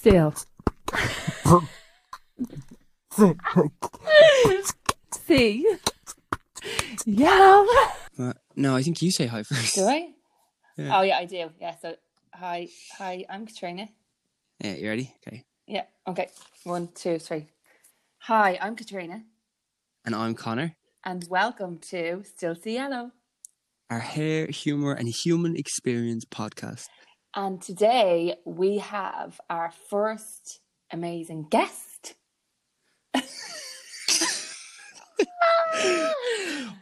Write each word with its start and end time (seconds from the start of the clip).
Still. 0.00 0.32
C. 5.12 5.66
Yellow. 7.04 7.66
Uh, 8.18 8.32
no, 8.56 8.76
I 8.76 8.82
think 8.82 9.02
you 9.02 9.10
say 9.10 9.26
hi 9.26 9.42
first. 9.42 9.74
Do 9.74 9.84
I? 9.84 10.08
Yeah. 10.78 10.98
Oh 10.98 11.02
yeah, 11.02 11.18
I 11.18 11.26
do. 11.26 11.50
Yeah. 11.60 11.74
So 11.82 11.96
hi, 12.32 12.68
hi. 12.96 13.26
I'm 13.28 13.44
Katrina. 13.44 13.90
Yeah, 14.64 14.74
you 14.76 14.88
ready? 14.88 15.14
Okay. 15.28 15.44
Yeah. 15.66 15.84
Okay. 16.08 16.28
One, 16.64 16.88
two, 16.94 17.18
three. 17.18 17.48
Hi, 18.20 18.58
I'm 18.58 18.76
Katrina, 18.76 19.24
And 20.06 20.14
I'm 20.14 20.34
Connor. 20.34 20.76
and 21.04 21.26
welcome 21.28 21.76
to 21.90 22.22
Still 22.24 22.54
See 22.54 22.74
Yellow. 22.76 23.10
Our 23.90 23.98
hair, 24.00 24.46
humor, 24.46 24.92
and 24.92 25.08
human 25.08 25.56
experience 25.56 26.24
podcast. 26.24 26.86
And 27.34 27.62
today 27.62 28.36
we 28.44 28.78
have 28.78 29.40
our 29.48 29.70
first 29.88 30.60
amazing 30.92 31.46
guest. 31.48 32.16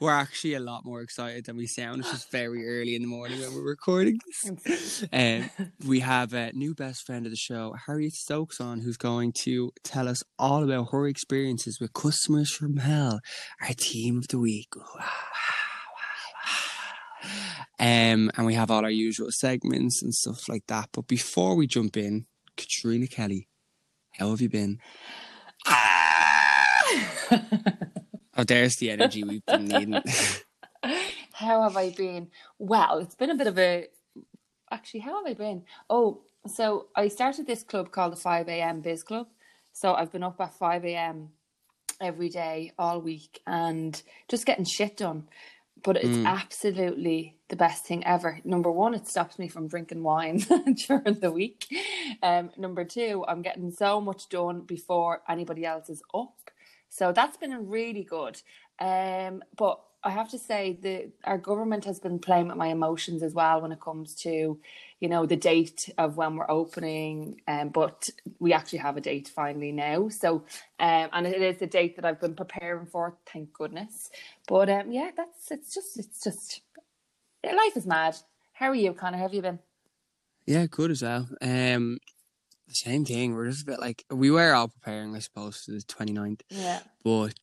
We're 0.01 0.13
actually 0.13 0.55
a 0.55 0.61
lot 0.61 0.87
more 0.87 1.03
excited 1.03 1.45
than 1.45 1.57
we 1.57 1.67
sound. 1.67 2.01
It's 2.01 2.11
just 2.13 2.31
very 2.31 2.67
early 2.67 2.95
in 2.95 3.03
the 3.03 3.09
morning 3.09 3.41
when 3.41 3.53
we're 3.53 3.69
recording 3.69 4.21
this. 4.65 5.05
Um, 5.13 5.51
we 5.87 6.01
have 6.01 6.33
a 6.35 6.53
new 6.53 6.75
best 6.75 7.05
friend 7.05 7.27
of 7.27 7.33
the 7.33 7.37
show, 7.37 7.75
Harriet 7.87 8.15
Stokes, 8.15 8.61
on, 8.61 8.81
who's 8.81 8.97
going 8.97 9.33
to 9.45 9.73
tell 9.83 10.09
us 10.09 10.23
all 10.39 10.63
about 10.63 10.93
her 10.93 11.09
experiences 11.09 11.79
with 11.81 11.93
customers 11.93 12.51
from 12.51 12.77
hell, 12.77 13.21
our 13.61 13.75
team 13.77 14.19
of 14.19 14.29
the 14.29 14.39
week. 14.39 14.69
Um, 17.81 18.31
and 18.37 18.45
we 18.45 18.55
have 18.55 18.71
all 18.71 18.85
our 18.85 18.91
usual 18.91 19.31
segments 19.31 20.03
and 20.03 20.15
stuff 20.15 20.49
like 20.49 20.67
that. 20.67 20.89
But 20.93 21.07
before 21.07 21.55
we 21.55 21.67
jump 21.67 21.97
in, 21.97 22.27
Katrina 22.57 23.07
Kelly, 23.07 23.49
how 24.15 24.31
have 24.31 24.41
you 24.41 24.49
been? 24.49 24.81
Oh, 28.39 28.45
there's 28.45 28.77
the 28.77 28.91
energy 28.91 29.25
we've 29.25 29.47
been 29.47 29.65
needing. 29.65 30.01
how 31.33 31.63
have 31.63 31.77
I 31.77 31.91
been? 31.91 32.29
Well, 32.59 32.99
it's 32.99 33.17
been 33.17 33.31
a 33.31 33.35
bit 33.35 33.49
of 33.49 33.59
a. 33.59 33.89
Actually, 34.71 35.01
how 35.01 35.25
have 35.25 35.31
I 35.31 35.35
been? 35.35 35.65
Oh, 35.91 36.23
so 36.47 36.87
I 36.95 37.09
started 37.09 37.47
this 37.47 37.63
club 37.63 37.91
called 37.91 38.13
the 38.13 38.17
5 38.17 38.49
a.m. 38.49 38.81
Biz 38.81 39.03
Club. 39.03 39.27
So 39.73 39.95
I've 39.95 40.13
been 40.13 40.23
up 40.23 40.41
at 40.41 40.55
5 40.55 40.85
a.m. 40.85 41.31
every 42.01 42.29
day, 42.29 42.73
all 42.79 43.01
week, 43.01 43.41
and 43.47 44.01
just 44.29 44.47
getting 44.47 44.65
shit 44.65 44.97
done. 44.97 45.29
But 45.83 45.97
it's 45.97 46.19
Mm. 46.19 46.27
absolutely 46.27 47.37
the 47.49 47.57
best 47.57 47.85
thing 47.87 48.05
ever. 48.05 48.41
Number 48.45 48.71
one, 48.71 48.95
it 48.95 49.07
stops 49.07 49.39
me 49.39 49.49
from 49.49 49.69
drinking 49.69 50.03
wine 50.03 50.39
during 50.87 51.15
the 51.21 51.31
week. 51.31 51.67
Um, 52.23 52.51
number 52.57 52.85
two, 52.85 53.25
I'm 53.29 53.43
getting 53.43 53.71
so 53.71 54.01
much 54.01 54.29
done 54.29 54.63
before 54.63 55.23
anybody 55.29 55.65
else 55.65 55.89
is 55.89 56.03
up. 56.15 56.35
So 56.89 57.13
that's 57.13 57.37
been 57.37 57.69
really 57.69 58.03
good. 58.05 58.41
Um, 58.81 59.43
but 59.57 59.81
I 60.05 60.11
have 60.11 60.31
to 60.31 60.39
say 60.39 60.79
the 60.81 61.11
our 61.25 61.39
government 61.39 61.85
has 61.85 61.99
been 61.99 62.19
playing 62.19 62.49
with 62.49 62.57
my 62.57 62.69
emotions 62.69 63.23
as 63.23 63.35
well 63.35 63.61
when 63.61 63.73
it 63.73 63.81
comes 63.81 64.15
to, 64.23 64.59
you 65.01 65.09
know, 65.09 65.27
the 65.27 65.37
date 65.37 65.91
of 65.99 66.17
when 66.17 66.37
we're 66.37 66.51
opening. 66.51 67.41
Um, 67.49 67.71
but 67.71 68.09
we 68.39 68.53
actually 68.53 68.79
have 68.79 68.97
a 68.97 69.01
date 69.01 69.29
finally 69.29 69.73
now. 69.73 70.09
So 70.09 70.45
um, 70.79 71.09
and 71.13 71.27
it 71.27 71.43
is 71.43 71.59
the 71.59 71.67
date 71.67 71.97
that 71.97 72.05
I've 72.05 72.21
been 72.21 72.37
preparing 72.37 72.87
for. 72.87 73.17
Thank 73.33 73.53
goodness. 73.53 74.11
But 74.47 74.71
um, 74.71 74.93
yeah, 74.93 75.11
that's 75.17 75.51
it's 75.51 75.75
just 75.75 75.99
it's 75.99 76.23
just 76.23 76.61
life 77.45 77.77
is 77.77 77.87
mad. 77.87 78.17
How 78.53 78.67
are 78.71 78.75
you, 78.75 78.93
Connor? 78.93 79.17
How 79.19 79.25
have 79.25 79.35
you 79.35 79.43
been? 79.43 79.59
yeah, 80.47 80.67
good 80.67 80.91
as 80.93 81.03
well. 81.03 81.29
Um, 81.43 81.99
same 82.69 83.05
thing. 83.05 83.35
We're 83.35 83.51
just 83.51 83.63
a 83.63 83.67
bit 83.67 83.81
like 83.81 84.05
we 84.11 84.31
were 84.31 84.53
all 84.55 84.69
preparing, 84.69 85.15
I 85.15 85.19
suppose, 85.19 85.59
for 85.65 85.73
the 85.73 85.79
29th, 85.81 86.41
Yeah. 86.51 86.81
but 87.05 87.39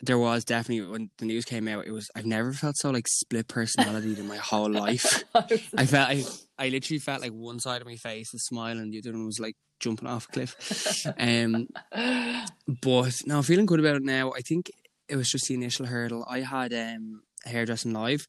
there 0.00 0.18
was 0.18 0.44
definitely 0.44 0.86
when 0.90 1.10
the 1.18 1.26
news 1.26 1.44
came 1.44 1.68
out. 1.68 1.86
It 1.86 1.92
was 1.92 2.10
I've 2.14 2.26
never 2.26 2.52
felt 2.52 2.76
so 2.76 2.90
like 2.90 3.08
split 3.08 3.48
personality 3.48 4.18
in 4.18 4.26
my 4.26 4.36
whole 4.36 4.70
life. 4.84 5.24
I 5.34 5.86
felt 5.86 6.10
I, 6.10 6.24
I 6.58 6.68
literally 6.68 6.98
felt 6.98 7.22
like 7.22 7.32
one 7.32 7.60
side 7.60 7.80
of 7.80 7.86
my 7.86 7.96
face 7.96 8.32
was 8.32 8.44
smiling, 8.44 8.90
the 8.90 8.98
other 8.98 9.12
one 9.12 9.26
was 9.26 9.40
like 9.40 9.56
jumping 9.80 10.08
off 10.08 10.28
a 10.28 10.32
cliff. 10.32 11.06
Um, 11.18 11.68
but 12.82 13.22
no, 13.26 13.42
feeling 13.42 13.66
good 13.66 13.80
about 13.80 13.96
it 13.96 14.02
now. 14.02 14.32
I 14.32 14.40
think 14.40 14.70
it 15.08 15.16
was 15.16 15.30
just 15.30 15.48
the 15.48 15.54
initial 15.54 15.86
hurdle. 15.86 16.24
I 16.28 16.40
had 16.40 16.72
um 16.72 17.22
hairdressing 17.44 17.92
live 17.92 18.26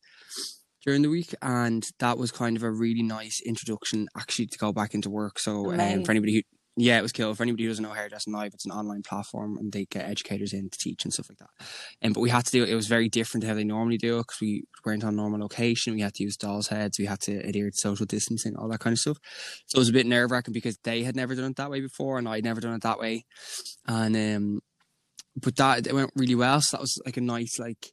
during 0.85 1.01
the 1.01 1.09
week, 1.09 1.33
and 1.41 1.85
that 1.99 2.17
was 2.17 2.31
kind 2.31 2.55
of 2.55 2.63
a 2.63 2.71
really 2.71 3.03
nice 3.03 3.41
introduction 3.45 4.07
actually 4.15 4.47
to 4.47 4.57
go 4.57 4.71
back 4.71 4.93
into 4.93 5.09
work. 5.09 5.39
So 5.39 5.71
um, 5.73 6.03
for 6.03 6.11
anybody 6.11 6.35
who 6.35 6.41
yeah, 6.77 6.99
it 6.99 7.01
was 7.01 7.13
cool. 7.13 7.33
For 7.33 7.43
anybody 7.43 7.63
who 7.63 7.69
doesn't 7.69 7.83
know 7.83 7.93
hairdressing 7.93 8.33
live, 8.33 8.53
it's 8.53 8.65
an 8.65 8.71
online 8.71 9.01
platform, 9.01 9.57
and 9.57 9.71
they 9.71 9.85
get 9.85 10.09
educators 10.09 10.51
in 10.51 10.69
to 10.69 10.77
teach 10.77 11.05
and 11.05 11.13
stuff 11.13 11.29
like 11.29 11.37
that. 11.37 11.49
And 12.01 12.13
but 12.13 12.19
we 12.19 12.29
had 12.29 12.45
to 12.45 12.51
do 12.51 12.63
it. 12.63 12.69
It 12.69 12.75
was 12.75 12.87
very 12.87 13.07
different 13.07 13.43
to 13.43 13.47
how 13.47 13.53
they 13.53 13.63
normally 13.63 13.97
do 13.97 14.17
it 14.17 14.23
because 14.23 14.41
we 14.41 14.63
weren't 14.83 15.05
on 15.05 15.15
normal 15.15 15.39
location. 15.39 15.93
We 15.93 16.01
had 16.01 16.13
to 16.15 16.23
use 16.23 16.35
dolls' 16.35 16.67
heads. 16.67 16.99
We 16.99 17.05
had 17.05 17.21
to 17.21 17.37
adhere 17.37 17.69
to 17.69 17.77
social 17.77 18.05
distancing, 18.05 18.57
all 18.57 18.67
that 18.69 18.81
kind 18.81 18.93
of 18.93 18.99
stuff. 18.99 19.17
So 19.67 19.77
it 19.77 19.79
was 19.79 19.89
a 19.89 19.93
bit 19.93 20.05
nerve 20.05 20.31
wracking 20.31 20.53
because 20.53 20.77
they 20.83 21.03
had 21.03 21.15
never 21.15 21.33
done 21.33 21.51
it 21.51 21.55
that 21.55 21.71
way 21.71 21.79
before, 21.79 22.17
and 22.17 22.27
I'd 22.27 22.43
never 22.43 22.59
done 22.59 22.73
it 22.73 22.81
that 22.81 22.99
way. 22.99 23.25
And 23.87 24.15
um, 24.17 24.59
but 25.37 25.55
that 25.55 25.87
it 25.87 25.93
went 25.93 26.11
really 26.15 26.35
well. 26.35 26.59
So 26.59 26.75
that 26.75 26.81
was 26.81 27.01
like 27.05 27.17
a 27.17 27.21
nice 27.21 27.57
like. 27.57 27.91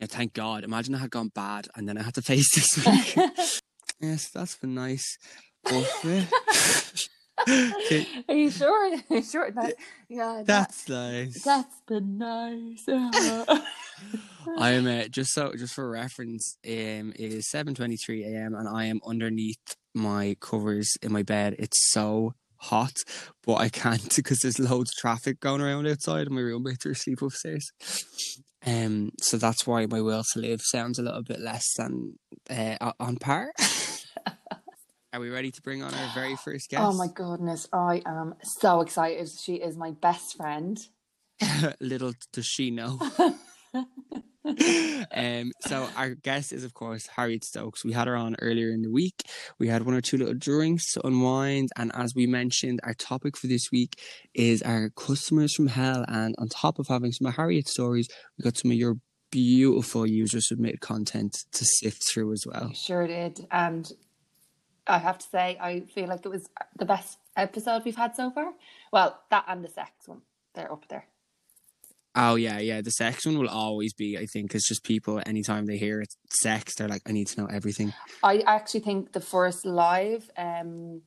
Yeah, 0.00 0.06
thank 0.06 0.32
God. 0.32 0.62
Imagine 0.62 0.94
I 0.94 0.98
had 0.98 1.10
gone 1.10 1.30
bad, 1.34 1.66
and 1.74 1.88
then 1.88 1.98
I 1.98 2.02
had 2.04 2.14
to 2.14 2.22
face 2.22 2.54
this 2.54 2.86
week. 2.86 3.16
yes, 4.00 4.30
that's 4.30 4.56
been 4.56 4.74
nice. 4.74 5.18
But, 5.64 5.90
yeah. 6.04 6.24
Are 7.46 8.34
you 8.34 8.50
sure? 8.50 8.94
Are 9.10 9.16
you 9.16 9.22
sure 9.22 9.50
that? 9.50 9.74
Yeah, 10.08 10.42
that, 10.44 10.46
that's 10.46 10.88
nice. 10.88 11.42
that's 11.42 11.80
been 11.86 12.18
nice. 12.18 12.84
I 14.58 14.70
am 14.72 14.86
uh, 14.86 15.04
just 15.10 15.32
so 15.32 15.52
just 15.56 15.74
for 15.74 15.88
reference. 15.90 16.56
Um, 16.66 17.12
it 17.16 17.32
is 17.32 17.50
seven 17.50 17.74
twenty 17.74 17.96
three 17.96 18.24
a.m. 18.24 18.54
and 18.54 18.68
I 18.68 18.86
am 18.86 19.00
underneath 19.06 19.76
my 19.94 20.36
covers 20.40 20.96
in 21.02 21.12
my 21.12 21.22
bed. 21.22 21.56
It's 21.58 21.90
so 21.92 22.34
hot, 22.56 22.94
but 23.46 23.54
I 23.54 23.68
can't 23.68 24.12
because 24.16 24.40
there's 24.40 24.58
loads 24.58 24.90
of 24.90 25.00
traffic 25.00 25.40
going 25.40 25.60
around 25.60 25.86
outside, 25.86 26.26
and 26.26 26.34
my 26.34 26.40
roommates 26.40 26.86
are 26.86 26.92
asleep 26.92 27.22
upstairs. 27.22 27.70
Um, 28.66 29.12
so 29.20 29.36
that's 29.36 29.66
why 29.66 29.86
my 29.86 30.00
will 30.00 30.24
to 30.32 30.40
live 30.40 30.60
sounds 30.62 30.98
a 30.98 31.02
little 31.02 31.22
bit 31.22 31.40
less 31.40 31.64
than 31.76 32.18
uh, 32.50 32.92
on 32.98 33.16
par. 33.16 33.52
Are 35.12 35.20
we 35.20 35.30
ready 35.30 35.50
to 35.50 35.62
bring 35.62 35.82
on 35.82 35.92
our 35.92 36.14
very 36.14 36.36
first 36.36 36.70
guest? 36.70 36.82
Oh 36.86 36.92
my 36.92 37.08
goodness, 37.08 37.68
I 37.72 38.02
am 38.04 38.34
so 38.42 38.80
excited. 38.80 39.28
She 39.28 39.54
is 39.54 39.76
my 39.76 39.92
best 39.92 40.36
friend. 40.36 40.78
Little 41.80 42.12
does 42.32 42.46
she 42.46 42.70
know. 42.70 42.98
um, 45.14 45.52
so 45.60 45.88
our 45.96 46.14
guest 46.14 46.52
is 46.52 46.64
of 46.64 46.74
course 46.74 47.06
Harriet 47.06 47.44
Stokes. 47.44 47.84
We 47.84 47.92
had 47.92 48.06
her 48.06 48.16
on 48.16 48.36
earlier 48.40 48.70
in 48.70 48.82
the 48.82 48.90
week. 48.90 49.22
We 49.58 49.68
had 49.68 49.84
one 49.84 49.94
or 49.94 50.00
two 50.00 50.16
little 50.16 50.34
drinks 50.34 50.92
to 50.92 51.06
unwind, 51.06 51.70
and 51.76 51.92
as 51.94 52.14
we 52.14 52.26
mentioned, 52.26 52.80
our 52.82 52.94
topic 52.94 53.36
for 53.36 53.46
this 53.46 53.70
week 53.70 54.00
is 54.34 54.62
our 54.62 54.90
customers 54.90 55.54
from 55.54 55.68
hell. 55.68 56.04
And 56.08 56.34
on 56.38 56.48
top 56.48 56.78
of 56.78 56.88
having 56.88 57.12
some 57.12 57.26
of 57.26 57.36
Harriet 57.36 57.68
stories, 57.68 58.08
we 58.36 58.42
got 58.42 58.56
some 58.56 58.70
of 58.70 58.76
your 58.76 58.96
beautiful 59.30 60.06
user 60.06 60.40
submitted 60.40 60.80
content 60.80 61.44
to 61.52 61.64
sift 61.64 62.02
through 62.10 62.32
as 62.32 62.44
well. 62.46 62.72
Sure 62.72 63.06
did. 63.06 63.46
And 63.50 63.90
I 64.88 64.98
have 64.98 65.18
to 65.18 65.26
say, 65.26 65.58
I 65.60 65.80
feel 65.80 66.08
like 66.08 66.24
it 66.24 66.28
was 66.30 66.48
the 66.76 66.84
best 66.84 67.18
episode 67.36 67.84
we've 67.84 67.96
had 67.96 68.16
so 68.16 68.30
far. 68.30 68.52
Well, 68.92 69.20
that 69.30 69.44
and 69.48 69.64
the 69.64 69.68
sex 69.68 70.06
one. 70.06 70.22
They're 70.54 70.72
up 70.72 70.88
there. 70.88 71.06
Oh 72.14 72.34
yeah, 72.34 72.58
yeah. 72.58 72.80
The 72.80 72.90
sex 72.90 73.26
one 73.26 73.38
will 73.38 73.48
always 73.48 73.92
be, 73.92 74.18
I 74.18 74.26
think, 74.26 74.54
it's 74.54 74.66
just 74.66 74.82
people 74.82 75.22
anytime 75.26 75.66
they 75.66 75.76
hear 75.76 76.00
it's 76.00 76.16
sex, 76.30 76.74
they're 76.74 76.88
like, 76.88 77.02
I 77.06 77.12
need 77.12 77.28
to 77.28 77.40
know 77.40 77.46
everything. 77.46 77.92
I 78.22 78.38
actually 78.38 78.80
think 78.80 79.12
the 79.12 79.20
first 79.20 79.64
live 79.64 80.28
um, 80.36 81.02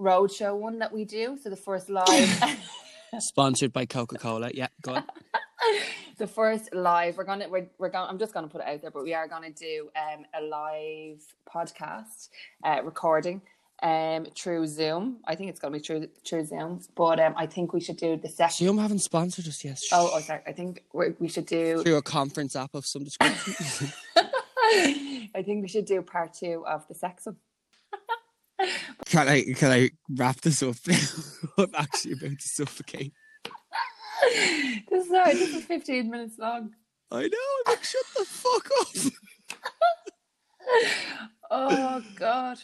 roadshow 0.00 0.56
one 0.56 0.78
that 0.78 0.92
we 0.92 1.04
do, 1.04 1.38
so 1.42 1.50
the 1.50 1.56
first 1.56 1.88
live. 1.88 2.42
Sponsored 3.20 3.72
by 3.72 3.86
Coca 3.86 4.16
Cola. 4.16 4.50
Yeah, 4.52 4.68
go 4.82 4.94
on. 4.94 5.04
the 6.18 6.26
first 6.26 6.74
live 6.74 7.16
we're 7.16 7.24
gonna 7.24 7.48
we're, 7.48 7.68
we're 7.78 7.88
going 7.88 8.08
i'm 8.08 8.18
just 8.18 8.32
gonna 8.32 8.48
put 8.48 8.60
it 8.60 8.66
out 8.66 8.80
there 8.82 8.90
but 8.90 9.02
we 9.02 9.14
are 9.14 9.28
gonna 9.28 9.50
do 9.50 9.88
um 9.96 10.24
a 10.34 10.42
live 10.42 11.22
podcast 11.52 12.28
uh 12.64 12.80
recording 12.84 13.40
um 13.82 14.26
through 14.34 14.66
zoom 14.66 15.18
i 15.26 15.34
think 15.34 15.50
it's 15.50 15.60
gonna 15.60 15.76
be 15.76 15.82
through 15.82 16.08
through 16.26 16.44
zoom 16.44 16.80
but 16.94 17.20
um 17.20 17.34
i 17.36 17.46
think 17.46 17.72
we 17.72 17.80
should 17.80 17.96
do 17.96 18.16
the 18.16 18.28
session 18.28 18.66
Zoom 18.66 18.78
haven't 18.78 19.00
sponsored 19.00 19.46
us 19.46 19.62
yet. 19.64 19.80
oh, 19.92 20.10
oh 20.14 20.20
sorry 20.20 20.40
i 20.46 20.52
think 20.52 20.84
we 20.92 21.14
we 21.18 21.28
should 21.28 21.46
do 21.46 21.82
through 21.82 21.96
a 21.96 22.02
conference 22.02 22.56
app 22.56 22.74
of 22.74 22.86
some 22.86 23.04
description. 23.04 23.92
i 25.34 25.42
think 25.44 25.62
we 25.62 25.68
should 25.68 25.84
do 25.84 26.00
part 26.00 26.32
two 26.32 26.64
of 26.66 26.86
the 26.88 26.94
sex 26.94 27.26
one 27.26 27.36
can 29.04 29.28
I 29.28 29.42
can 29.54 29.72
I 29.72 29.90
wrap 30.10 30.40
this 30.40 30.62
up? 30.62 30.76
I'm 31.58 31.74
actually 31.74 32.12
about 32.12 32.38
to 32.38 32.48
suffocate. 32.48 33.12
this 34.90 35.04
is 35.04 35.08
sorry, 35.10 35.34
this 35.34 35.54
is 35.54 35.64
15 35.64 36.10
minutes 36.10 36.38
long 36.38 36.70
I 37.10 37.22
know. 37.22 37.38
I'm 37.66 37.72
like, 37.74 37.84
shut 37.84 38.02
the 38.16 38.24
fuck 38.24 38.68
up. 38.80 39.12
oh 41.50 42.02
god 42.16 42.58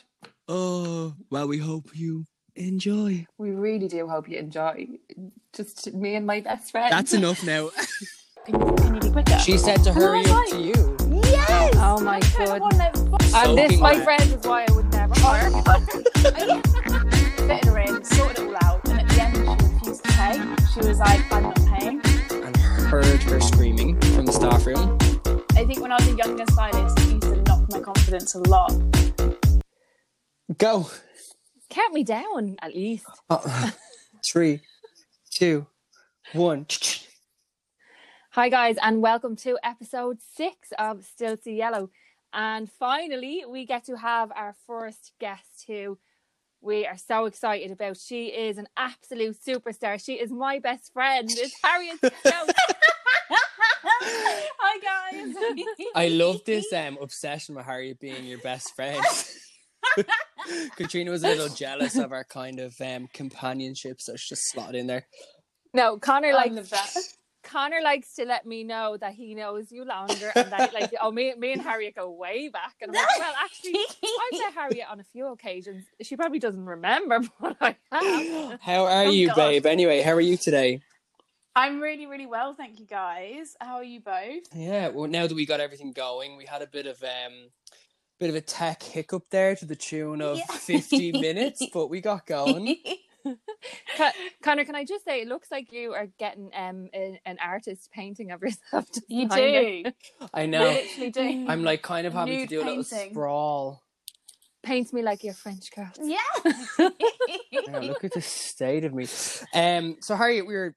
Oh 0.49 1.15
well, 1.31 1.47
we 1.47 1.59
hope 1.59 1.91
you 1.95 2.25
enjoy. 2.57 3.27
We 3.39 3.51
really 3.53 3.89
do 3.89 4.09
hope 4.09 4.29
you 4.29 4.39
enjoy. 4.39 4.89
Just 5.53 5.93
me 5.95 6.17
and 6.17 6.27
my 6.27 6.41
best 6.41 6.73
friend. 6.73 6.93
That's 6.93 7.13
enough 7.13 7.45
now. 7.45 7.71
Can 8.45 8.59
you, 8.61 8.75
can 8.75 8.95
you 8.95 9.01
be 9.01 9.11
quicker? 9.11 9.39
she 9.39 9.57
said 9.57 9.85
to 9.85 9.93
hurry 9.93 10.25
up 10.27 10.49
to 10.49 10.61
you. 10.61 10.97
Yes! 11.25 11.75
Oh 11.77 12.01
my 12.01 12.19
God. 12.21 12.33
I 12.41 12.59
kinda 12.59 12.91
goodness. 12.93 13.01
wanna 13.09 13.49
and 13.49 13.59
this, 13.59 13.81
my 13.81 14.01
friend, 14.01 14.23
is 14.23 14.47
why 14.47 14.67
I 14.69 14.73
would 14.73 14.91
never 14.93 15.15
oh, 15.19 15.21
hire. 15.21 16.03
Fitted 16.23 17.65
her 17.65 17.79
in, 17.81 18.05
sorted 18.05 18.39
it 18.39 18.47
all 18.47 18.57
out, 18.63 18.89
and 18.89 19.01
at 19.01 19.09
the 19.09 19.23
end 19.23 19.35
she 19.35 19.67
refused 19.67 20.05
to 20.05 20.13
pay. 20.13 20.35
She 20.73 20.89
was 20.89 21.01
like, 21.01 21.33
I'm 21.33 21.43
not 21.43 21.57
paying. 21.67 22.01
And 22.31 22.57
heard 22.57 23.21
her 23.25 23.41
screaming 23.41 24.01
from 24.01 24.27
the 24.27 24.33
staff 24.33 24.65
room. 24.65 24.99
I 25.57 25.65
think 25.65 25.81
when 25.81 25.91
I 25.91 25.97
was 25.97 26.07
a 26.07 26.13
younger 26.13 26.45
stylist, 26.53 26.97
it 27.01 27.15
used 27.15 27.23
to 27.23 27.43
knock 27.43 27.69
my 27.73 27.81
confidence 27.81 28.37
a 28.37 28.39
lot. 28.39 28.73
Go. 30.59 30.89
Count 31.69 31.93
me 31.93 32.05
down, 32.05 32.55
at 32.63 32.73
least. 32.73 33.05
Uh, 33.29 33.73
three, 34.25 34.61
two, 35.29 35.67
one. 36.35 36.67
Hi, 38.31 38.49
guys, 38.49 38.77
and 38.81 39.03
welcome 39.03 39.35
to 39.39 39.59
episode 39.65 40.19
six 40.37 40.69
of 40.79 41.05
Still 41.05 41.37
See 41.37 41.57
Yellow. 41.57 41.91
And 42.33 42.71
finally, 42.71 43.43
we 43.47 43.67
get 43.67 43.85
to 43.87 43.97
have 43.97 44.31
our 44.37 44.55
first 44.69 45.13
guest 45.19 45.65
who 45.67 45.99
we 46.63 46.87
are 46.87 46.97
so 46.97 47.27
excited 47.27 47.71
about. 47.73 47.97
She 47.97 48.27
is 48.27 48.57
an 48.57 48.69
absolute 48.77 49.37
superstar. 49.47 50.03
She 50.03 50.15
is 50.15 50.31
my 50.31 50.61
best 50.61 50.93
friend. 50.93 51.29
It's 51.31 51.55
Harriet 51.63 51.99
Hi 54.65 55.11
guys. 55.13 55.35
I 55.95 56.09
love 56.09 56.45
this 56.45 56.73
um, 56.73 56.99
obsession 57.01 57.57
with 57.57 57.67
Harriet 57.67 57.99
being 57.99 58.25
your 58.25 58.39
best 58.39 58.75
friend. 58.77 59.05
Katrina 60.77 61.11
was 61.11 61.25
a 61.25 61.29
little 61.29 61.49
jealous 61.49 61.97
of 61.97 62.13
our 62.13 62.25
kind 62.25 62.61
of 62.61 62.81
um, 62.81 63.09
companionship, 63.13 64.01
so 64.01 64.15
she 64.17 64.35
just 64.35 64.49
slotted 64.51 64.77
in 64.77 64.87
there. 64.87 65.07
No, 65.75 65.99
Connor 65.99 66.29
I 66.29 66.33
like 66.33 66.53
love 66.53 66.71
that. 66.71 66.95
Connor 67.43 67.81
likes 67.83 68.15
to 68.15 68.25
let 68.25 68.47
me 68.47 68.65
know 68.65 68.97
that 68.97 69.13
he 69.15 69.35
knows 69.35 69.71
you 69.73 69.85
longer 69.85 70.33
and 70.37 70.53
that 70.53 70.73
like 70.73 70.93
oh 71.01 71.11
me 71.11 71.35
me 71.37 71.53
and 71.53 71.63
Harriet 71.63 71.95
go 71.97 72.11
way 72.11 72.49
back 72.49 72.75
and 72.81 72.91
I'm 72.91 72.95
like, 72.97 73.19
well 73.19 73.35
actually 73.45 73.75
I've 74.03 74.39
met 74.39 74.55
Harriet 74.55 74.87
on 74.91 75.01
a 75.01 75.05
few 75.05 75.27
occasions. 75.29 75.85
She 76.01 76.17
probably 76.17 76.39
doesn't 76.39 76.65
remember 76.65 77.21
but 77.41 77.57
I 77.61 77.77
have. 77.91 78.61
How 78.61 78.85
are 78.87 79.05
Oh, 79.07 79.11
you, 79.11 79.27
God. 79.29 79.37
babe? 79.37 79.67
Anyway, 79.67 80.03
how 80.03 80.13
are 80.13 80.21
you 80.21 80.37
today? 80.37 80.81
I'm 81.55 81.81
really, 81.81 82.07
really 82.07 82.27
well, 82.27 82.55
thank 82.55 82.81
you 82.81 82.87
guys. 82.87 83.57
How 83.61 83.75
are 83.75 83.85
you 83.85 84.01
both? 84.01 84.45
Yeah, 84.55 84.89
well, 84.89 85.09
now 85.09 85.27
that 85.27 85.35
we 85.35 85.45
got 85.45 85.61
everything 85.61 85.93
going, 85.93 86.37
we 86.37 86.47
had 86.47 86.63
a 86.63 86.67
bit 86.67 86.87
of 86.87 87.03
um, 87.03 87.51
bit 88.19 88.31
of 88.31 88.37
a 88.37 88.41
tech 88.41 88.83
hiccup 88.83 89.25
there 89.31 89.55
to 89.57 89.67
the 89.67 89.77
tune 89.77 90.23
of 90.23 90.39
Yeah. 90.39 90.45
fifty 90.47 91.13
minutes, 91.27 91.63
but 91.75 91.89
we 91.91 92.01
got 92.01 92.25
going. 92.27 92.77
Con- 93.97 94.13
Connor, 94.43 94.65
can 94.65 94.75
I 94.75 94.85
just 94.85 95.05
say 95.05 95.21
it 95.23 95.29
looks 95.29 95.51
like 95.51 95.73
you 95.73 95.93
are 95.95 96.07
getting 96.19 96.51
um 96.57 96.89
an, 96.93 97.19
an 97.25 97.39
artist 97.45 97.91
painting 97.93 98.31
of 98.33 98.41
yourself. 98.43 98.87
just 98.95 99.05
You 99.09 99.29
behind 99.29 99.85
do. 99.85 99.93
I 100.35 100.43
You 100.43 100.49
know. 100.49 100.65
literally 100.65 101.11
do. 101.11 101.47
I'm 101.49 101.63
like 101.63 101.83
kind 101.83 102.07
of 102.07 102.13
having 102.13 102.35
Nude 102.37 102.49
to 102.49 102.55
do 102.57 102.63
a 102.63 102.65
little 102.65 102.85
sprawl. 102.85 103.83
Paint 104.63 104.93
me 104.93 105.03
like 105.03 105.25
your 105.25 105.35
French 105.35 105.71
girl. 105.75 105.91
Yeah. 106.01 106.89
Yeah, 107.51 107.79
look 107.81 108.03
at 108.05 108.13
the 108.13 108.21
state 108.23 108.85
of 108.85 108.95
me. 108.95 109.07
Um, 109.55 109.97
so 110.01 110.17
Harriet, 110.17 110.47
we're 110.47 110.75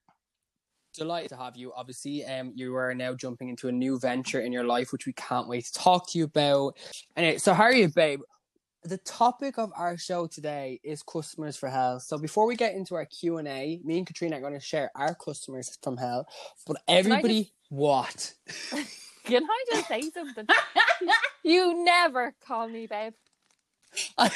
delighted 0.94 1.30
to 1.30 1.36
have 1.36 1.56
you. 1.56 1.72
Obviously, 1.74 2.24
um, 2.24 2.52
you 2.54 2.74
are 2.76 2.94
now 2.94 3.14
jumping 3.14 3.48
into 3.48 3.68
a 3.68 3.72
new 3.72 3.98
venture 3.98 4.40
in 4.40 4.52
your 4.52 4.64
life, 4.64 4.92
which 4.92 5.06
we 5.06 5.12
can't 5.14 5.48
wait 5.48 5.64
to 5.66 5.72
talk 5.72 6.10
to 6.10 6.18
you 6.18 6.24
about. 6.24 6.76
Anyway, 7.16 7.38
so 7.38 7.54
Harriet, 7.54 7.94
babe, 7.94 8.20
the 8.86 8.98
topic 8.98 9.58
of 9.58 9.72
our 9.76 9.98
show 9.98 10.26
today 10.26 10.80
is 10.84 11.02
customers 11.02 11.56
for 11.56 11.68
hell. 11.68 11.98
So 12.00 12.18
before 12.18 12.46
we 12.46 12.56
get 12.56 12.74
into 12.74 12.94
our 12.94 13.04
Q 13.04 13.38
and 13.38 13.48
A, 13.48 13.80
me 13.84 13.98
and 13.98 14.06
Katrina 14.06 14.36
are 14.36 14.40
going 14.40 14.54
to 14.54 14.60
share 14.60 14.90
our 14.94 15.14
customers 15.14 15.76
from 15.82 15.96
hell. 15.96 16.26
But 16.66 16.76
everybody, 16.86 17.52
what? 17.68 18.32
Can 19.24 19.42
I 19.44 19.64
just 19.72 19.88
say 19.88 20.02
something? 20.10 20.46
you 21.42 21.84
never 21.84 22.34
call 22.46 22.68
me 22.68 22.86
babe. 22.86 23.14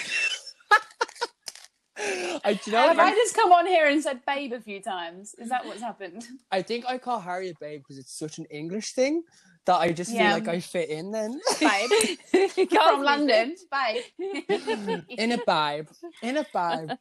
I, 2.43 2.55
do 2.55 2.59
you 2.67 2.73
know, 2.73 2.89
Have? 2.89 2.99
I 2.99 3.11
just 3.11 3.37
come 3.37 3.53
on 3.53 3.67
here 3.67 3.87
and 3.87 4.03
said 4.03 4.21
babe 4.27 4.53
a 4.53 4.61
few 4.61 4.81
times? 4.81 5.35
Is 5.39 5.51
that 5.51 5.67
what's 5.67 5.83
happened? 5.83 6.25
I 6.51 6.63
think 6.63 6.87
I 6.89 6.99
call 6.99 7.21
Harriet 7.21 7.59
babe 7.61 7.81
because 7.81 7.99
it's 7.99 8.19
such 8.19 8.39
an 8.39 8.47
English 8.47 8.95
thing 8.95 9.23
that 9.67 9.77
I 9.77 9.93
just 9.93 10.11
Yeah. 10.11 10.35
feel 10.37 10.45
like 10.45 10.49
I 10.49 10.61
fit 10.61 10.89
in 10.91 11.11
then. 11.11 11.41
Babe. 11.61 11.91
From 12.71 13.03
London. 13.03 13.57
Babe. 13.71 14.03
in 15.09 15.33
a 15.33 15.39
vibe. 15.39 15.89
In 16.23 16.37
a 16.39 16.45
vibe. 16.45 16.97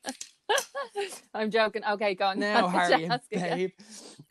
I'm 1.33 1.51
joking. 1.51 1.83
Okay, 1.83 2.15
go 2.15 2.25
on. 2.25 2.39
Now, 2.39 2.61
Just 2.71 2.75
Harriet, 2.75 3.11
ask 3.11 3.23
again. 3.31 3.57
babe. 3.57 3.71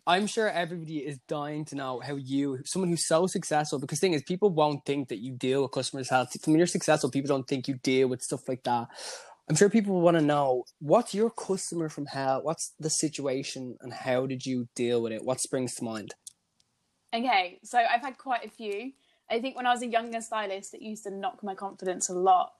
I'm 0.06 0.26
sure 0.26 0.48
everybody 0.48 0.98
is 0.98 1.18
dying 1.28 1.64
to 1.66 1.76
know 1.76 2.00
how 2.00 2.16
you, 2.16 2.58
someone 2.64 2.90
who's 2.90 3.06
so 3.06 3.26
successful, 3.26 3.78
because 3.78 4.00
thing 4.00 4.14
is, 4.14 4.22
people 4.22 4.50
won't 4.50 4.84
think 4.84 5.08
that 5.08 5.18
you 5.18 5.32
deal 5.32 5.62
with 5.62 5.70
customers' 5.72 6.10
health. 6.10 6.34
When 6.44 6.58
you're 6.58 6.66
successful, 6.66 7.10
people 7.10 7.28
don't 7.28 7.46
think 7.46 7.68
you 7.68 7.74
deal 7.82 8.08
with 8.08 8.22
stuff 8.22 8.48
like 8.48 8.64
that. 8.64 8.88
I'm 9.48 9.56
sure 9.56 9.70
people 9.70 10.00
want 10.00 10.16
to 10.18 10.22
know 10.22 10.64
what's 10.80 11.14
your 11.14 11.30
customer 11.30 11.88
from 11.88 12.06
hell? 12.06 12.40
What's 12.42 12.74
the 12.78 12.90
situation 12.90 13.76
and 13.80 13.92
how 13.92 14.26
did 14.26 14.44
you 14.44 14.68
deal 14.74 15.00
with 15.00 15.12
it? 15.12 15.24
What 15.24 15.40
springs 15.40 15.74
to 15.76 15.84
mind? 15.84 16.14
Okay, 17.14 17.58
so 17.62 17.78
I've 17.78 18.02
had 18.02 18.18
quite 18.18 18.44
a 18.44 18.50
few. 18.50 18.92
I 19.30 19.40
think 19.40 19.56
when 19.56 19.66
I 19.66 19.72
was 19.72 19.82
a 19.82 19.86
younger 19.86 20.20
stylist, 20.20 20.74
it 20.74 20.82
used 20.82 21.04
to 21.04 21.10
knock 21.10 21.42
my 21.42 21.54
confidence 21.54 22.08
a 22.08 22.14
lot. 22.14 22.52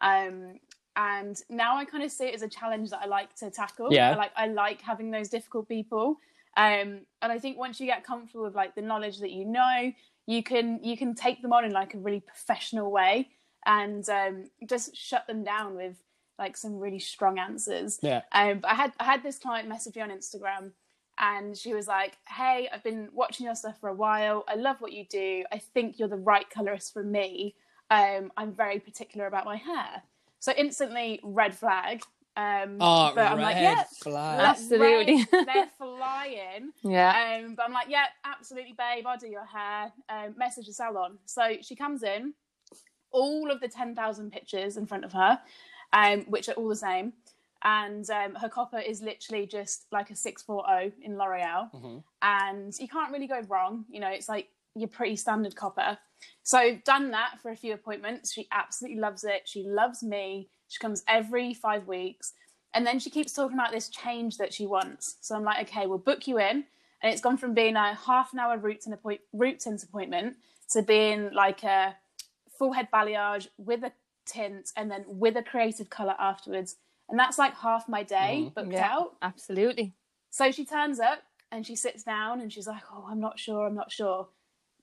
Um, 0.00 0.58
and 0.96 1.40
now 1.48 1.76
I 1.76 1.84
kind 1.84 2.04
of 2.04 2.10
see 2.10 2.26
it 2.26 2.34
as 2.34 2.42
a 2.42 2.48
challenge 2.48 2.90
that 2.90 3.00
I 3.02 3.06
like 3.06 3.34
to 3.36 3.50
tackle. 3.50 3.92
Yeah. 3.92 4.12
I 4.12 4.14
like 4.14 4.32
I 4.36 4.46
like 4.48 4.82
having 4.82 5.10
those 5.10 5.28
difficult 5.28 5.68
people. 5.68 6.18
Um, 6.56 7.00
and 7.22 7.32
I 7.32 7.38
think 7.38 7.56
once 7.56 7.80
you 7.80 7.86
get 7.86 8.04
comfortable 8.04 8.44
with 8.44 8.54
like 8.54 8.74
the 8.74 8.82
knowledge 8.82 9.20
that 9.20 9.30
you 9.30 9.44
know, 9.44 9.92
you 10.26 10.42
can 10.42 10.80
you 10.82 10.96
can 10.96 11.14
take 11.14 11.40
them 11.40 11.52
on 11.52 11.64
in 11.64 11.72
like 11.72 11.94
a 11.94 11.98
really 11.98 12.20
professional 12.20 12.90
way 12.90 13.30
and 13.64 14.06
um, 14.08 14.50
just 14.68 14.94
shut 14.96 15.26
them 15.26 15.44
down 15.44 15.76
with 15.76 15.96
like 16.38 16.56
some 16.56 16.78
really 16.78 16.98
strong 16.98 17.38
answers. 17.38 17.98
Yeah. 18.02 18.22
Um, 18.32 18.58
but 18.58 18.70
I 18.70 18.74
had 18.74 18.92
I 19.00 19.04
had 19.04 19.22
this 19.22 19.38
client 19.38 19.68
message 19.68 19.96
me 19.96 20.02
on 20.02 20.10
Instagram, 20.10 20.72
and 21.18 21.56
she 21.56 21.74
was 21.74 21.86
like, 21.86 22.16
"Hey, 22.28 22.68
I've 22.72 22.82
been 22.82 23.08
watching 23.12 23.46
your 23.46 23.54
stuff 23.54 23.78
for 23.80 23.88
a 23.88 23.94
while. 23.94 24.44
I 24.48 24.54
love 24.54 24.80
what 24.80 24.92
you 24.92 25.04
do. 25.04 25.44
I 25.52 25.58
think 25.58 25.98
you're 25.98 26.08
the 26.08 26.16
right 26.16 26.48
colorist 26.50 26.92
for 26.92 27.02
me. 27.02 27.54
Um, 27.90 28.32
I'm 28.36 28.52
very 28.52 28.78
particular 28.80 29.26
about 29.26 29.44
my 29.44 29.56
hair." 29.56 30.02
So 30.38 30.52
instantly, 30.56 31.20
red 31.22 31.54
flag. 31.54 32.02
Um, 32.34 32.78
Oh, 32.80 33.12
but 33.14 33.16
red 33.16 33.32
I'm 33.32 33.40
like, 33.40 33.56
yeah, 33.56 33.84
flag. 34.00 34.40
Absolutely. 34.40 35.14
race, 35.16 35.26
they're 35.30 35.68
flying. 35.78 36.72
Yeah. 36.82 37.40
Um, 37.44 37.54
but 37.54 37.64
I'm 37.66 37.72
like, 37.72 37.88
yeah, 37.90 38.06
absolutely, 38.24 38.72
babe. 38.72 39.06
I'll 39.06 39.18
do 39.18 39.28
your 39.28 39.44
hair. 39.44 39.92
Um, 40.08 40.34
message 40.38 40.66
the 40.66 40.72
salon. 40.72 41.18
So 41.26 41.56
she 41.60 41.76
comes 41.76 42.02
in, 42.02 42.32
all 43.10 43.50
of 43.50 43.60
the 43.60 43.68
10,000 43.68 44.32
pictures 44.32 44.78
in 44.78 44.86
front 44.86 45.04
of 45.04 45.12
her, 45.12 45.38
um, 45.92 46.22
which 46.22 46.48
are 46.48 46.52
all 46.52 46.68
the 46.68 46.74
same. 46.76 47.12
And 47.64 48.08
um, 48.10 48.34
her 48.34 48.48
copper 48.48 48.78
is 48.78 49.02
literally 49.02 49.46
just 49.46 49.86
like 49.92 50.10
a 50.10 50.16
640 50.16 50.94
in 51.04 51.16
L'Oreal. 51.16 51.70
Mhm. 51.72 52.02
And 52.22 52.74
you 52.78 52.88
can't 52.88 53.12
really 53.12 53.26
go 53.28 53.40
wrong. 53.48 53.84
You 53.88 54.00
know, 54.00 54.08
it's 54.08 54.28
like 54.28 54.48
your 54.74 54.88
pretty 54.88 55.16
standard 55.16 55.54
copper. 55.54 55.98
So 56.42 56.76
done 56.84 57.10
that 57.12 57.40
for 57.40 57.50
a 57.50 57.56
few 57.56 57.72
appointments. 57.74 58.32
She 58.32 58.48
absolutely 58.52 59.00
loves 59.00 59.22
it. 59.24 59.42
She 59.46 59.62
loves 59.64 60.02
me. 60.02 60.48
She 60.68 60.78
comes 60.80 61.02
every 61.06 61.54
five 61.54 61.86
weeks. 61.86 62.32
And 62.74 62.86
then 62.86 62.98
she 62.98 63.10
keeps 63.10 63.32
talking 63.32 63.56
about 63.58 63.70
this 63.70 63.88
change 63.90 64.38
that 64.38 64.52
she 64.54 64.66
wants. 64.66 65.16
So 65.20 65.34
I'm 65.36 65.44
like, 65.44 65.68
okay, 65.68 65.86
we'll 65.86 65.98
book 65.98 66.26
you 66.26 66.38
in. 66.38 66.64
And 67.02 67.12
it's 67.12 67.20
gone 67.20 67.36
from 67.36 67.52
being 67.54 67.76
a 67.76 67.94
half 67.94 68.32
an 68.32 68.38
hour 68.38 68.56
root 68.56 68.80
tint, 68.80 68.94
appoint- 68.94 69.20
root 69.32 69.60
tint 69.60 69.82
appointment 69.82 70.36
to 70.70 70.82
being 70.82 71.32
like 71.32 71.62
a 71.64 71.96
full 72.58 72.72
head 72.72 72.88
balayage 72.92 73.48
with 73.58 73.82
a 73.84 73.92
tint 74.24 74.70
and 74.76 74.90
then 74.90 75.04
with 75.06 75.36
a 75.36 75.42
creative 75.42 75.90
colour 75.90 76.14
afterwards. 76.18 76.76
And 77.12 77.18
that's 77.20 77.38
like 77.38 77.54
half 77.54 77.88
my 77.90 78.02
day 78.02 78.46
Mhm. 78.46 78.54
booked 78.54 78.72
Yeah. 78.72 78.90
out. 78.90 79.16
Absolutely. 79.20 79.92
So 80.30 80.50
she 80.50 80.64
turns 80.64 80.98
up 80.98 81.22
and 81.50 81.64
she 81.66 81.76
sits 81.76 82.02
down 82.02 82.40
and 82.40 82.50
she's 82.50 82.66
like, 82.66 82.82
Oh, 82.90 83.06
I'm 83.08 83.20
not 83.20 83.38
sure, 83.38 83.66
I'm 83.66 83.74
not 83.74 83.92
sure. 83.92 84.28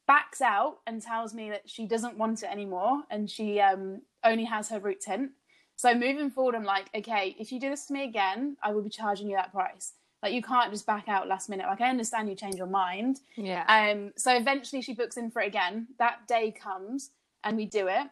Backs 0.08 0.40
out 0.40 0.80
and 0.86 1.02
tells 1.02 1.34
me 1.34 1.50
that 1.50 1.68
she 1.68 1.88
doesn't 1.88 2.18
want 2.20 2.44
it 2.44 2.52
anymore 2.52 3.04
and 3.10 3.30
she 3.30 3.60
um, 3.60 4.04
only 4.24 4.44
has 4.46 4.70
her 4.70 4.80
root 4.80 5.02
tint. 5.02 5.32
So 5.76 5.96
moving 5.96 6.30
forward, 6.30 6.54
I'm 6.56 6.64
like, 6.64 6.90
okay, 6.94 7.36
if 7.40 7.52
you 7.52 7.60
do 7.60 7.70
this 7.72 7.88
to 7.88 7.94
me 7.94 8.04
again, 8.04 8.58
I 8.62 8.74
will 8.74 8.82
be 8.84 8.90
charging 8.90 9.28
you 9.28 9.36
that 9.38 9.52
price. 9.52 9.94
Like 10.22 10.34
you 10.34 10.44
can't 10.44 10.72
just 10.72 10.86
back 10.86 11.08
out 11.10 11.28
last 11.28 11.50
minute. 11.50 11.66
Like 11.66 11.82
I 11.82 11.90
understand 11.90 12.30
you 12.30 12.36
change 12.36 12.56
your 12.58 12.68
mind. 12.68 13.22
Yeah. 13.38 13.64
Um, 13.68 14.14
so 14.18 14.36
eventually 14.36 14.84
she 14.84 14.94
books 14.94 15.18
in 15.18 15.32
for 15.32 15.42
it 15.42 15.48
again. 15.48 15.88
That 15.98 16.28
day 16.28 16.52
comes 16.52 17.10
and 17.44 17.58
we 17.58 17.66
do 17.66 17.88
it. 17.88 18.08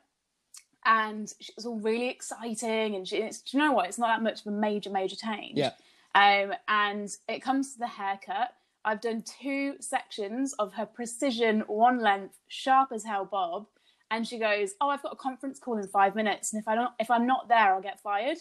And 0.87 1.31
it's 1.39 1.65
all 1.65 1.79
really 1.79 2.07
exciting. 2.09 2.95
And 2.95 3.07
she, 3.07 3.17
it's, 3.17 3.41
do 3.41 3.57
you 3.57 3.63
know 3.63 3.73
what? 3.73 3.87
It's 3.87 3.99
not 3.99 4.07
that 4.07 4.23
much 4.23 4.39
of 4.41 4.47
a 4.47 4.51
major, 4.51 4.89
major 4.89 5.17
change. 5.17 5.57
Yeah. 5.57 5.73
Um, 6.15 6.53
and 6.67 7.15
it 7.27 7.41
comes 7.41 7.73
to 7.73 7.79
the 7.79 7.87
haircut. 7.87 8.53
I've 8.85 9.01
done 9.01 9.21
two 9.21 9.75
sections 9.81 10.53
of 10.53 10.73
her 10.75 10.85
precision, 10.85 11.59
one 11.67 11.99
length, 11.99 12.39
sharp 12.47 12.93
as 12.93 13.03
hell 13.03 13.25
bob. 13.25 13.67
And 14.09 14.25
she 14.25 14.39
goes, 14.39 14.75
"Oh, 14.79 14.87
I've 14.87 15.03
got 15.03 15.11
a 15.11 15.17
conference 15.17 15.59
call 15.59 15.77
in 15.77 15.87
five 15.87 16.15
minutes, 16.15 16.53
and 16.53 16.61
if 16.61 16.67
I 16.69 16.75
don't, 16.75 16.91
if 16.97 17.11
I'm 17.11 17.27
not 17.27 17.49
there, 17.49 17.73
I'll 17.73 17.81
get 17.81 17.99
fired." 17.99 18.37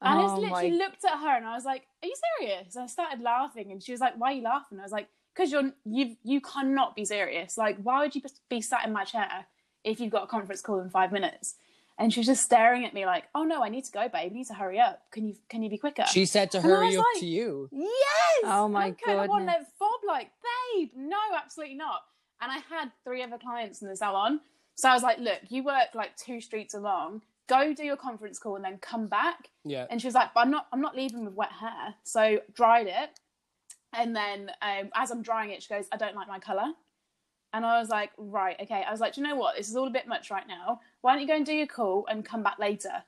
And 0.00 0.08
I 0.08 0.22
Oh 0.22 0.22
just 0.22 0.40
my 0.40 0.48
literally 0.48 0.78
looked 0.78 1.04
at 1.04 1.18
her 1.18 1.36
and 1.36 1.44
I 1.44 1.54
was 1.54 1.66
like, 1.66 1.86
"Are 2.02 2.06
you 2.06 2.14
serious?" 2.38 2.74
And 2.74 2.84
I 2.84 2.86
started 2.86 3.20
laughing, 3.20 3.70
and 3.70 3.82
she 3.82 3.92
was 3.92 4.00
like, 4.00 4.14
"Why 4.18 4.32
are 4.32 4.36
you 4.36 4.42
laughing?" 4.42 4.80
I 4.80 4.82
was 4.82 4.92
like, 4.92 5.08
"Because 5.34 5.52
you're 5.52 5.72
you 5.84 6.16
you 6.24 6.40
cannot 6.40 6.96
be 6.96 7.04
serious. 7.04 7.58
Like, 7.58 7.76
why 7.82 8.00
would 8.00 8.14
you 8.14 8.22
be 8.48 8.62
sat 8.62 8.86
in 8.86 8.92
my 8.94 9.04
chair 9.04 9.46
if 9.84 10.00
you've 10.00 10.12
got 10.12 10.24
a 10.24 10.26
conference 10.26 10.60
call 10.60 10.80
in 10.80 10.90
five 10.90 11.12
minutes?" 11.12 11.56
And 12.00 12.12
she 12.12 12.20
was 12.20 12.28
just 12.28 12.44
staring 12.44 12.84
at 12.84 12.94
me 12.94 13.06
like, 13.06 13.24
"Oh 13.34 13.42
no, 13.42 13.62
I 13.64 13.68
need 13.68 13.84
to 13.84 13.90
go, 13.92 14.08
babe. 14.08 14.30
You 14.30 14.38
need 14.38 14.46
to 14.46 14.54
hurry 14.54 14.78
up. 14.78 15.02
Can 15.10 15.26
you 15.26 15.36
can 15.48 15.62
you 15.62 15.70
be 15.70 15.78
quicker?" 15.78 16.04
She 16.06 16.26
said 16.26 16.50
to 16.52 16.60
hurry 16.60 16.96
up 16.96 17.04
like- 17.12 17.20
to 17.20 17.26
you. 17.26 17.68
Yes. 17.72 18.44
Oh 18.44 18.68
my 18.68 18.86
And 18.86 18.92
I'm 19.00 19.04
kind 19.04 19.20
of 19.20 19.28
one 19.28 19.46
goodness. 19.46 19.66
that 19.68 19.78
fob 19.78 20.00
like, 20.06 20.30
babe, 20.76 20.90
no, 20.96 21.18
absolutely 21.36 21.74
not. 21.76 22.02
And 22.40 22.52
I 22.52 22.58
had 22.58 22.92
three 23.02 23.22
other 23.22 23.36
clients 23.38 23.82
in 23.82 23.88
the 23.88 23.96
salon, 23.96 24.40
so 24.76 24.88
I 24.88 24.94
was 24.94 25.02
like, 25.02 25.18
look, 25.18 25.40
you 25.48 25.64
work 25.64 25.88
like 25.94 26.16
two 26.16 26.40
streets 26.40 26.72
along. 26.74 27.22
Go 27.48 27.74
do 27.74 27.82
your 27.84 27.96
conference 27.96 28.38
call 28.38 28.54
and 28.56 28.64
then 28.64 28.78
come 28.78 29.08
back. 29.08 29.48
Yeah. 29.64 29.86
And 29.90 30.00
she 30.00 30.06
was 30.06 30.14
like, 30.14 30.34
but 30.34 30.40
I'm 30.40 30.50
not, 30.52 30.66
I'm 30.72 30.80
not 30.82 30.94
leaving 30.94 31.24
with 31.24 31.34
wet 31.34 31.50
hair. 31.50 31.94
So 32.04 32.40
dried 32.54 32.86
it, 32.86 33.18
and 33.92 34.14
then 34.14 34.50
um, 34.62 34.90
as 34.94 35.10
I'm 35.10 35.22
drying 35.22 35.50
it, 35.50 35.62
she 35.64 35.70
goes, 35.74 35.86
I 35.90 35.96
don't 35.96 36.14
like 36.14 36.28
my 36.28 36.38
color. 36.38 36.74
And 37.52 37.64
I 37.64 37.80
was 37.80 37.88
like, 37.88 38.10
right, 38.18 38.56
okay. 38.60 38.84
I 38.86 38.90
was 38.90 39.00
like, 39.00 39.14
do 39.14 39.20
you 39.20 39.26
know 39.26 39.36
what? 39.36 39.56
This 39.56 39.68
is 39.68 39.76
all 39.76 39.86
a 39.86 39.90
bit 39.90 40.06
much 40.06 40.30
right 40.30 40.46
now. 40.46 40.80
Why 41.00 41.12
don't 41.12 41.22
you 41.22 41.28
go 41.28 41.36
and 41.36 41.46
do 41.46 41.54
your 41.54 41.66
call 41.66 42.06
and 42.10 42.24
come 42.24 42.42
back 42.42 42.58
later? 42.58 43.04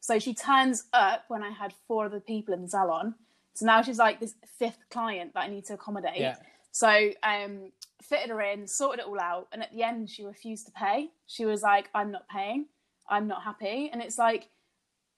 So 0.00 0.18
she 0.18 0.32
turns 0.32 0.84
up 0.92 1.24
when 1.28 1.42
I 1.42 1.50
had 1.50 1.74
four 1.86 2.06
other 2.06 2.20
people 2.20 2.54
in 2.54 2.62
the 2.62 2.68
salon. 2.68 3.14
So 3.54 3.66
now 3.66 3.82
she's 3.82 3.98
like 3.98 4.20
this 4.20 4.34
fifth 4.58 4.78
client 4.90 5.34
that 5.34 5.40
I 5.40 5.48
need 5.48 5.64
to 5.66 5.74
accommodate. 5.74 6.20
Yeah. 6.20 6.36
So 6.72 7.10
um, 7.22 7.72
fitted 8.00 8.30
her 8.30 8.40
in, 8.40 8.66
sorted 8.66 9.00
it 9.00 9.06
all 9.06 9.20
out, 9.20 9.48
and 9.52 9.62
at 9.62 9.72
the 9.72 9.82
end 9.82 10.08
she 10.08 10.24
refused 10.24 10.66
to 10.66 10.72
pay. 10.72 11.10
She 11.26 11.44
was 11.44 11.62
like, 11.62 11.90
"I'm 11.94 12.10
not 12.10 12.28
paying. 12.28 12.66
I'm 13.08 13.26
not 13.26 13.42
happy." 13.42 13.90
And 13.92 14.00
it's 14.00 14.18
like, 14.18 14.48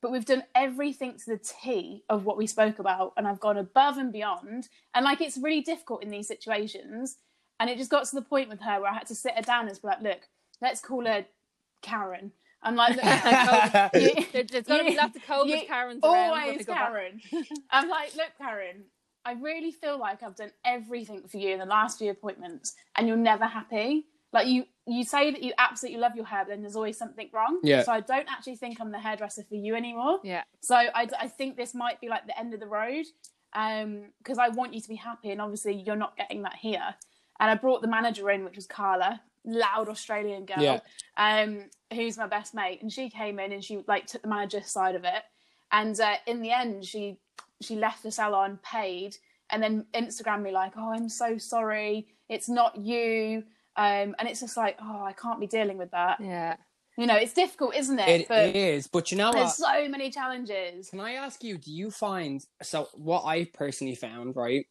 but 0.00 0.10
we've 0.10 0.24
done 0.24 0.44
everything 0.54 1.16
to 1.18 1.26
the 1.26 1.38
T 1.38 2.02
of 2.08 2.24
what 2.24 2.36
we 2.36 2.46
spoke 2.46 2.78
about, 2.78 3.12
and 3.16 3.28
I've 3.28 3.40
gone 3.40 3.58
above 3.58 3.98
and 3.98 4.12
beyond. 4.12 4.68
And 4.94 5.04
like, 5.04 5.20
it's 5.20 5.36
really 5.36 5.60
difficult 5.60 6.02
in 6.02 6.10
these 6.10 6.26
situations. 6.26 7.18
And 7.60 7.70
it 7.70 7.78
just 7.78 7.90
got 7.90 8.04
to 8.06 8.14
the 8.14 8.22
point 8.22 8.48
with 8.48 8.60
her 8.60 8.80
where 8.80 8.90
I 8.90 8.94
had 8.94 9.06
to 9.06 9.14
sit 9.14 9.34
her 9.36 9.42
down 9.42 9.68
and 9.68 9.80
be 9.80 9.86
like, 9.88 10.02
"Look, 10.02 10.20
let's 10.60 10.80
call 10.80 11.04
her 11.06 11.24
Karen." 11.82 12.32
I'm 12.62 12.76
like, 12.76 12.96
"Look, 12.96 13.04
you- 14.02 14.24
There- 14.32 14.44
There's 14.44 14.66
going 14.66 14.80
to 14.80 14.84
be 14.84 14.92
you- 14.92 14.96
lots 14.96 15.16
of 15.16 15.22
COVID 15.22 15.48
you 15.48 15.66
Karens 15.66 16.00
around. 16.02 16.14
always 16.30 16.64
go. 16.66 16.74
Karen. 16.74 17.20
I'm 17.70 17.88
like, 17.88 18.14
look, 18.14 18.30
Karen, 18.38 18.84
I 19.24 19.32
really 19.32 19.72
feel 19.72 19.98
like 19.98 20.22
I've 20.22 20.36
done 20.36 20.52
everything 20.64 21.22
for 21.28 21.36
you 21.38 21.50
in 21.54 21.58
the 21.58 21.66
last 21.66 21.98
few 21.98 22.10
appointments, 22.10 22.74
and 22.96 23.06
you're 23.08 23.16
never 23.16 23.46
happy. 23.46 24.06
Like 24.32 24.46
you, 24.46 24.64
you 24.86 25.04
say 25.04 25.30
that 25.30 25.42
you 25.42 25.52
absolutely 25.58 26.00
love 26.00 26.16
your 26.16 26.24
hair, 26.24 26.44
but 26.44 26.50
then 26.52 26.62
there's 26.62 26.76
always 26.76 26.96
something 26.96 27.28
wrong. 27.34 27.60
Yeah. 27.62 27.82
So 27.82 27.92
I 27.92 28.00
don't 28.00 28.26
actually 28.32 28.56
think 28.56 28.80
I'm 28.80 28.90
the 28.90 28.98
hairdresser 28.98 29.42
for 29.46 29.56
you 29.56 29.74
anymore. 29.74 30.20
Yeah. 30.24 30.42
So 30.60 30.74
I, 30.74 31.06
I 31.20 31.28
think 31.28 31.56
this 31.58 31.74
might 31.74 32.00
be 32.00 32.08
like 32.08 32.26
the 32.26 32.38
end 32.38 32.54
of 32.54 32.60
the 32.60 32.66
road, 32.66 33.04
um, 33.52 34.04
because 34.18 34.38
I 34.38 34.48
want 34.48 34.72
you 34.72 34.80
to 34.80 34.88
be 34.88 34.96
happy, 34.96 35.30
and 35.32 35.40
obviously 35.40 35.74
you're 35.74 35.96
not 35.96 36.16
getting 36.16 36.42
that 36.42 36.54
here. 36.54 36.94
And 37.42 37.50
I 37.50 37.56
brought 37.56 37.82
the 37.82 37.88
manager 37.88 38.30
in, 38.30 38.44
which 38.44 38.54
was 38.54 38.68
Carla, 38.68 39.20
loud 39.44 39.88
Australian 39.88 40.44
girl, 40.44 40.62
Yeah. 40.62 40.80
um, 41.16 41.64
who's 41.92 42.16
my 42.16 42.28
best 42.28 42.54
mate, 42.54 42.80
and 42.82 42.92
she 42.92 43.10
came 43.10 43.40
in 43.40 43.50
and 43.50 43.64
she 43.64 43.82
like 43.88 44.06
took 44.06 44.22
the 44.22 44.28
manager's 44.28 44.70
side 44.70 44.94
of 44.94 45.02
it, 45.02 45.24
and 45.72 45.98
uh, 46.00 46.14
in 46.28 46.40
the 46.40 46.52
end 46.52 46.84
she 46.84 47.18
she 47.60 47.74
left 47.74 48.04
the 48.04 48.12
salon, 48.12 48.60
paid, 48.62 49.16
and 49.50 49.60
then 49.60 49.86
Instagram 49.92 50.42
me 50.42 50.52
like, 50.52 50.74
oh, 50.76 50.92
I'm 50.92 51.08
so 51.08 51.36
sorry, 51.36 52.06
it's 52.28 52.48
not 52.48 52.76
you. 52.76 53.42
Um, 53.74 54.14
and 54.18 54.28
it's 54.28 54.40
just 54.40 54.56
like, 54.56 54.78
oh, 54.80 55.02
I 55.02 55.12
can't 55.12 55.40
be 55.40 55.46
dealing 55.48 55.78
with 55.78 55.90
that. 55.90 56.20
Yeah. 56.20 56.56
You 56.96 57.06
know, 57.06 57.16
it's 57.16 57.32
difficult, 57.32 57.74
isn't 57.74 57.98
it? 57.98 58.08
It 58.08 58.28
but 58.28 58.54
is, 58.54 58.86
but 58.86 59.10
you 59.10 59.16
know 59.16 59.28
what? 59.30 59.36
there's 59.36 59.56
so 59.56 59.88
many 59.88 60.10
challenges. 60.10 60.90
Can 60.90 61.00
I 61.00 61.12
ask 61.14 61.42
you, 61.42 61.56
do 61.58 61.72
you 61.72 61.90
find 61.90 62.44
so 62.62 62.88
what 62.94 63.24
I 63.24 63.46
personally 63.46 63.94
found, 63.94 64.36
right? 64.36 64.66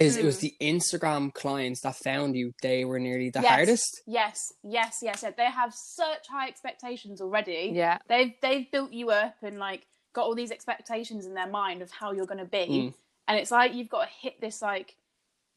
Is 0.00 0.16
it 0.16 0.24
was 0.24 0.38
Mm. 0.38 0.40
the 0.40 0.54
Instagram 0.60 1.32
clients 1.32 1.80
that 1.82 1.96
found 1.96 2.36
you, 2.36 2.52
they 2.62 2.84
were 2.84 2.98
nearly 2.98 3.30
the 3.30 3.40
Yes. 3.40 3.50
hardest. 3.50 4.02
Yes, 4.06 4.52
yes, 4.62 4.98
yes, 5.02 5.20
yes. 5.22 5.34
They 5.36 5.44
have 5.44 5.72
such 5.74 6.26
high 6.28 6.48
expectations 6.48 7.20
already. 7.20 7.70
Yeah. 7.74 7.98
They've 8.08 8.34
they've 8.42 8.70
built 8.70 8.92
you 8.92 9.10
up 9.10 9.36
and 9.42 9.58
like 9.58 9.86
got 10.12 10.24
all 10.26 10.34
these 10.34 10.50
expectations 10.50 11.26
in 11.26 11.34
their 11.34 11.48
mind 11.48 11.82
of 11.82 11.90
how 11.90 12.12
you're 12.12 12.26
going 12.26 12.38
to 12.38 12.44
be, 12.44 12.66
Mm. 12.66 12.94
and 13.28 13.38
it's 13.38 13.50
like 13.50 13.74
you've 13.74 13.88
got 13.88 14.04
to 14.04 14.10
hit 14.20 14.40
this 14.40 14.60
like 14.62 14.96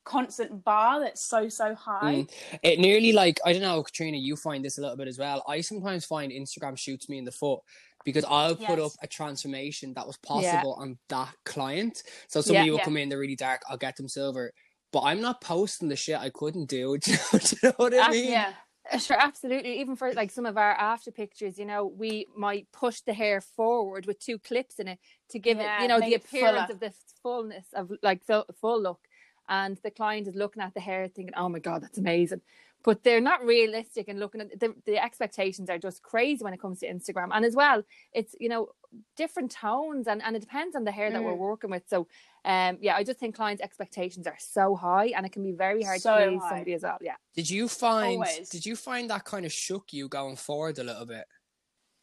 constant 0.03 0.63
bar 0.63 1.01
that's 1.01 1.25
so 1.27 1.49
so 1.49 1.75
high. 1.75 2.15
Mm. 2.15 2.31
It 2.63 2.79
nearly 2.79 3.11
like 3.11 3.39
I 3.45 3.53
don't 3.53 3.61
know, 3.61 3.83
Katrina, 3.83 4.17
you 4.17 4.35
find 4.37 4.63
this 4.63 4.77
a 4.77 4.81
little 4.81 4.95
bit 4.97 5.07
as 5.07 5.17
well. 5.19 5.43
I 5.47 5.61
sometimes 5.61 6.05
find 6.05 6.31
Instagram 6.31 6.77
shoots 6.77 7.09
me 7.09 7.17
in 7.17 7.25
the 7.25 7.31
foot 7.31 7.59
because 8.07 8.23
I'll 8.23 8.55
put 8.55 8.79
Yes. 8.79 8.79
up 8.79 8.91
a 9.01 9.07
transformation 9.07 9.93
that 9.95 10.07
was 10.07 10.15
possible 10.19 10.73
on 10.75 10.97
that 11.09 11.35
client. 11.43 12.03
So 12.29 12.39
Yeah. 12.39 12.45
somebody 12.47 12.71
will 12.71 12.77
Yeah. 12.77 12.85
come 12.85 12.95
in, 12.95 13.09
they're 13.09 13.19
really 13.19 13.35
dark, 13.35 13.61
I'll 13.69 13.75
get 13.77 13.97
them 13.97 14.07
silver. 14.07 14.53
But 14.93 15.01
I'm 15.01 15.19
not 15.19 15.41
posting 15.41 15.89
the 15.89 15.97
shit 15.97 16.17
I 16.17 16.29
couldn't 16.29 16.69
do. 16.69 16.97
Do 16.97 17.11
you 17.11 17.17
know, 17.17 17.39
do 17.39 17.55
you 17.61 17.69
know 17.69 17.73
what 17.75 17.93
I 17.93 17.97
Ah, 17.99 18.11
mean? 18.11 18.31
Yeah, 18.31 18.53
Uh, 18.93 18.97
Sure, 18.97 19.19
absolutely. 19.19 19.81
Even 19.81 19.97
for 19.97 20.13
like 20.13 20.31
some 20.31 20.45
of 20.45 20.57
our 20.57 20.71
after 20.71 21.11
pictures, 21.11 21.59
you 21.59 21.65
know, 21.65 21.85
we 21.85 22.25
might 22.33 22.71
push 22.71 23.01
the 23.01 23.13
hair 23.13 23.41
forward 23.41 24.05
with 24.05 24.19
two 24.19 24.39
clips 24.39 24.79
in 24.79 24.87
it 24.87 24.99
to 25.31 25.39
give 25.39 25.57
Yeah, 25.57 25.77
it, 25.79 25.81
you 25.81 25.87
know, 25.89 25.99
the 25.99 26.13
appearance 26.13 26.69
of 26.69 26.79
the 26.79 26.93
fullness 27.21 27.67
of 27.73 27.91
like 28.01 28.23
full, 28.23 28.45
full 28.61 28.81
look. 28.81 29.01
And 29.49 29.77
the 29.83 29.91
client 29.91 30.27
is 30.27 30.35
looking 30.35 30.63
at 30.63 30.73
the 30.73 30.79
hair 30.79 31.07
thinking, 31.09 31.35
oh 31.35 31.49
my 31.49 31.59
God, 31.59 31.81
that's 31.83 31.97
amazing. 31.97 32.41
But 32.83 33.03
they're 33.03 33.19
not 33.19 33.43
realistic 33.43 34.07
and 34.07 34.19
looking 34.19 34.39
at 34.41 34.59
the, 34.59 34.73
the 34.85 34.97
expectations 35.03 35.69
are 35.69 35.77
just 35.79 36.01
crazy 36.03 36.43
when 36.43 36.53
it 36.53 36.61
comes 36.61 36.79
to 36.79 36.87
Instagram. 36.87 37.29
And 37.33 37.43
as 37.43 37.55
well, 37.55 37.83
it's, 38.13 38.33
you 38.39 38.47
know, 38.49 38.69
different 39.17 39.51
tones 39.51 40.07
and, 40.07 40.21
and 40.23 40.35
it 40.35 40.39
depends 40.39 40.75
on 40.75 40.85
the 40.85 40.91
hair 40.91 41.11
that 41.11 41.21
we're 41.21 41.33
Mm. 41.33 41.37
working 41.39 41.69
with. 41.71 41.83
So, 41.87 42.07
um, 42.45 42.77
yeah, 42.79 42.95
I 42.95 43.03
just 43.03 43.19
think 43.19 43.35
clients' 43.35 43.61
expectations 43.61 44.25
are 44.27 44.37
so 44.39 44.75
high 44.75 45.07
and 45.07 45.25
it 45.25 45.31
can 45.33 45.43
be 45.43 45.51
very 45.51 45.83
hard 45.83 45.99
So 46.01 46.17
to 46.17 46.25
please 46.31 46.41
high. 46.41 46.49
somebody 46.49 46.73
as 46.75 46.83
well. 46.83 46.97
Yeah. 47.01 47.15
Did 47.35 47.49
you 47.49 47.67
find 47.67 48.13
Always. 48.23 48.47
did 48.49 48.65
you 48.65 48.75
find 48.77 49.09
that 49.09 49.25
kind 49.25 49.45
of 49.45 49.51
shook 49.51 49.91
you 49.91 50.07
going 50.07 50.35
forward 50.37 50.77
a 50.79 50.83
little 50.83 51.05
bit? 51.05 51.25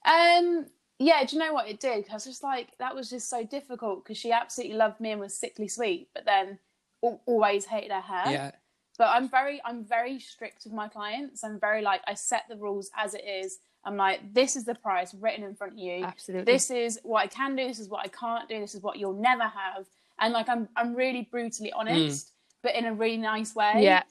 Um, 0.05 0.67
yeah, 0.99 1.25
do 1.25 1.37
you 1.37 1.41
know 1.43 1.53
what 1.55 1.69
it 1.69 1.81
did? 1.81 2.07
I 2.11 2.15
was 2.15 2.25
just 2.25 2.43
like, 2.43 2.69
that 2.79 2.95
was 2.95 3.09
just 3.09 3.31
so 3.31 3.43
difficult 3.45 4.05
because 4.05 4.19
she 4.19 4.33
absolutely 4.33 4.77
loved 4.77 5.01
me 5.01 5.13
and 5.13 5.21
was 5.21 5.37
sickly 5.39 5.69
sweet, 5.69 6.09
but 6.15 6.25
then 6.27 6.59
always 7.01 7.65
hated 7.65 7.91
her 7.93 8.01
hair. 8.01 8.33
Yeah. 8.33 8.51
But 8.97 9.09
I'm 9.09 9.29
very, 9.29 9.61
I'm 9.65 9.85
very 9.85 10.21
strict 10.21 10.65
with 10.65 10.73
my 10.73 10.89
clients. 10.89 11.43
I'm 11.43 11.59
very 11.59 11.83
like, 11.83 12.01
I 12.07 12.15
set 12.15 12.45
the 12.49 12.57
rules 12.57 12.91
as 12.97 13.15
it 13.15 13.25
is. 13.27 13.59
I'm 13.85 13.97
like, 13.97 14.33
this 14.33 14.57
is 14.57 14.65
the 14.65 14.75
price 14.75 15.13
written 15.15 15.45
in 15.45 15.55
front 15.55 15.75
of 15.75 15.79
you. 15.79 16.05
Absolutely. 16.05 16.53
This 16.53 16.71
is 16.71 17.01
what 17.03 17.23
I 17.23 17.27
can 17.27 17.57
do. 17.57 17.67
This 17.67 17.81
is 17.81 17.89
what 17.89 18.05
I 18.05 18.09
can't 18.09 18.49
do. 18.49 18.61
This 18.61 18.75
is 18.75 18.83
what 18.83 18.99
you'll 18.99 19.21
never 19.21 19.43
have. 19.43 19.87
And 20.21 20.33
like, 20.33 20.49
I'm, 20.49 20.69
I'm 20.77 20.95
really 20.95 21.29
brutally 21.31 21.71
mm. 21.71 21.79
honest, 21.79 22.31
but 22.65 22.75
in 22.75 22.87
a 22.87 22.95
really 22.95 23.19
nice 23.19 23.55
way 23.55 23.75
yeah. 23.77 24.03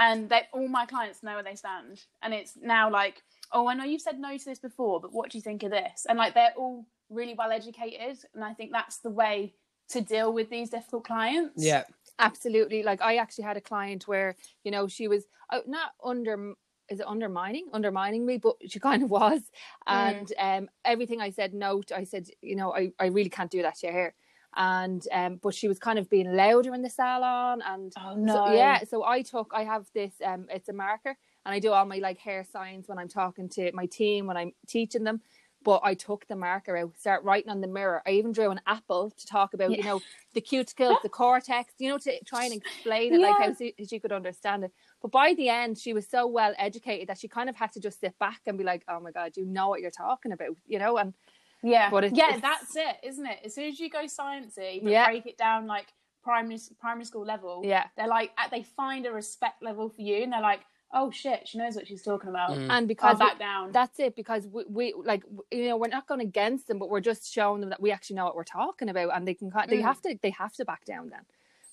and 0.00 0.28
they 0.28 0.42
all 0.52 0.66
my 0.66 0.86
clients 0.86 1.22
know 1.22 1.34
where 1.34 1.44
they 1.44 1.54
stand 1.54 2.00
and 2.22 2.34
it's 2.34 2.54
now 2.60 2.90
like 2.90 3.22
oh 3.52 3.68
i 3.68 3.74
know 3.74 3.84
you've 3.84 4.00
said 4.00 4.18
no 4.18 4.36
to 4.36 4.44
this 4.44 4.58
before 4.58 4.98
but 4.98 5.12
what 5.12 5.30
do 5.30 5.38
you 5.38 5.42
think 5.42 5.62
of 5.62 5.70
this 5.70 6.06
and 6.08 6.18
like 6.18 6.34
they're 6.34 6.54
all 6.56 6.84
really 7.10 7.34
well 7.34 7.52
educated 7.52 8.18
and 8.34 8.42
i 8.42 8.52
think 8.52 8.72
that's 8.72 8.98
the 8.98 9.10
way 9.10 9.52
to 9.88 10.00
deal 10.00 10.32
with 10.32 10.48
these 10.50 10.70
difficult 10.70 11.04
clients 11.04 11.62
Yeah. 11.62 11.84
Absolutely 12.20 12.82
like 12.82 13.00
i 13.02 13.16
actually 13.16 13.44
had 13.44 13.56
a 13.56 13.60
client 13.60 14.06
where 14.06 14.36
you 14.64 14.70
know 14.70 14.86
she 14.86 15.08
was 15.08 15.24
uh, 15.50 15.60
not 15.66 15.92
under 16.04 16.54
is 16.90 16.98
it 16.98 17.06
undermining? 17.06 17.66
Undermining 17.72 18.26
me 18.26 18.38
but 18.38 18.56
she 18.66 18.80
kind 18.80 19.02
of 19.02 19.10
was 19.10 19.42
and 19.86 20.32
um 20.38 20.68
everything 20.84 21.20
i 21.20 21.30
said 21.30 21.54
no 21.54 21.82
to, 21.82 21.96
i 21.96 22.04
said 22.04 22.26
you 22.42 22.56
know 22.56 22.74
i, 22.74 22.92
I 22.98 23.06
really 23.06 23.30
can't 23.30 23.50
do 23.50 23.62
that 23.62 23.76
to 23.76 23.86
your 23.86 23.92
hair 23.94 24.14
and 24.56 25.06
um 25.12 25.38
but 25.42 25.54
she 25.54 25.68
was 25.68 25.78
kind 25.78 25.98
of 25.98 26.10
being 26.10 26.32
louder 26.32 26.74
in 26.74 26.82
the 26.82 26.90
salon 26.90 27.62
and 27.64 27.92
oh 27.96 28.26
so- 28.26 28.52
yeah 28.52 28.82
so 28.84 29.04
i 29.04 29.22
took 29.22 29.52
i 29.54 29.62
have 29.64 29.86
this 29.94 30.12
um 30.24 30.46
it's 30.50 30.68
a 30.68 30.72
marker 30.72 31.16
and 31.46 31.54
i 31.54 31.58
do 31.60 31.72
all 31.72 31.86
my 31.86 31.98
like 31.98 32.18
hair 32.18 32.44
signs 32.52 32.88
when 32.88 32.98
i'm 32.98 33.08
talking 33.08 33.48
to 33.48 33.70
my 33.72 33.86
team 33.86 34.26
when 34.26 34.36
i'm 34.36 34.52
teaching 34.66 35.04
them 35.04 35.20
but 35.62 35.80
I 35.84 35.94
took 35.94 36.26
the 36.26 36.36
marker 36.36 36.76
out, 36.76 36.98
start 36.98 37.22
writing 37.24 37.50
on 37.50 37.60
the 37.60 37.66
mirror. 37.68 38.02
I 38.06 38.10
even 38.12 38.32
drew 38.32 38.50
an 38.50 38.60
apple 38.66 39.10
to 39.10 39.26
talk 39.26 39.52
about, 39.54 39.76
you 39.76 39.82
know, 39.84 40.00
the 40.32 40.40
cuticles, 40.40 40.96
the 41.02 41.08
cortex, 41.08 41.74
you 41.78 41.90
know, 41.90 41.98
to 41.98 42.24
try 42.24 42.44
and 42.44 42.54
explain 42.54 43.14
it 43.14 43.20
like 43.20 43.36
how 43.38 43.52
she, 43.54 43.74
she 43.88 43.98
could 43.98 44.12
understand 44.12 44.64
it. 44.64 44.72
But 45.02 45.10
by 45.12 45.34
the 45.34 45.48
end, 45.48 45.78
she 45.78 45.92
was 45.92 46.08
so 46.08 46.26
well 46.26 46.54
educated 46.58 47.08
that 47.08 47.18
she 47.18 47.28
kind 47.28 47.48
of 47.50 47.56
had 47.56 47.72
to 47.72 47.80
just 47.80 48.00
sit 48.00 48.18
back 48.18 48.40
and 48.46 48.56
be 48.58 48.64
like, 48.64 48.84
"Oh 48.88 49.00
my 49.00 49.10
god, 49.10 49.36
you 49.36 49.44
know 49.44 49.68
what 49.68 49.80
you're 49.80 49.90
talking 49.90 50.32
about," 50.32 50.56
you 50.66 50.78
know. 50.78 50.96
And 50.96 51.14
yeah 51.62 51.90
But 51.90 52.04
it's- 52.04 52.16
yeah 52.18 52.36
it's- 52.36 52.42
that's 52.42 52.76
it 52.76 52.96
isn't 53.06 53.26
it 53.26 53.40
as 53.44 53.54
soon 53.54 53.68
as 53.68 53.78
you 53.78 53.90
go 53.90 54.04
sciencey 54.04 54.82
but 54.82 54.90
Yeah. 54.90 55.04
break 55.06 55.26
it 55.26 55.36
down 55.36 55.66
like 55.66 55.92
primary 56.22 56.58
primary 56.78 57.04
school 57.04 57.24
level 57.24 57.62
yeah, 57.64 57.86
they're 57.96 58.08
like 58.08 58.30
they 58.50 58.62
find 58.62 59.04
a 59.06 59.12
respect 59.12 59.62
level 59.62 59.88
for 59.90 60.00
you 60.00 60.22
and 60.22 60.32
they're 60.32 60.40
like 60.40 60.60
oh 60.92 61.10
shit 61.10 61.46
she 61.46 61.56
knows 61.58 61.76
what 61.76 61.86
she's 61.86 62.02
talking 62.02 62.28
about 62.30 62.50
Mm. 62.50 62.56
and 62.62 62.72
I'll 62.72 62.86
because 62.86 63.18
back 63.18 63.38
down 63.38 63.70
that's 63.72 63.98
it 64.00 64.16
because 64.16 64.46
we, 64.46 64.64
we 64.68 64.94
like 65.04 65.22
you 65.50 65.68
know 65.68 65.76
we're 65.76 65.88
not 65.88 66.06
going 66.08 66.20
against 66.20 66.66
them, 66.66 66.78
but 66.78 66.88
we're 66.90 67.00
just 67.00 67.32
showing 67.32 67.60
them 67.60 67.70
that 67.70 67.80
we 67.80 67.92
actually 67.92 68.16
know 68.16 68.24
what 68.24 68.34
we're 68.36 68.44
talking 68.44 68.88
about, 68.88 69.10
and 69.14 69.26
they 69.26 69.34
can 69.34 69.50
they 69.68 69.78
Mm. 69.78 69.82
have 69.82 70.00
to 70.02 70.18
they 70.22 70.30
have 70.30 70.52
to 70.54 70.64
back 70.64 70.84
down 70.84 71.10
then. 71.10 71.20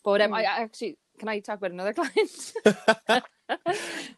But 0.04 0.22
um, 0.22 0.32
Mm. 0.32 0.36
I 0.36 0.42
I 0.44 0.62
actually 0.64 0.98
can 1.20 1.28
I 1.30 1.40
talk 1.40 1.58
about 1.58 1.72
another 1.72 1.94
client? 2.00 2.54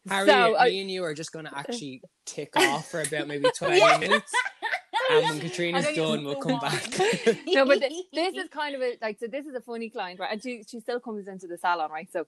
Harry, 0.10 0.28
So, 0.28 0.56
I- 0.58 0.70
me 0.70 0.82
and 0.82 0.92
you 0.92 1.04
are 1.04 1.14
just 1.14 1.32
going 1.32 1.46
to 1.50 1.58
actually 1.58 2.02
tick 2.26 2.56
off 2.58 2.90
for 2.92 3.02
about 3.02 3.28
maybe 3.28 3.50
20 3.56 3.80
minutes. 4.00 4.34
and 5.12 5.24
when 5.30 5.40
Katrina's 5.40 5.86
I 5.88 5.96
done, 5.96 6.24
we'll 6.26 6.36
come 6.36 6.60
back. 6.60 6.88
no, 7.48 7.66
but 7.66 7.80
th- 7.80 7.92
this 8.14 8.36
is 8.36 8.50
kind 8.50 8.76
of 8.76 8.82
a 8.82 8.98
like 9.02 9.20
so. 9.20 9.28
This 9.28 9.46
is 9.46 9.54
a 9.56 9.62
funny 9.62 9.90
client, 9.90 10.20
right? 10.20 10.32
And 10.32 10.42
she 10.42 10.64
she 10.68 10.80
still 10.80 11.00
comes 11.00 11.28
into 11.28 11.48
the 11.48 11.58
salon, 11.58 11.92
right? 11.92 12.10
So, 12.12 12.26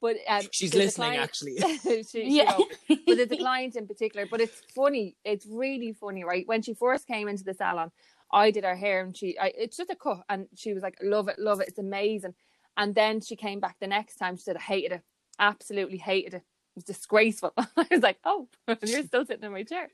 but 0.00 0.16
um, 0.28 0.42
She's 0.50 0.74
listening, 0.74 1.12
client- 1.12 1.22
actually. 1.22 1.58
she, 1.82 2.02
she 2.04 2.28
Yeah. 2.36 2.56
won't. 2.58 2.72
but 3.06 3.18
it's 3.18 3.32
a 3.32 3.36
client 3.36 3.76
in 3.76 3.86
particular. 3.86 4.26
But 4.26 4.40
it's 4.40 4.60
funny. 4.74 5.16
It's 5.24 5.46
really 5.46 5.92
funny, 5.92 6.24
right? 6.24 6.46
When 6.46 6.62
she 6.62 6.74
first 6.74 7.06
came 7.06 7.28
into 7.28 7.44
the 7.44 7.54
salon, 7.54 7.90
I 8.32 8.50
did 8.50 8.64
her 8.64 8.76
hair, 8.76 9.04
and 9.04 9.16
she 9.16 9.38
I, 9.38 9.52
it's 9.56 9.76
just 9.76 9.90
a 9.90 9.96
cut, 9.96 10.22
and 10.28 10.46
she 10.56 10.72
was 10.72 10.82
like, 10.82 10.96
"Love 11.02 11.28
it, 11.28 11.38
love 11.38 11.60
it, 11.60 11.68
it's 11.68 11.78
amazing." 11.78 12.34
And 12.76 12.94
then 12.94 13.20
she 13.20 13.36
came 13.36 13.60
back 13.60 13.76
the 13.80 13.86
next 13.86 14.16
time. 14.16 14.36
She 14.36 14.42
said, 14.44 14.56
"I 14.56 14.60
hated 14.60 14.92
it, 14.92 15.02
absolutely 15.38 15.98
hated 15.98 16.34
it. 16.34 16.36
It 16.38 16.42
was 16.76 16.84
disgraceful." 16.84 17.52
I 17.58 17.86
was 17.90 18.00
like, 18.02 18.18
"Oh, 18.24 18.48
you're 18.82 19.02
still 19.04 19.26
sitting 19.26 19.44
in 19.44 19.52
my 19.52 19.62
chair." 19.64 19.88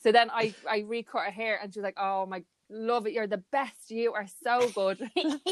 So 0.00 0.12
then 0.12 0.30
I 0.30 0.54
I 0.68 0.80
recut 0.80 1.24
her 1.24 1.30
hair, 1.30 1.58
and 1.62 1.72
she 1.72 1.80
was 1.80 1.84
like, 1.84 1.98
"Oh 1.98 2.26
my." 2.26 2.44
Love 2.70 3.06
it, 3.06 3.14
you're 3.14 3.26
the 3.26 3.42
best. 3.50 3.90
You 3.90 4.12
are 4.12 4.26
so 4.44 4.68
good. 4.74 5.00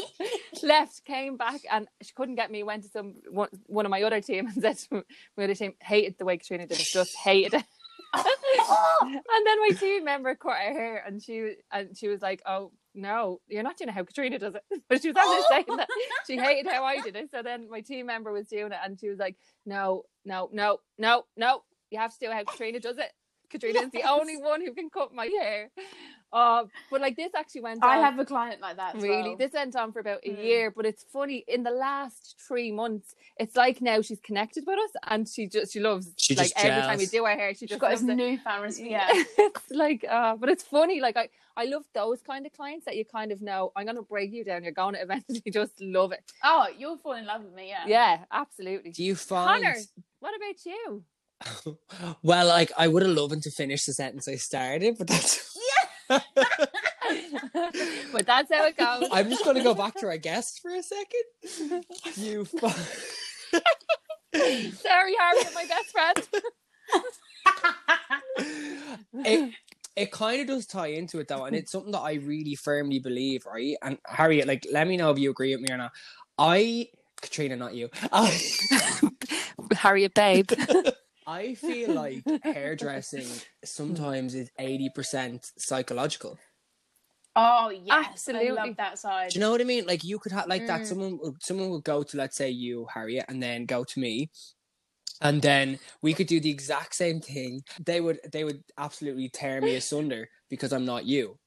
Left, 0.61 1.03
came 1.03 1.35
back, 1.35 1.61
and 1.71 1.87
she 2.03 2.13
couldn't 2.13 2.35
get 2.35 2.51
me. 2.51 2.61
Went 2.61 2.83
to 2.83 2.89
some 2.89 3.15
one, 3.31 3.49
one 3.65 3.87
of 3.87 3.89
my 3.89 4.03
other 4.03 4.21
team 4.21 4.45
and 4.45 4.53
said 4.61 4.77
to 4.77 5.03
my 5.35 5.45
other 5.45 5.55
team, 5.55 5.73
"Hated 5.81 6.19
the 6.19 6.25
way 6.25 6.37
Katrina 6.37 6.67
did 6.67 6.79
it. 6.79 6.87
Just 6.93 7.15
hated 7.15 7.55
it." 7.55 7.63
and 8.13 9.45
then 9.45 9.59
my 9.61 9.71
team 9.79 10.03
member 10.03 10.35
cut 10.35 10.57
her 10.57 10.73
hair, 10.73 11.03
and 11.05 11.21
she 11.23 11.55
and 11.71 11.97
she 11.97 12.07
was 12.07 12.21
like, 12.21 12.43
"Oh 12.45 12.71
no, 12.93 13.41
you're 13.47 13.63
not 13.63 13.77
doing 13.77 13.89
how 13.89 14.03
Katrina 14.03 14.37
does 14.37 14.53
it." 14.53 14.63
But 14.87 15.01
she 15.01 15.09
was 15.09 15.17
actually 15.17 15.37
oh. 15.39 15.45
saying 15.49 15.77
that 15.77 15.89
she 16.27 16.37
hated 16.37 16.71
how 16.71 16.83
I 16.83 17.01
did 17.01 17.15
it. 17.15 17.31
So 17.31 17.41
then 17.41 17.67
my 17.67 17.81
team 17.81 18.05
member 18.05 18.31
was 18.31 18.47
doing 18.47 18.71
it, 18.71 18.79
and 18.83 18.99
she 18.99 19.09
was 19.09 19.17
like, 19.17 19.37
"No, 19.65 20.03
no, 20.23 20.49
no, 20.53 20.81
no, 20.97 21.25
no. 21.35 21.63
You 21.89 21.99
have 21.99 22.13
to 22.13 22.19
do 22.19 22.27
it 22.27 22.33
how 22.33 22.43
Katrina 22.43 22.79
does 22.79 22.97
it. 22.97 23.11
Katrina 23.49 23.81
is 23.81 23.91
the 23.91 24.03
only 24.03 24.37
one 24.37 24.61
who 24.61 24.73
can 24.73 24.89
cut 24.89 25.13
my 25.13 25.25
hair." 25.25 25.69
Uh, 26.33 26.65
but 26.91 26.99
like 26.99 27.15
this 27.15 27.31
actually 27.35 27.61
went. 27.61 27.81
I 27.83 27.97
on- 27.97 28.03
have 28.03 28.19
a 28.19 28.25
client 28.25 28.59
like 28.61 28.75
that. 28.77 28.95
really 28.95 29.29
well. 29.29 29.37
this 29.37 29.53
went 29.53 29.75
on 29.77 29.93
for 29.93 29.99
about 29.99 30.19
a 30.25 30.29
Mm. 30.29 30.43
year 30.43 30.71
but 30.71 30.85
it's 30.85 31.03
funny 31.13 31.45
in 31.47 31.63
the 31.63 31.71
last 31.71 32.35
three 32.45 32.69
months 32.71 33.15
it's 33.37 33.55
like 33.55 33.81
now 33.81 34.01
she's 34.01 34.19
connected 34.19 34.65
with 34.67 34.77
us 34.77 34.91
and 35.07 35.25
she 35.27 35.47
just 35.47 35.71
she 35.71 35.79
loves 35.79 36.13
She 36.17 36.35
like 36.35 36.49
just 36.53 36.65
every 36.65 36.81
time 36.81 36.97
we 36.97 37.05
do 37.05 37.23
our 37.23 37.35
hair 37.35 37.53
she 37.53 37.59
She's 37.59 37.69
just 37.69 37.79
got 37.81 37.91
this 37.91 38.01
loves 38.01 38.11
it. 38.11 38.15
newfound 38.15 38.63
respect. 38.67 38.89
Yeah. 38.91 39.07
it's 39.47 39.71
like 39.71 40.05
uh 40.09 40.35
but 40.35 40.49
it's 40.49 40.63
funny 40.63 40.99
like 40.99 41.15
I 41.15 41.29
I 41.55 41.63
love 41.65 41.83
those 41.93 42.21
kind 42.21 42.45
of 42.45 42.51
clients 42.51 42.83
that 42.85 42.97
you 42.97 43.05
kind 43.05 43.31
of 43.31 43.41
know 43.41 43.71
I'm 43.77 43.85
gonna 43.85 44.01
break 44.01 44.33
you 44.33 44.43
down 44.43 44.63
you're 44.65 44.73
going 44.73 44.95
to 44.97 45.01
eventually 45.01 45.41
just 45.59 45.79
love 45.79 46.11
it 46.11 46.23
Oh, 46.43 46.67
you'll 46.77 46.97
fall 46.97 47.13
in 47.13 47.25
love 47.25 47.41
with 47.45 47.53
me. 47.53 47.69
Yeah. 47.69 47.85
yeah 47.87 48.25
absolutely 48.31 48.91
Do 48.91 49.03
you 49.03 49.15
find? 49.15 49.63
Connor 49.63 49.77
what 50.19 50.35
about 50.35 50.65
you 50.65 51.03
well, 52.23 52.47
like 52.47 52.71
I 52.77 52.87
would 52.87 53.03
have 53.03 53.15
loved 53.15 53.43
to 53.43 53.51
finish 53.51 53.85
the 53.85 53.93
sentence 53.93 54.27
I 54.27 54.35
started, 54.35 54.95
but 54.97 55.07
that's. 55.07 55.57
yeah. 56.09 56.09
but 58.13 58.25
that's 58.25 58.49
how 58.53 58.65
it 58.65 58.77
goes 58.77 59.09
I'm 59.11 59.29
just 59.29 59.43
going 59.43 59.57
to 59.57 59.63
go 59.63 59.73
back 59.73 59.93
to 59.95 60.07
our 60.07 60.17
guest 60.17 60.61
for 60.61 60.73
a 60.73 60.81
second. 60.81 61.83
You. 62.15 62.45
Fi- 62.45 62.69
sorry 64.71 65.13
Harriet 65.19 65.53
my 65.53 65.65
best 65.65 65.91
friend 65.91 66.27
it 69.25 69.53
it 69.97 70.11
kind 70.11 70.41
of 70.41 70.47
does 70.47 70.67
tie 70.67 70.87
into 70.87 71.19
it 71.19 71.27
though, 71.27 71.45
and 71.45 71.55
it's 71.55 71.71
something 71.71 71.91
that 71.91 72.01
I 72.01 72.13
really 72.13 72.53
firmly 72.53 72.99
believe, 72.99 73.47
right? 73.47 73.75
And 73.81 73.97
Harriet, 74.05 74.47
like, 74.47 74.67
let 74.71 74.87
me 74.87 74.95
know 74.95 75.09
if 75.09 75.17
you 75.17 75.31
agree 75.31 75.55
with 75.55 75.67
me 75.67 75.73
or 75.73 75.77
not. 75.77 75.91
I, 76.37 76.89
Katrina, 77.19 77.55
not 77.55 77.73
you. 77.73 77.89
I, 78.11 78.39
Harriet 79.75 80.13
babe 80.13 80.51
I 81.27 81.55
feel 81.55 81.93
like 81.93 82.23
hairdressing 82.43 83.27
sometimes 83.63 84.33
is 84.33 84.49
eighty 84.57 84.89
percent 84.89 85.51
psychological. 85.57 86.39
Oh 87.35 87.69
yes, 87.69 87.93
I 87.93 88.11
Absolutely. 88.11 88.51
love 88.51 88.77
that 88.77 88.97
side. 88.97 89.29
Do 89.29 89.35
you 89.35 89.41
know 89.41 89.51
what 89.51 89.61
I 89.61 89.65
mean? 89.65 89.85
Like 89.85 90.03
you 90.03 90.19
could 90.19 90.31
have 90.31 90.47
like 90.47 90.65
that. 90.67 90.81
Mm. 90.81 90.85
Someone 90.85 91.19
someone 91.41 91.69
would 91.69 91.83
go 91.83 92.01
to 92.01 92.17
let's 92.17 92.37
say 92.37 92.49
you, 92.49 92.87
Harriet, 92.91 93.25
and 93.27 93.43
then 93.43 93.65
go 93.65 93.83
to 93.83 93.99
me, 93.99 94.31
and 95.21 95.41
then 95.41 95.79
we 96.01 96.13
could 96.13 96.27
do 96.27 96.39
the 96.39 96.49
exact 96.49 96.95
same 96.95 97.19
thing. 97.19 97.61
They 97.85 97.99
would 98.01 98.19
they 98.31 98.45
would 98.45 98.63
absolutely 98.77 99.29
tear 99.29 99.61
me 99.61 99.75
asunder 99.75 100.29
because 100.49 100.71
I'm 100.71 100.85
not 100.85 101.05
you. 101.05 101.37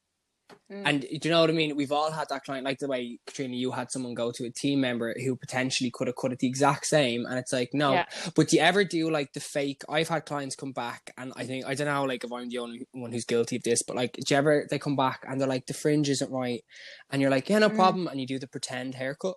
Mm. 0.71 0.81
And 0.85 1.01
do 1.01 1.19
you 1.23 1.29
know 1.31 1.41
what 1.41 1.49
I 1.49 1.53
mean? 1.53 1.75
We've 1.75 1.91
all 1.91 2.11
had 2.11 2.29
that 2.29 2.43
client, 2.43 2.65
like 2.65 2.79
the 2.79 2.87
way 2.87 3.19
Katrina, 3.27 3.55
you 3.55 3.71
had 3.71 3.91
someone 3.91 4.13
go 4.13 4.31
to 4.31 4.45
a 4.45 4.49
team 4.49 4.81
member 4.81 5.13
who 5.23 5.35
potentially 5.35 5.91
could 5.91 6.07
have 6.07 6.15
cut 6.15 6.31
it 6.31 6.39
the 6.39 6.47
exact 6.47 6.85
same, 6.85 7.25
and 7.25 7.37
it's 7.37 7.53
like 7.53 7.69
no. 7.73 7.93
Yeah. 7.93 8.05
But 8.35 8.49
do 8.49 8.57
you 8.57 8.61
ever 8.61 8.83
do 8.83 9.09
like 9.09 9.33
the 9.33 9.39
fake? 9.39 9.83
I've 9.89 10.09
had 10.09 10.25
clients 10.25 10.55
come 10.55 10.71
back, 10.71 11.11
and 11.17 11.33
I 11.35 11.45
think 11.45 11.65
I 11.65 11.73
don't 11.73 11.87
know, 11.87 12.03
like 12.03 12.23
if 12.23 12.31
I'm 12.31 12.49
the 12.49 12.59
only 12.59 12.87
one 12.91 13.11
who's 13.11 13.25
guilty 13.25 13.57
of 13.57 13.63
this, 13.63 13.83
but 13.83 13.95
like, 13.95 14.13
do 14.13 14.33
you 14.33 14.37
ever 14.37 14.67
they 14.69 14.79
come 14.79 14.95
back 14.95 15.25
and 15.27 15.39
they're 15.39 15.47
like 15.47 15.65
the 15.67 15.73
fringe 15.73 16.09
isn't 16.09 16.31
right, 16.31 16.63
and 17.09 17.21
you're 17.21 17.31
like, 17.31 17.49
yeah, 17.49 17.59
no 17.59 17.69
Mm. 17.69 17.75
problem, 17.75 18.07
and 18.07 18.19
you 18.19 18.27
do 18.27 18.39
the 18.39 18.47
pretend 18.47 18.95
haircut, 18.95 19.35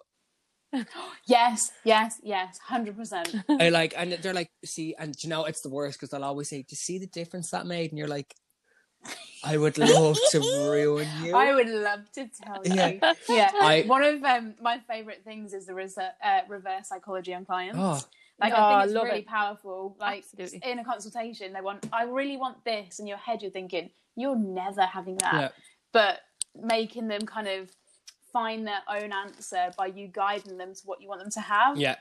yes, 1.27 1.71
yes, 1.85 2.21
yes, 2.23 2.59
hundred 2.59 2.97
percent. 2.97 3.35
I 3.49 3.69
like, 3.69 3.95
and 3.97 4.13
they're 4.13 4.35
like, 4.35 4.51
see, 4.65 4.95
and 4.99 5.13
do 5.13 5.19
you 5.23 5.29
know 5.31 5.45
it's 5.45 5.61
the 5.61 5.71
worst 5.71 5.99
because 5.99 6.11
they'll 6.11 6.25
always 6.25 6.49
say, 6.49 6.59
do 6.59 6.67
you 6.71 6.77
see 6.77 6.99
the 6.99 7.07
difference 7.07 7.51
that 7.51 7.67
made? 7.67 7.91
And 7.91 7.99
you're 7.99 8.09
like, 8.09 8.35
I 9.43 9.57
would 9.59 9.77
love 9.79 10.17
to 10.31 10.41
ruin 10.41 11.07
you. 11.23 11.37
I 11.37 11.55
would 11.55 11.69
love 11.69 12.01
to 12.15 12.29
tell 12.43 12.63
you. 12.65 12.75
Yeah. 12.75 13.13
Yeah, 13.29 13.51
I- 13.61 13.83
one 13.87 14.03
of 14.03 14.23
um, 14.25 14.55
my 14.63 14.79
favorite 14.89 15.23
things 15.25 15.53
is 15.53 15.67
the 15.67 15.75
res- 15.75 15.99
uh, 15.99 16.11
reverse 16.49 16.89
psychology 16.89 17.35
on 17.35 17.45
clients. 17.45 17.79
oh, 17.79 18.01
Like 18.41 18.53
Oh, 18.55 18.57
I 18.57 18.61
I 18.77 18.79
think 18.81 18.85
it's 18.87 18.95
love 18.95 19.05
really 19.05 19.19
it. 19.21 19.27
powerful. 19.27 19.97
Like 20.01 20.25
Absolutely. 20.39 20.71
in 20.71 20.79
a 20.79 20.85
consultation, 20.85 21.53
they 21.53 21.61
want, 21.61 21.87
I 21.93 22.05
really 22.05 22.37
want 22.37 22.65
this, 22.65 22.99
and 22.99 23.07
your 23.09 23.19
head, 23.19 23.43
you're 23.43 23.51
thinking, 23.51 23.91
you're 24.17 24.37
never 24.37 24.83
having 24.83 25.17
that. 25.19 25.35
yeah. 25.35 25.49
But 25.93 26.21
making 26.61 27.09
them 27.09 27.23
kind 27.23 27.49
of 27.49 27.71
find 28.33 28.67
their 28.67 28.81
own 28.89 29.13
answer 29.13 29.71
by 29.77 29.87
you 29.87 30.09
guiding 30.09 30.57
them 30.59 30.75
to 30.75 30.81
what 30.87 31.01
you 31.03 31.09
want 31.09 31.21
them 31.21 31.31
to 31.33 31.41
have. 31.41 31.77
Yeah, 31.77 31.97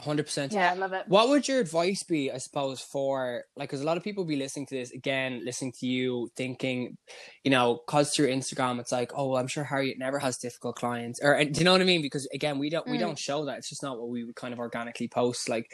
hundred 0.00 0.24
percent. 0.24 0.52
yeah, 0.52 0.72
I 0.72 0.74
love 0.74 0.92
it. 0.92 1.04
What 1.06 1.28
would 1.28 1.46
your 1.46 1.60
advice 1.60 2.02
be, 2.02 2.30
I 2.32 2.38
suppose, 2.38 2.80
for 2.80 3.44
like, 3.56 3.68
because 3.68 3.80
a 3.80 3.84
lot 3.86 3.96
of 3.96 4.02
people 4.02 4.24
be 4.24 4.36
listening 4.36 4.66
to 4.66 4.74
this 4.74 4.90
again, 4.92 5.42
listening 5.44 5.72
to 5.80 5.86
you, 5.86 6.28
thinking, 6.36 6.96
you 7.44 7.50
know, 7.50 7.80
cause 7.86 8.12
through 8.14 8.28
Instagram, 8.28 8.80
it's 8.80 8.92
like, 8.92 9.12
oh, 9.14 9.28
well, 9.28 9.40
I'm 9.40 9.46
sure 9.46 9.64
Harriet 9.64 9.98
never 9.98 10.18
has 10.18 10.38
difficult 10.38 10.76
clients, 10.76 11.20
or 11.22 11.34
and, 11.34 11.52
do 11.54 11.58
you 11.60 11.64
know 11.64 11.72
what 11.72 11.80
I 11.80 11.84
mean? 11.84 12.02
Because 12.02 12.26
again, 12.34 12.58
we 12.58 12.70
don't 12.70 12.86
we 12.88 12.96
Mm. 12.96 13.00
don't 13.00 13.18
show 13.18 13.44
that. 13.44 13.58
It's 13.58 13.68
just 13.68 13.82
not 13.82 13.98
what 13.98 14.08
we 14.08 14.24
would 14.24 14.36
kind 14.36 14.52
of 14.52 14.58
organically 14.58 15.08
post. 15.08 15.48
Like, 15.48 15.70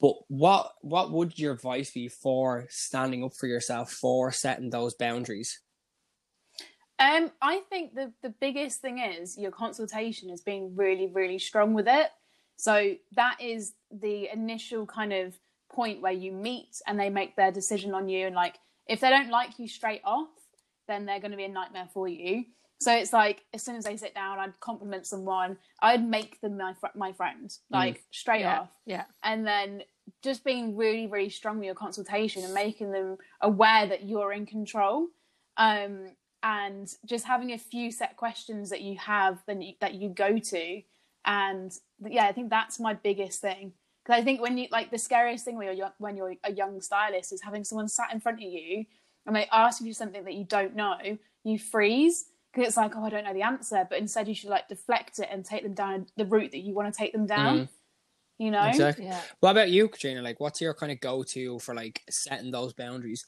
but 0.00 0.14
what 0.28 0.72
what 0.82 1.10
would 1.12 1.38
your 1.38 1.52
advice 1.54 1.90
be 1.90 2.08
for 2.08 2.66
standing 2.70 3.24
up 3.24 3.34
for 3.34 3.46
yourself, 3.46 3.90
for 3.90 4.30
setting 4.32 4.70
those 4.70 4.94
boundaries? 4.94 5.60
Um, 7.00 7.32
I 7.42 7.60
think 7.70 7.94
the 7.94 8.12
the 8.22 8.30
biggest 8.40 8.80
thing 8.80 9.00
is 9.00 9.36
your 9.36 9.50
consultation 9.50 10.30
is 10.30 10.42
being 10.42 10.76
really, 10.76 11.10
really 11.12 11.40
strong 11.40 11.74
with 11.74 11.88
it. 11.88 12.08
So 12.56 12.94
that 13.16 13.36
is 13.40 13.74
the 13.90 14.28
initial 14.32 14.86
kind 14.86 15.12
of 15.12 15.34
point 15.72 16.00
where 16.00 16.12
you 16.12 16.32
meet 16.32 16.80
and 16.86 16.98
they 16.98 17.10
make 17.10 17.36
their 17.36 17.50
decision 17.50 17.94
on 17.94 18.08
you. 18.08 18.26
And 18.26 18.34
like, 18.34 18.56
if 18.86 19.00
they 19.00 19.10
don't 19.10 19.30
like 19.30 19.58
you 19.58 19.66
straight 19.68 20.02
off, 20.04 20.28
then 20.88 21.06
they're 21.06 21.20
going 21.20 21.30
to 21.32 21.36
be 21.36 21.44
a 21.44 21.48
nightmare 21.48 21.88
for 21.92 22.06
you. 22.06 22.44
So 22.80 22.92
it's 22.92 23.12
like 23.12 23.44
as 23.54 23.62
soon 23.62 23.76
as 23.76 23.84
they 23.84 23.96
sit 23.96 24.14
down, 24.14 24.38
I'd 24.38 24.58
compliment 24.60 25.06
someone. 25.06 25.56
I'd 25.80 26.06
make 26.06 26.40
them 26.40 26.58
my 26.58 26.74
fr- 26.74 26.88
my 26.94 27.12
friend, 27.12 27.50
like 27.70 28.02
straight 28.10 28.40
Yeah. 28.40 28.60
off 28.60 28.70
yeah 28.84 29.04
and 29.22 29.46
then 29.46 29.82
just 30.22 30.44
being 30.44 30.76
really 30.76 31.06
really 31.06 31.30
strong 31.30 31.56
with 31.58 31.64
your 31.64 31.74
consultation 31.74 32.44
and 32.44 32.52
making 32.52 32.90
them 32.92 33.16
aware 33.40 33.86
that 33.86 34.04
you're 34.04 34.32
in 34.32 34.44
control 34.44 35.06
um, 35.56 36.08
and 36.42 36.92
just 37.06 37.24
having 37.24 37.52
a 37.52 37.58
few 37.58 37.90
set 37.90 38.16
questions 38.18 38.68
that 38.68 38.82
you 38.82 38.98
have 38.98 39.38
then 39.46 39.62
that 39.80 39.94
you 39.94 40.10
go 40.10 40.38
to 40.38 40.82
and 41.24 41.72
yeah 42.06 42.26
i 42.26 42.32
think 42.32 42.50
that's 42.50 42.78
my 42.78 42.94
biggest 42.94 43.40
thing 43.40 43.72
because 44.04 44.20
i 44.20 44.24
think 44.24 44.40
when 44.40 44.56
you 44.58 44.66
like 44.70 44.90
the 44.90 44.98
scariest 44.98 45.44
thing 45.44 45.56
when 45.56 45.66
you're 45.66 45.74
young, 45.74 45.92
when 45.98 46.16
you're 46.16 46.34
a 46.44 46.52
young 46.52 46.80
stylist 46.80 47.32
is 47.32 47.42
having 47.42 47.64
someone 47.64 47.88
sat 47.88 48.12
in 48.12 48.20
front 48.20 48.38
of 48.38 48.42
you 48.42 48.84
and 49.26 49.34
they 49.34 49.46
ask 49.52 49.82
you 49.82 49.92
something 49.92 50.24
that 50.24 50.34
you 50.34 50.44
don't 50.44 50.74
know 50.74 50.96
you 51.44 51.58
freeze 51.58 52.26
because 52.52 52.68
it's 52.68 52.76
like 52.76 52.94
oh 52.96 53.04
i 53.04 53.10
don't 53.10 53.24
know 53.24 53.32
the 53.34 53.42
answer 53.42 53.86
but 53.88 53.98
instead 53.98 54.28
you 54.28 54.34
should 54.34 54.50
like 54.50 54.68
deflect 54.68 55.18
it 55.18 55.28
and 55.30 55.44
take 55.44 55.62
them 55.62 55.74
down 55.74 56.06
the 56.16 56.26
route 56.26 56.50
that 56.50 56.60
you 56.60 56.74
want 56.74 56.92
to 56.92 56.96
take 56.96 57.12
them 57.12 57.26
down 57.26 57.60
Mhm. 57.60 57.68
you 58.38 58.50
know 58.50 58.64
Exactly. 58.66 59.06
yeah 59.06 59.20
What 59.40 59.52
about 59.52 59.70
you, 59.70 59.88
Katrina? 59.88 60.22
Like, 60.22 60.40
what's 60.40 60.60
your 60.60 60.74
kind 60.74 60.90
of 60.92 61.00
go-to 61.00 61.58
for 61.58 61.74
like 61.74 62.02
setting 62.10 62.50
those 62.50 62.72
boundaries? 62.72 63.24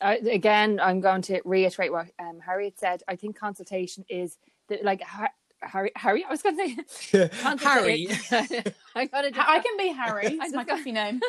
I, 0.00 0.16
again, 0.16 0.78
I'm 0.78 1.00
going 1.00 1.22
to 1.22 1.40
reiterate 1.44 1.90
what 1.90 2.08
um, 2.18 2.38
Harriet 2.44 2.78
said. 2.78 3.02
I 3.08 3.16
think 3.16 3.38
consultation 3.38 4.04
is 4.10 4.36
the, 4.68 4.78
like 4.82 5.00
Har- 5.00 5.32
Harry. 5.68 5.92
Harry, 5.96 6.24
I 6.24 6.30
was 6.30 6.42
going 6.42 6.56
to 6.56 6.84
say 6.88 7.28
Harry. 7.62 8.08
I 8.94 9.06
got 9.06 9.22
to. 9.22 9.32
I 9.36 9.58
can 9.60 9.76
be 9.76 9.88
Harry. 9.88 10.26
It's 10.42 10.54
my 10.54 10.64
just 10.64 10.68
coffee 10.68 10.92
name. 10.92 11.20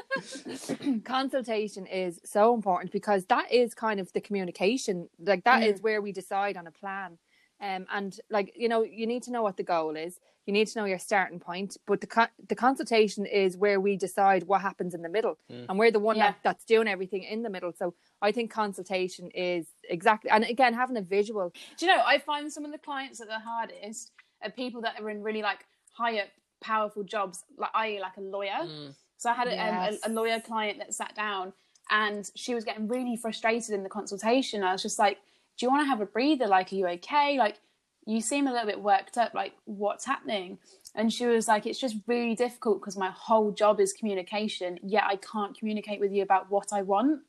consultation 1.05 1.85
is 1.85 2.19
so 2.23 2.53
important 2.53 2.91
because 2.91 3.25
that 3.25 3.51
is 3.51 3.73
kind 3.73 3.99
of 3.99 4.11
the 4.13 4.21
communication. 4.21 5.09
Like 5.19 5.43
that 5.43 5.63
is 5.63 5.79
Mm. 5.79 5.83
where 5.83 6.01
we 6.01 6.11
decide 6.11 6.57
on 6.57 6.67
a 6.67 6.71
plan. 6.71 7.17
Um, 7.59 7.87
and 7.91 8.19
like 8.29 8.53
you 8.55 8.69
know, 8.69 8.83
you 8.83 9.07
need 9.07 9.23
to 9.23 9.31
know 9.31 9.41
what 9.41 9.57
the 9.57 9.63
goal 9.63 9.95
is. 9.95 10.19
You 10.45 10.53
need 10.53 10.67
to 10.67 10.79
know 10.79 10.85
your 10.85 10.99
starting 10.99 11.39
point. 11.39 11.75
But 11.87 12.01
the 12.01 12.07
co- 12.07 12.27
the 12.47 12.55
consultation 12.55 13.25
is 13.25 13.57
where 13.57 13.79
we 13.81 13.97
decide 13.97 14.43
what 14.43 14.61
happens 14.61 14.93
in 14.93 15.01
the 15.01 15.09
middle, 15.09 15.37
Mm. 15.51 15.65
and 15.69 15.79
we're 15.79 15.91
the 15.91 15.99
one 15.99 16.17
Yeah. 16.17 16.27
that, 16.31 16.37
that's 16.43 16.65
doing 16.65 16.87
everything 16.87 17.23
in 17.23 17.41
the 17.41 17.49
middle. 17.49 17.73
So 17.73 17.95
I 18.21 18.31
think 18.31 18.51
consultation 18.51 19.29
is 19.31 19.67
exactly, 19.89 20.29
and 20.29 20.43
again, 20.43 20.73
having 20.75 20.97
a 20.97 21.01
visual. 21.01 21.51
Do 21.77 21.85
you 21.85 21.91
know, 21.95 22.01
I 22.05 22.19
find 22.19 22.51
some 22.53 22.63
of 22.63 22.71
the 22.71 22.77
clients 22.77 23.17
that 23.19 23.29
are 23.29 23.39
hardest 23.39 24.11
are 24.43 24.51
people 24.51 24.81
that 24.81 24.99
are 24.99 25.09
in 25.09 25.23
really 25.23 25.41
like 25.41 25.65
higher, 25.93 26.25
powerful 26.61 27.03
jobs, 27.03 27.43
like 27.57 27.71
i.e., 27.73 27.99
like 27.99 28.17
a 28.17 28.21
lawyer. 28.21 28.63
Mm. 28.63 28.93
So 29.17 29.29
I 29.29 29.33
had 29.33 29.47
a, 29.47 29.51
Yes. 29.51 29.93
um, 30.05 30.11
a, 30.11 30.13
a 30.13 30.13
lawyer 30.13 30.39
client 30.39 30.77
that 30.79 30.93
sat 30.93 31.15
down 31.15 31.53
and 31.89 32.29
she 32.35 32.53
was 32.53 32.63
getting 32.63 32.87
really 32.87 33.15
frustrated 33.15 33.71
in 33.73 33.83
the 33.83 33.89
consultation. 33.89 34.63
I 34.63 34.73
was 34.73 34.81
just 34.81 34.99
like, 34.99 35.17
Do 35.57 35.65
you 35.65 35.71
want 35.71 35.83
to 35.83 35.89
have 35.89 36.01
a 36.01 36.05
breather? 36.05 36.47
Like, 36.47 36.71
are 36.71 36.75
you 36.75 36.87
okay? 36.87 37.37
Like, 37.37 37.59
you 38.05 38.21
seem 38.21 38.47
a 38.47 38.51
little 38.51 38.67
bit 38.67 38.79
worked 38.81 39.17
up. 39.17 39.33
Like, 39.33 39.53
what's 39.65 40.05
happening? 40.05 40.59
And 40.95 41.11
she 41.11 41.25
was 41.25 41.47
like, 41.47 41.65
It's 41.65 41.79
just 41.79 41.95
really 42.05 42.35
difficult 42.35 42.79
because 42.79 42.97
my 42.97 43.09
whole 43.11 43.51
job 43.51 43.79
is 43.79 43.91
communication, 43.93 44.79
yet 44.83 45.03
I 45.07 45.15
can't 45.17 45.57
communicate 45.57 45.99
with 45.99 46.11
you 46.11 46.21
about 46.23 46.51
what 46.51 46.67
I 46.71 46.83
want 46.83 47.21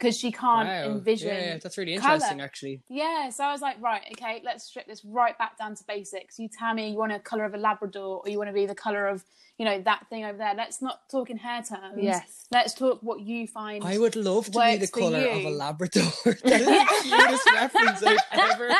because 0.00 0.16
she 0.18 0.32
can't 0.32 0.66
Wow. 0.68 0.84
envision. 0.94 1.28
Yeah, 1.28 1.40
yeah, 1.40 1.58
that's 1.58 1.76
really 1.76 1.92
interesting, 1.94 2.40
actually. 2.40 2.80
Yeah, 2.88 3.28
so 3.28 3.44
I 3.44 3.52
was 3.52 3.60
like, 3.60 3.80
right, 3.82 4.02
okay, 4.12 4.40
let's 4.42 4.64
strip 4.64 4.86
this 4.86 5.04
right 5.04 5.36
back 5.36 5.58
down 5.58 5.74
to 5.74 5.84
basics. 5.86 6.38
You 6.38 6.48
tell 6.48 6.72
me 6.74 6.90
you 6.90 6.96
want 6.96 7.12
a 7.12 7.18
colour 7.18 7.44
of 7.44 7.52
a 7.52 7.58
Labrador 7.58 8.22
or 8.24 8.30
you 8.30 8.38
want 8.38 8.48
to 8.48 8.54
be 8.54 8.64
the 8.64 8.74
colour 8.74 9.06
of, 9.06 9.24
you 9.60 9.66
know, 9.66 9.78
that 9.82 10.06
thing 10.08 10.24
over 10.24 10.38
there. 10.38 10.54
Let's 10.56 10.80
not 10.80 11.06
talk 11.10 11.28
in 11.28 11.36
hair 11.36 11.62
terms. 11.62 11.98
Yes. 11.98 12.46
Let's 12.50 12.72
talk 12.72 13.00
what 13.02 13.20
you 13.20 13.46
find. 13.46 13.84
I 13.84 13.98
would 13.98 14.16
love 14.16 14.46
to 14.46 14.50
be 14.52 14.56
the 14.56 14.78
Works 14.78 14.90
for 14.90 15.00
colour 15.00 15.28
of 15.28 15.44
a. 15.44 15.50
Labrador. 15.50 16.02
that 16.24 16.60
is 16.62 16.64
the 16.64 17.02
cutest 17.02 17.52
reference 17.52 18.02
I've 18.02 18.18
ever 18.32 18.74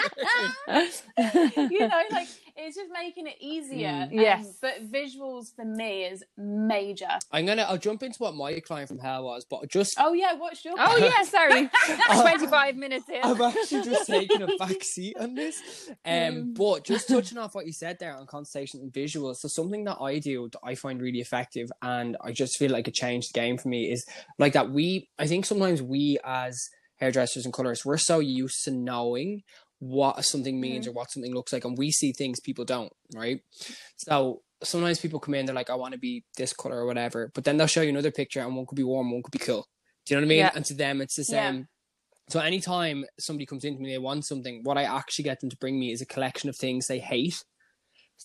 heard. 0.66 1.70
you 1.70 1.80
know, 1.80 2.02
like 2.10 2.28
it's 2.56 2.76
just 2.76 2.90
making 2.92 3.26
it 3.26 3.36
easier. 3.40 3.88
Mm. 3.88 4.02
Um, 4.04 4.08
Yes. 4.12 4.58
but 4.60 4.90
visuals 4.90 5.54
for 5.54 5.64
me 5.64 6.04
is 6.04 6.24
major. 6.36 7.08
I'm 7.30 7.46
gonna. 7.46 7.62
I'll 7.62 7.78
jump 7.78 8.02
into 8.02 8.18
what 8.18 8.34
my 8.34 8.58
client 8.60 8.88
from 8.88 8.98
hell 8.98 9.24
was, 9.24 9.44
but 9.48 9.68
just 9.68 9.94
Oh 9.98 10.12
yeah, 10.12 10.34
what's 10.34 10.64
your? 10.64 10.74
Oh 10.78 10.96
yeah, 10.96 11.22
sorry, 11.24 11.70
twenty 12.20 12.46
five 12.46 12.76
minutes 12.76 13.08
in. 13.08 13.20
I've 13.22 13.40
actually 13.40 13.82
just 13.82 14.06
taken 14.06 14.42
a 14.42 14.56
back 14.56 14.82
seat 14.82 15.16
on 15.18 15.34
this. 15.34 15.90
Mm. 16.06 16.28
Um, 16.28 16.54
but 16.54 16.84
just 16.84 17.08
touching 17.08 17.38
off 17.38 17.54
what 17.54 17.66
you 17.66 17.72
said 17.72 17.98
there 17.98 18.14
on 18.14 18.26
consultation 18.26 18.80
and 18.80 18.92
visuals. 18.92 19.36
So 19.36 19.48
something 19.48 19.84
that 19.84 19.98
I 20.00 20.18
do 20.18 20.48
that 20.52 20.60
I 20.70 20.74
find 20.74 21.00
really 21.02 21.20
effective, 21.20 21.68
and 21.82 22.16
I 22.28 22.30
just 22.32 22.56
feel 22.58 22.70
like 22.70 22.86
it 22.88 22.94
changed 22.94 23.28
the 23.30 23.40
game 23.40 23.56
for 23.58 23.68
me 23.68 23.90
is 23.94 24.04
like 24.38 24.52
that. 24.54 24.70
We, 24.70 25.08
I 25.18 25.26
think 25.26 25.44
sometimes 25.46 25.80
we 25.82 26.18
as 26.24 26.54
hairdressers 27.00 27.44
and 27.44 27.52
colorists, 27.54 27.84
we're 27.84 27.96
so 28.12 28.18
used 28.20 28.64
to 28.64 28.70
knowing 28.70 29.42
what 29.78 30.22
something 30.24 30.60
means 30.60 30.84
Mm-hmm. 30.84 30.90
or 30.90 30.94
what 30.98 31.10
something 31.10 31.34
looks 31.34 31.52
like, 31.52 31.64
and 31.64 31.76
we 31.78 31.90
see 31.90 32.12
things 32.12 32.38
people 32.40 32.64
don't, 32.64 32.92
right? 33.14 33.40
So 33.96 34.42
sometimes 34.62 35.00
people 35.00 35.20
come 35.20 35.34
in, 35.34 35.46
they're 35.46 35.54
like, 35.54 35.70
I 35.70 35.74
want 35.74 35.92
to 35.94 35.98
be 35.98 36.24
this 36.36 36.52
color 36.52 36.76
or 36.82 36.86
whatever, 36.86 37.30
but 37.34 37.44
then 37.44 37.56
they'll 37.56 37.66
show 37.66 37.80
you 37.82 37.88
another 37.88 38.10
picture, 38.10 38.40
and 38.40 38.54
one 38.54 38.66
could 38.66 38.76
be 38.76 38.82
warm, 38.84 39.10
one 39.10 39.22
could 39.22 39.32
be 39.32 39.38
cool. 39.38 39.66
Do 40.04 40.14
you 40.14 40.20
know 40.20 40.26
what 40.26 40.26
I 40.26 40.34
mean? 40.34 40.38
Yeah. 40.38 40.50
And 40.54 40.64
to 40.66 40.74
them, 40.74 41.00
it's 41.00 41.16
the 41.16 41.26
Yeah. 41.34 41.50
same. 41.50 41.66
So 42.28 42.38
anytime 42.40 43.04
somebody 43.18 43.46
comes 43.46 43.64
into 43.64 43.80
me, 43.80 43.90
they 43.90 43.98
want 43.98 44.24
something. 44.24 44.60
What 44.62 44.78
I 44.78 44.84
actually 44.84 45.24
get 45.24 45.40
them 45.40 45.50
to 45.50 45.56
bring 45.56 45.80
me 45.80 45.90
is 45.92 46.00
a 46.00 46.06
collection 46.06 46.48
of 46.48 46.56
things 46.56 46.86
they 46.86 47.00
hate. 47.00 47.42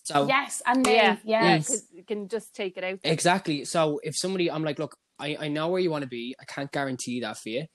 So 0.03 0.27
Yes, 0.27 0.62
and 0.65 0.84
me. 0.84 0.95
yeah, 0.95 1.17
yeah, 1.23 1.58
Yes. 1.58 1.67
'cause 1.67 1.88
you 1.91 2.03
can 2.03 2.27
just 2.27 2.55
take 2.55 2.77
it 2.77 2.84
out. 2.84 2.99
exactly. 3.03 3.65
So 3.65 3.99
if 4.03 4.15
somebody, 4.17 4.49
I'm 4.49 4.63
like, 4.63 4.79
look, 4.79 4.95
I, 5.19 5.38
I 5.39 5.47
know 5.47 5.69
where 5.69 5.81
you 5.81 5.91
want 5.91 6.03
to 6.03 6.08
be. 6.10 6.36
I 6.39 6.45
can't 6.45 6.71
guarantee 6.71 7.21
that 7.21 7.38
for 7.38 7.49
you. 7.49 7.65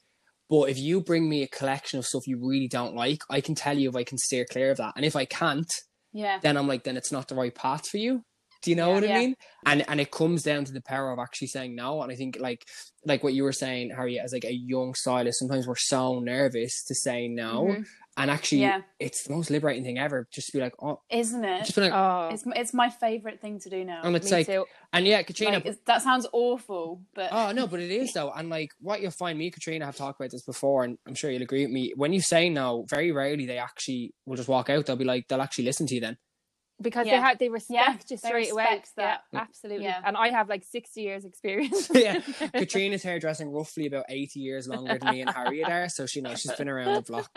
But 0.50 0.70
if 0.70 0.78
you 0.78 1.02
bring 1.02 1.28
me 1.28 1.42
a 1.44 1.48
collection 1.48 1.98
of 1.98 2.06
stuff 2.06 2.26
you 2.26 2.38
really 2.40 2.68
don't 2.68 2.94
like, 2.96 3.20
I 3.30 3.40
can 3.40 3.54
tell 3.54 3.78
you 3.78 3.88
if 3.90 3.96
I 3.96 4.04
can 4.04 4.18
steer 4.18 4.44
clear 4.44 4.70
of 4.72 4.78
that. 4.78 4.94
And 4.96 5.04
if 5.04 5.16
I 5.16 5.24
can't, 5.24 5.72
Yeah. 6.12 6.40
then 6.42 6.56
I'm 6.56 6.68
like, 6.68 6.84
then 6.84 6.96
it's 6.96 7.12
not 7.12 7.28
the 7.28 7.36
right 7.36 7.54
path 7.54 7.88
for 7.88 7.98
you. 7.98 8.22
Do 8.62 8.70
you 8.70 8.76
know 8.76 8.88
Yeah. 8.88 8.94
what 8.94 9.04
I 9.04 9.06
Yeah. 9.06 9.18
mean? 9.20 9.36
And 9.66 9.84
and 9.88 10.00
it 10.00 10.10
comes 10.10 10.42
down 10.42 10.64
to 10.66 10.72
the 10.72 10.80
power 10.82 11.10
of 11.12 11.18
actually 11.18 11.48
saying 11.48 11.74
no. 11.74 12.02
And 12.02 12.12
I 12.12 12.14
think 12.16 12.38
like 12.40 12.66
like 13.06 13.22
what 13.24 13.32
you 13.32 13.44
were 13.44 13.52
saying, 13.52 13.90
Harry, 13.96 14.18
as 14.20 14.32
like 14.32 14.44
a 14.44 14.52
young 14.52 14.94
stylist, 14.94 15.38
sometimes 15.38 15.66
we're 15.66 15.76
so 15.76 16.20
nervous 16.20 16.84
to 16.84 16.94
say 16.94 17.28
no. 17.28 17.64
Mhm. 17.64 17.86
And 18.16 18.30
actually 18.30 18.62
Yeah. 18.62 18.82
it's 18.98 19.22
the 19.22 19.32
most 19.32 19.48
liberating 19.50 19.84
thing 19.84 19.98
ever. 19.98 20.28
Just 20.30 20.48
to 20.48 20.52
be 20.52 20.60
like, 20.60 20.74
oh 20.82 21.00
Isn't 21.08 21.42
it? 21.44 21.60
just 21.60 21.74
be 21.76 21.80
like 21.82 21.92
Oh, 21.94 22.28
It's 22.32 22.44
it's 22.54 22.74
my 22.74 22.90
favorite 22.90 23.40
thing 23.40 23.58
to 23.60 23.70
do 23.70 23.84
now. 23.84 24.02
and 24.02 24.14
it's 24.16 24.26
me 24.30 24.38
like 24.38 24.46
too. 24.46 24.66
and 24.92 25.06
yeah, 25.06 25.22
Katrina 25.22 25.62
Like, 25.64 25.84
that 25.86 26.02
sounds 26.02 26.26
awful, 26.32 27.00
but 27.14 27.30
Oh 27.32 27.52
no, 27.52 27.66
but 27.66 27.80
it 27.80 27.90
is 27.90 28.12
though, 28.12 28.30
and 28.32 28.50
like 28.50 28.72
what 28.80 29.00
you'll 29.00 29.10
find, 29.12 29.38
me 29.38 29.50
Katrina 29.50 29.86
have 29.86 29.96
talked 29.96 30.20
about 30.20 30.32
this 30.32 30.42
before, 30.42 30.84
and 30.84 30.98
I'm 31.06 31.14
sure 31.14 31.30
you'll 31.30 31.42
agree 31.42 31.64
with 31.64 31.72
me. 31.72 31.92
When 31.96 32.12
you 32.12 32.20
say 32.20 32.50
no, 32.50 32.84
very 32.90 33.12
rarely 33.12 33.46
they 33.46 33.58
actually 33.58 34.12
will 34.26 34.36
just 34.36 34.48
walk 34.48 34.68
out. 34.68 34.84
They'll 34.84 34.96
be 34.96 35.04
like, 35.04 35.28
they'll 35.28 35.40
actually 35.40 35.64
listen 35.64 35.86
to 35.86 35.94
you 35.94 36.00
then. 36.02 36.18
Because 36.80 37.06
they 37.06 37.16
have 37.16 37.38
they 37.38 37.48
respect 37.48 38.10
you 38.10 38.16
they 38.16 38.28
straight 38.28 38.52
away. 38.52 38.64
respect 38.64 38.90
that. 38.96 39.20
Yeah, 39.32 39.40
absolutely. 39.40 39.84
Yeah. 39.84 40.00
And 40.04 40.16
I 40.16 40.28
have 40.28 40.48
like 40.48 40.64
sixty 40.64 41.02
years 41.02 41.24
experience. 41.24 41.90
yeah, 41.94 42.20
Katrina's 42.54 43.02
hairdressing 43.02 43.50
roughly 43.50 43.86
about 43.86 44.04
80 44.08 44.40
years 44.40 44.68
longer 44.68 44.98
than 44.98 45.10
me 45.14 45.20
and 45.22 45.30
Harriet 45.30 45.68
are, 45.68 45.88
so 45.88 46.06
she 46.06 46.20
knows 46.20 46.40
she's 46.40 46.52
been 46.52 46.68
around 46.68 46.94
the 46.94 47.02
block. 47.02 47.30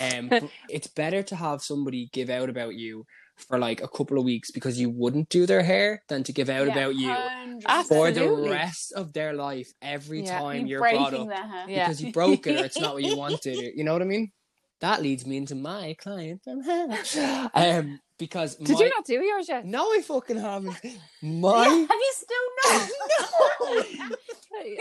Um, 0.00 0.30
it's 0.70 0.86
better 0.86 1.22
to 1.24 1.36
have 1.36 1.62
somebody 1.62 2.08
give 2.12 2.30
out 2.30 2.48
about 2.48 2.74
you 2.74 3.06
for 3.36 3.58
like 3.58 3.82
a 3.82 3.88
couple 3.88 4.18
of 4.18 4.24
weeks 4.24 4.50
because 4.50 4.80
you 4.80 4.88
wouldn't 4.88 5.28
do 5.28 5.44
their 5.44 5.62
hair 5.62 6.02
than 6.08 6.22
to 6.24 6.32
give 6.32 6.48
out 6.48 6.66
Yeah, 6.68 6.72
about 6.72 6.94
you 6.94 7.08
100%. 7.10 7.84
for 7.84 8.10
the 8.10 8.30
rest 8.50 8.92
of 8.94 9.12
their 9.12 9.34
life 9.34 9.72
every 9.82 10.22
Yeah. 10.24 10.38
time 10.38 10.66
You're 10.66 10.80
you're 10.80 10.80
brought 10.80 11.10
breaking 11.10 11.30
up 11.30 11.36
their 11.36 11.46
hair. 11.46 11.64
Yeah. 11.68 11.84
because 11.86 12.02
you 12.02 12.12
broke 12.12 12.46
it 12.46 12.58
or 12.60 12.64
it's 12.64 12.78
not 12.80 12.94
what 12.94 13.02
you 13.04 13.14
wanted. 13.16 13.56
You 13.76 13.84
know 13.84 13.92
what 13.92 14.00
I 14.00 14.06
mean? 14.06 14.32
That 14.80 15.00
leads 15.02 15.26
me 15.26 15.38
into 15.38 15.54
my 15.54 15.94
client 15.98 16.42
from 16.44 16.62
hell. 16.64 17.50
Um, 17.54 18.00
because 18.18 18.56
Did 18.56 18.74
my- 18.78 18.84
you 18.84 18.88
not 18.90 19.04
do 19.04 19.14
yours 19.22 19.48
yet? 19.48 19.64
No, 19.66 19.84
I 19.92 20.00
fucking 20.02 20.38
haven't. 20.38 20.76
My 21.22 21.64
Have 21.66 21.88
you 21.90 22.12
still 22.14 22.48
not? 22.64 24.16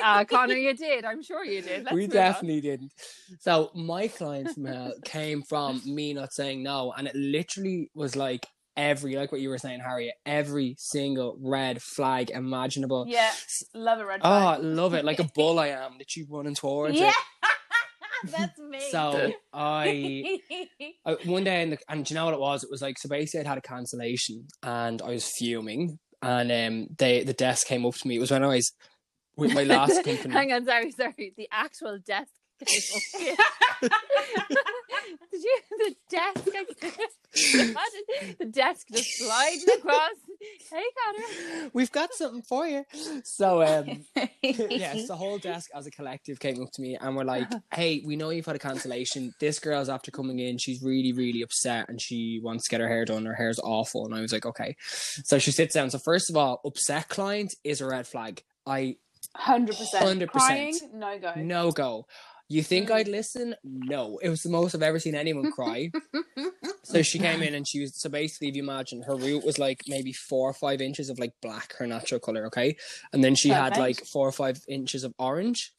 uh, 0.03 0.25
Connor, 0.25 0.55
you 0.55 0.73
did. 0.73 1.03
I'm 1.05 1.21
sure 1.21 1.43
you 1.43 1.61
did. 1.61 1.83
Let's 1.83 1.93
we 1.93 2.01
move 2.01 2.09
on. 2.11 2.13
definitely 2.15 2.61
didn't. 2.61 2.91
So 3.39 3.71
my 3.75 4.07
client 4.07 4.51
from 4.53 4.65
hell 4.65 4.93
came 5.03 5.41
from 5.43 5.81
me 5.85 6.13
not 6.13 6.33
saying 6.33 6.63
no, 6.63 6.93
and 6.97 7.07
it 7.07 7.15
literally 7.15 7.89
was 7.93 8.15
like 8.15 8.47
every, 8.77 9.15
like 9.15 9.31
what 9.31 9.41
you 9.41 9.49
were 9.49 9.57
saying, 9.57 9.79
Harriet, 9.81 10.15
every 10.25 10.75
single 10.77 11.37
red 11.41 11.81
flag 11.81 12.29
imaginable. 12.29 13.05
yeah, 13.07 13.31
love 13.73 13.99
a 13.99 14.05
red 14.05 14.21
Oh, 14.23 14.57
love 14.61 14.93
it. 14.93 15.03
Like 15.05 15.19
a 15.19 15.29
bull 15.35 15.59
I 15.59 15.67
am, 15.67 15.97
literally 15.97 16.27
running 16.29 16.55
towards 16.55 16.97
yeah, 16.99 17.09
it. 17.09 17.15
that's 18.31 18.59
me. 18.59 18.79
So 18.91 19.31
I 19.53 20.39
I, 21.05 21.13
one 21.25 21.43
day, 21.43 21.61
in 21.61 21.71
the, 21.71 21.77
and 21.89 22.05
do 22.05 22.13
you 22.13 22.19
know 22.19 22.25
what 22.25 22.33
it 22.33 22.39
was? 22.39 22.63
It 22.63 22.71
was 22.71 22.81
like 22.81 22.97
so. 22.97 23.09
Basically, 23.09 23.41
I'd 23.41 23.47
had 23.47 23.57
a 23.57 23.61
cancellation, 23.61 24.47
and 24.63 25.01
I 25.01 25.09
was 25.09 25.27
fuming. 25.27 25.99
And 26.21 26.51
um, 26.51 26.87
they 26.97 27.23
the 27.23 27.33
desk 27.33 27.67
came 27.67 27.85
up 27.85 27.95
to 27.95 28.07
me. 28.07 28.15
It 28.15 28.19
was 28.19 28.31
when 28.31 28.43
I 28.43 28.47
was 28.47 28.71
with 29.35 29.53
my 29.53 29.63
last 29.63 30.03
company. 30.03 30.33
Hang 30.33 30.51
on, 30.51 30.65
sorry, 30.65 30.91
sorry. 30.91 31.33
The 31.37 31.47
actual 31.51 31.99
desk 32.05 32.31
came. 32.63 33.35
Did 35.31 35.43
you 35.43 35.59
the 35.77 35.95
desk? 36.09 36.47
Imagine 37.53 38.35
the 38.39 38.45
desk 38.45 38.87
just 38.91 39.17
sliding 39.17 39.65
across. 39.77 40.11
Hey, 40.71 40.83
Connor. 41.05 41.69
We've 41.73 41.91
got 41.91 42.13
something 42.13 42.41
for 42.41 42.65
you. 42.67 42.85
So 43.23 43.61
um, 43.61 44.05
yes, 44.41 45.07
the 45.07 45.15
whole 45.15 45.37
desk 45.37 45.69
as 45.75 45.85
a 45.85 45.91
collective 45.91 46.39
came 46.39 46.61
up 46.61 46.71
to 46.73 46.81
me 46.81 46.97
and 46.99 47.15
were 47.15 47.25
like, 47.25 47.51
"Hey, 47.73 48.01
we 48.05 48.15
know 48.15 48.29
you've 48.29 48.45
had 48.45 48.55
a 48.55 48.59
cancellation. 48.59 49.33
This 49.39 49.59
girl's 49.59 49.89
after 49.89 50.11
coming 50.11 50.39
in. 50.39 50.57
She's 50.57 50.81
really, 50.81 51.13
really 51.13 51.41
upset, 51.41 51.89
and 51.89 52.01
she 52.01 52.39
wants 52.43 52.65
to 52.65 52.69
get 52.69 52.81
her 52.81 52.87
hair 52.87 53.05
done. 53.05 53.25
Her 53.25 53.35
hair's 53.35 53.59
awful." 53.59 54.05
And 54.05 54.15
I 54.15 54.21
was 54.21 54.31
like, 54.31 54.45
"Okay." 54.45 54.75
So 54.79 55.37
she 55.39 55.51
sits 55.51 55.73
down. 55.73 55.89
So 55.89 55.99
first 55.99 56.29
of 56.29 56.37
all, 56.37 56.61
upset 56.65 57.09
client 57.09 57.53
is 57.63 57.81
a 57.81 57.85
red 57.85 58.07
flag. 58.07 58.43
I 58.65 58.97
Hundred 59.35 59.75
percent. 59.75 60.21
100%. 60.21 60.27
Crying, 60.29 60.79
no 60.93 61.19
go. 61.19 61.33
no 61.35 61.71
go. 61.71 62.05
You 62.47 62.61
think 62.61 62.89
Mm. 62.89 62.93
I'd 62.95 63.07
listen? 63.07 63.55
No. 63.63 64.19
It 64.21 64.29
was 64.29 64.41
the 64.43 64.49
most 64.49 64.75
I've 64.75 64.83
ever 64.83 64.99
seen 64.99 65.15
anyone 65.15 65.51
cry. 65.51 65.89
so 66.83 67.01
she 67.01 67.17
came 67.19 67.41
in 67.41 67.55
and 67.55 67.67
she 67.67 67.81
was 67.81 67.99
so 67.99 68.09
basically 68.09 68.49
if 68.49 68.55
you 68.55 68.61
imagine 68.63 69.01
her 69.03 69.15
root 69.15 69.43
was 69.43 69.57
like 69.57 69.81
maybe 69.87 70.13
four 70.13 70.49
or 70.49 70.53
five 70.53 70.81
inches 70.81 71.09
of 71.09 71.17
like 71.17 71.31
black, 71.41 71.73
her 71.77 71.87
natural 71.87 72.19
colour, 72.19 72.45
okay? 72.47 72.75
And 73.13 73.23
then 73.23 73.35
she 73.35 73.49
had 73.49 73.77
like 73.77 74.05
four 74.05 74.27
or 74.27 74.31
five 74.31 74.59
inches 74.67 75.03
of 75.03 75.13
orange, 75.17 75.71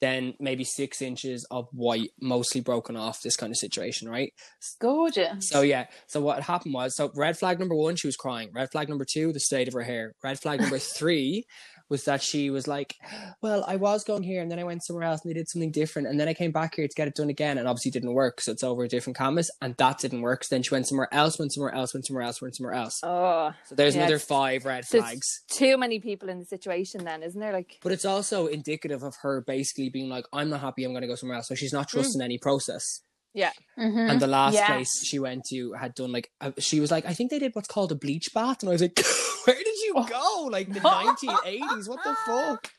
then 0.00 0.34
maybe 0.40 0.64
six 0.64 1.02
inches 1.02 1.44
of 1.50 1.68
white, 1.72 2.10
mostly 2.20 2.60
broken 2.60 2.96
off, 2.96 3.20
this 3.22 3.36
kind 3.36 3.50
of 3.52 3.56
situation, 3.56 4.08
right? 4.08 4.32
Gorgeous. 4.80 5.48
So 5.48 5.62
yeah, 5.62 5.86
so 6.06 6.20
what 6.20 6.42
happened 6.42 6.74
was 6.74 6.96
so 6.96 7.10
red 7.14 7.38
flag 7.38 7.58
number 7.58 7.74
one, 7.74 7.96
she 7.96 8.06
was 8.08 8.16
crying. 8.16 8.50
Red 8.52 8.70
flag 8.70 8.88
number 8.88 9.04
two, 9.04 9.32
the 9.32 9.40
state 9.40 9.68
of 9.68 9.74
her 9.74 9.82
hair. 9.82 10.14
Red 10.22 10.40
flag 10.40 10.60
number 10.60 10.78
three 10.98 11.44
was 11.88 12.04
that 12.04 12.22
she 12.22 12.50
was 12.50 12.66
like, 12.66 12.96
Well, 13.40 13.64
I 13.66 13.76
was 13.76 14.04
going 14.04 14.22
here 14.22 14.42
and 14.42 14.50
then 14.50 14.58
I 14.58 14.64
went 14.64 14.84
somewhere 14.84 15.04
else 15.04 15.22
and 15.22 15.30
they 15.30 15.34
did 15.34 15.48
something 15.48 15.70
different 15.70 16.08
and 16.08 16.18
then 16.18 16.28
I 16.28 16.34
came 16.34 16.52
back 16.52 16.74
here 16.76 16.86
to 16.86 16.94
get 16.94 17.08
it 17.08 17.14
done 17.14 17.30
again 17.30 17.58
and 17.58 17.66
obviously 17.66 17.90
didn't 17.90 18.14
work. 18.14 18.40
So 18.40 18.52
it's 18.52 18.62
over 18.62 18.84
a 18.84 18.88
different 18.88 19.16
canvas 19.16 19.50
and 19.60 19.74
that 19.76 19.98
didn't 19.98 20.22
work. 20.22 20.44
So 20.44 20.54
then 20.54 20.62
she 20.62 20.74
went 20.74 20.86
somewhere 20.86 21.12
else, 21.12 21.38
went 21.38 21.52
somewhere 21.52 21.74
else, 21.74 21.94
went 21.94 22.06
somewhere 22.06 22.24
else, 22.24 22.42
went 22.42 22.56
somewhere 22.56 22.74
else. 22.74 23.00
Oh, 23.02 23.52
So 23.66 23.74
there's 23.74 23.94
yes. 23.94 24.02
another 24.02 24.18
five 24.18 24.64
red 24.64 24.86
flags. 24.86 25.42
too 25.50 25.76
many 25.76 26.00
people 26.00 26.28
in 26.28 26.38
the 26.38 26.44
situation, 26.44 27.04
then, 27.04 27.22
isn't 27.22 27.40
there? 27.40 27.52
Like, 27.52 27.78
But 27.82 27.92
it's 27.92 28.04
also 28.04 28.46
indicative 28.46 29.02
of 29.02 29.16
her 29.22 29.42
basically 29.42 29.90
being 29.90 30.08
like, 30.08 30.26
I'm 30.32 30.50
not 30.50 30.60
happy, 30.60 30.84
I'm 30.84 30.92
gonna 30.92 31.06
go 31.06 31.14
somewhere 31.14 31.36
else. 31.36 31.48
So 31.48 31.54
she's 31.54 31.72
not 31.72 31.90
hmm. 31.90 31.98
trusting 31.98 32.20
any 32.20 32.38
process. 32.38 33.00
Yeah. 33.38 33.52
Mhm. 33.78 34.10
And 34.10 34.20
the 34.20 34.26
last 34.26 34.54
Yeah. 34.54 34.66
place 34.66 35.04
she 35.04 35.20
went 35.20 35.44
to 35.50 35.72
had 35.74 35.94
done 35.94 36.10
like 36.10 36.28
a, 36.40 36.52
she 36.60 36.80
was 36.80 36.90
like, 36.90 37.06
I 37.06 37.14
think 37.14 37.30
they 37.30 37.38
did 37.38 37.54
what's 37.54 37.68
called 37.68 37.92
a 37.92 37.94
bleach 37.94 38.34
bath, 38.34 38.62
and 38.62 38.68
I 38.68 38.72
was 38.72 38.82
like, 38.82 38.98
where 39.46 39.54
did 39.56 39.78
you 39.86 39.94
go? 40.08 40.48
Like 40.50 40.72
the 40.72 40.80
1980s? 40.98 41.88
What 41.88 42.00
the 42.02 42.16
fuck? 42.26 42.70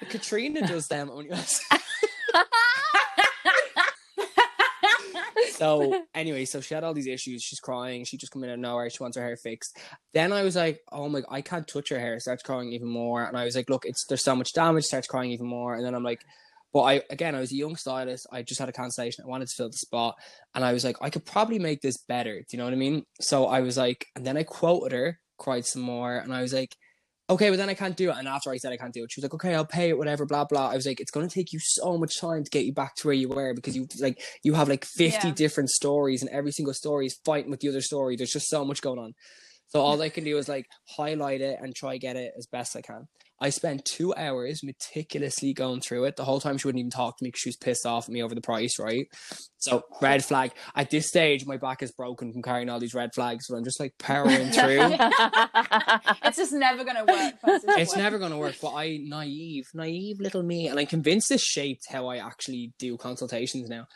Katrina 0.10 0.66
does 0.66 0.88
them 0.88 1.08
only. 1.10 1.30
so 5.52 6.04
anyway, 6.14 6.44
so 6.44 6.60
she 6.60 6.74
had 6.74 6.84
all 6.84 6.94
these 6.94 7.06
issues. 7.06 7.42
She's 7.42 7.60
crying. 7.60 8.04
She 8.04 8.16
just 8.16 8.32
come 8.32 8.42
in 8.44 8.50
out 8.50 8.54
of 8.54 8.60
nowhere. 8.60 8.90
She 8.90 9.02
wants 9.02 9.16
her 9.16 9.22
hair 9.22 9.36
fixed. 9.36 9.76
Then 10.14 10.32
I 10.32 10.42
was 10.42 10.56
like, 10.56 10.80
oh 10.90 11.08
my, 11.08 11.20
god, 11.20 11.28
I 11.30 11.42
can't 11.42 11.66
touch 11.68 11.90
her 11.90 11.98
hair. 11.98 12.18
Starts 12.20 12.42
crying 12.42 12.72
even 12.72 12.88
more. 12.88 13.22
And 13.24 13.36
I 13.36 13.44
was 13.44 13.56
like, 13.56 13.70
look, 13.70 13.84
it's 13.84 14.04
there's 14.06 14.24
so 14.24 14.34
much 14.34 14.52
damage. 14.52 14.84
Starts 14.84 15.06
crying 15.06 15.30
even 15.32 15.46
more. 15.46 15.74
And 15.74 15.84
then 15.84 15.94
I'm 15.94 16.02
like, 16.04 16.24
but 16.72 16.82
I 16.82 17.02
again, 17.10 17.34
I 17.34 17.40
was 17.40 17.52
a 17.52 17.56
young 17.56 17.76
stylist. 17.76 18.26
I 18.32 18.42
just 18.42 18.60
had 18.60 18.68
a 18.68 18.72
cancellation. 18.72 19.24
I 19.24 19.28
wanted 19.28 19.48
to 19.48 19.54
fill 19.54 19.70
the 19.70 19.76
spot, 19.76 20.14
and 20.54 20.64
I 20.64 20.72
was 20.72 20.84
like, 20.84 20.96
I 21.00 21.10
could 21.10 21.24
probably 21.24 21.58
make 21.58 21.80
this 21.80 21.98
better. 21.98 22.38
Do 22.38 22.46
you 22.50 22.58
know 22.58 22.64
what 22.64 22.72
I 22.72 22.76
mean? 22.76 23.04
So 23.20 23.46
I 23.46 23.60
was 23.60 23.76
like, 23.76 24.06
and 24.14 24.26
then 24.26 24.36
I 24.36 24.42
quoted 24.44 24.92
her, 24.92 25.18
cried 25.38 25.66
some 25.66 25.82
more, 25.82 26.16
and 26.16 26.32
I 26.32 26.42
was 26.42 26.52
like, 26.52 26.76
okay, 27.28 27.48
but 27.50 27.56
then 27.58 27.68
I 27.68 27.74
can't 27.74 27.96
do 27.96 28.10
it. 28.10 28.16
And 28.16 28.26
after 28.26 28.50
I 28.50 28.56
said 28.56 28.72
I 28.72 28.76
can't 28.76 28.92
do 28.92 29.04
it, 29.04 29.12
she 29.12 29.20
was 29.20 29.24
like, 29.24 29.34
okay, 29.34 29.54
I'll 29.54 29.64
pay 29.64 29.88
it, 29.90 29.98
whatever, 29.98 30.26
blah 30.26 30.44
blah. 30.44 30.68
I 30.70 30.76
was 30.76 30.86
like, 30.86 31.00
it's 31.00 31.10
going 31.12 31.28
to 31.28 31.34
take 31.34 31.52
you 31.52 31.60
so 31.60 31.96
much 31.96 32.18
time 32.20 32.44
to 32.44 32.50
get 32.50 32.64
you 32.64 32.72
back 32.72 32.94
to 32.96 33.08
where 33.08 33.14
you 33.14 33.28
were 33.28 33.54
because 33.54 33.76
you 33.76 33.86
like 34.00 34.20
you 34.42 34.54
have 34.54 34.68
like 34.68 34.84
fifty 34.84 35.28
Yeah. 35.28 35.34
different 35.34 35.70
stories, 35.70 36.22
and 36.22 36.30
every 36.30 36.52
single 36.52 36.74
story 36.74 37.06
is 37.06 37.18
fighting 37.24 37.50
with 37.50 37.60
the 37.60 37.68
other 37.68 37.82
story. 37.82 38.16
There's 38.16 38.32
just 38.32 38.48
so 38.48 38.64
much 38.64 38.82
going 38.82 38.98
on. 38.98 39.14
So 39.68 39.80
all 39.80 40.02
I 40.02 40.08
can 40.08 40.24
do 40.24 40.36
is 40.36 40.48
like 40.48 40.66
highlight 40.96 41.40
it 41.40 41.60
and 41.62 41.72
try 41.74 41.96
get 41.96 42.16
it 42.16 42.32
as 42.36 42.46
best 42.46 42.74
I 42.74 42.80
can. 42.80 43.06
I 43.40 43.50
spent 43.50 43.84
two 43.84 44.14
hours 44.14 44.62
meticulously 44.62 45.52
going 45.54 45.80
through 45.80 46.04
it. 46.04 46.16
The 46.16 46.24
whole 46.24 46.40
time 46.40 46.58
she 46.58 46.68
wouldn't 46.68 46.80
even 46.80 46.90
talk 46.90 47.16
to 47.16 47.24
me 47.24 47.28
because 47.28 47.40
she 47.40 47.48
was 47.48 47.56
pissed 47.56 47.86
off 47.86 48.04
at 48.04 48.12
me 48.12 48.22
over 48.22 48.34
the 48.34 48.40
price, 48.40 48.78
right? 48.78 49.06
So 49.58 49.82
red 50.02 50.24
flag. 50.24 50.52
At 50.74 50.90
this 50.90 51.08
stage, 51.08 51.46
my 51.46 51.56
back 51.56 51.82
is 51.82 51.90
broken 51.92 52.32
from 52.32 52.42
carrying 52.42 52.68
all 52.68 52.78
these 52.80 52.94
red 52.94 53.14
flags, 53.14 53.46
but 53.48 53.56
I'm 53.56 53.64
just 53.64 53.80
like 53.80 53.94
powering 53.98 54.50
through. 54.50 54.94
it's 56.24 56.36
just 56.36 56.52
never 56.52 56.84
going 56.84 56.96
to 56.96 57.04
work. 57.04 57.34
Francis. 57.40 57.70
it's 57.78 57.96
never 57.96 58.18
going 58.18 58.32
to 58.32 58.36
work. 58.36 58.56
But 58.60 58.74
I 58.74 58.98
naive, 59.02 59.68
naive 59.74 60.20
little 60.20 60.42
me, 60.42 60.68
and 60.68 60.78
I'm 60.78 60.86
convinced 60.86 61.28
this 61.28 61.42
shaped 61.42 61.86
how 61.90 62.08
I 62.08 62.18
actually 62.18 62.72
do 62.78 62.96
consultations 62.96 63.68
now. 63.68 63.86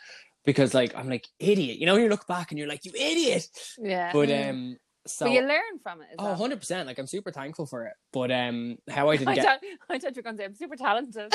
Because 0.45 0.75
like 0.75 0.95
I'm 0.95 1.09
like 1.09 1.25
idiot, 1.39 1.79
you 1.79 1.87
know, 1.87 1.93
when 1.93 2.03
you 2.03 2.09
look 2.09 2.27
back 2.27 2.51
and 2.51 2.59
you're 2.59 2.67
like 2.67 2.85
you 2.85 2.91
idiot. 2.95 3.47
yeah. 3.79 4.11
But 4.13 4.29
Mm. 4.29 4.49
um, 4.49 4.77
so 5.07 5.25
but 5.25 5.33
you 5.33 5.41
learn 5.41 5.79
from 5.83 6.01
it. 6.01 6.07
Oh, 6.17 6.29
100 6.29 6.59
percent. 6.59 6.87
Like 6.87 6.97
I'm 6.97 7.07
super 7.07 7.31
thankful 7.31 7.65
for 7.65 7.85
it. 7.85 7.93
But 8.11 8.31
um, 8.31 8.77
how 8.89 9.09
I 9.09 9.17
didn't 9.17 9.29
I 9.29 9.35
get 9.35 9.45
thought, 9.45 9.59
I 9.89 9.99
thought 9.99 10.15
you 10.15 10.19
were 10.19 10.23
going 10.23 10.37
to 10.37 10.41
say 10.41 10.45
I'm 10.45 10.55
super 10.55 10.75
talented. 10.75 11.33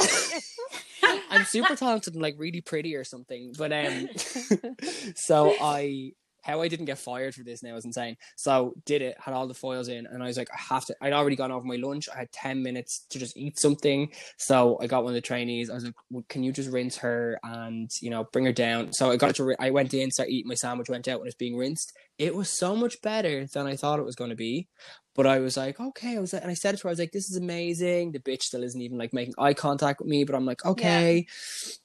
I'm 1.30 1.44
super 1.44 1.76
talented 1.76 2.14
and 2.14 2.22
like 2.22 2.34
really 2.38 2.60
pretty 2.60 2.96
or 2.96 3.04
something. 3.04 3.52
But 3.56 3.72
um 3.72 4.08
so 5.14 5.54
I 5.60 6.12
how 6.50 6.60
I 6.62 6.68
didn't 6.68 6.86
get 6.86 6.98
fired 6.98 7.34
for 7.34 7.44
this 7.44 7.62
now 7.62 7.76
is 7.76 7.84
insane. 7.84 8.16
So 8.36 8.74
did 8.84 9.02
it, 9.02 9.16
had 9.18 9.34
all 9.34 9.46
the 9.46 9.54
foils 9.54 9.88
in, 9.88 10.06
and 10.06 10.22
I 10.22 10.26
was 10.26 10.36
like, 10.36 10.50
I 10.52 10.74
have 10.74 10.84
to. 10.86 10.96
I'd 11.00 11.12
already 11.12 11.36
gone 11.36 11.52
over 11.52 11.64
my 11.64 11.76
lunch. 11.76 12.08
I 12.14 12.18
had 12.18 12.32
ten 12.32 12.62
minutes 12.62 13.06
to 13.10 13.18
just 13.18 13.36
eat 13.36 13.58
something. 13.58 14.12
So 14.36 14.78
I 14.80 14.86
got 14.86 15.04
one 15.04 15.12
of 15.12 15.14
the 15.14 15.20
trainees. 15.20 15.70
I 15.70 15.74
was 15.74 15.84
like, 15.84 15.94
well, 16.10 16.24
"Can 16.28 16.42
you 16.42 16.52
just 16.52 16.70
rinse 16.70 16.96
her 16.98 17.38
and 17.42 17.90
you 18.00 18.10
know 18.10 18.24
bring 18.32 18.44
her 18.44 18.52
down?" 18.52 18.92
So 18.92 19.10
I 19.10 19.16
got 19.16 19.34
to. 19.36 19.54
I 19.58 19.70
went 19.70 19.94
in, 19.94 20.10
started 20.10 20.32
eating 20.32 20.48
my 20.48 20.54
sandwich, 20.54 20.88
went 20.88 21.08
out 21.08 21.20
when 21.20 21.28
it's 21.28 21.36
being 21.36 21.56
rinsed. 21.56 21.92
It 22.18 22.34
was 22.34 22.50
so 22.50 22.76
much 22.76 23.00
better 23.00 23.46
than 23.46 23.66
I 23.66 23.76
thought 23.76 23.98
it 23.98 24.04
was 24.04 24.16
going 24.16 24.30
to 24.30 24.36
be. 24.36 24.68
But 25.14 25.26
I 25.26 25.40
was 25.40 25.56
like, 25.56 25.80
okay, 25.80 26.16
I 26.16 26.20
was 26.20 26.32
like, 26.32 26.42
and 26.42 26.50
I 26.50 26.54
said 26.54 26.74
it 26.74 26.78
to 26.78 26.82
her, 26.84 26.90
I 26.90 26.92
was 26.92 26.98
like, 26.98 27.12
this 27.12 27.30
is 27.30 27.36
amazing. 27.36 28.12
The 28.12 28.20
bitch 28.20 28.42
still 28.42 28.62
isn't 28.62 28.80
even 28.80 28.96
like 28.96 29.12
making 29.12 29.34
eye 29.38 29.54
contact 29.54 30.00
with 30.00 30.08
me, 30.08 30.24
but 30.24 30.36
I'm 30.36 30.46
like, 30.46 30.64
okay. 30.64 31.26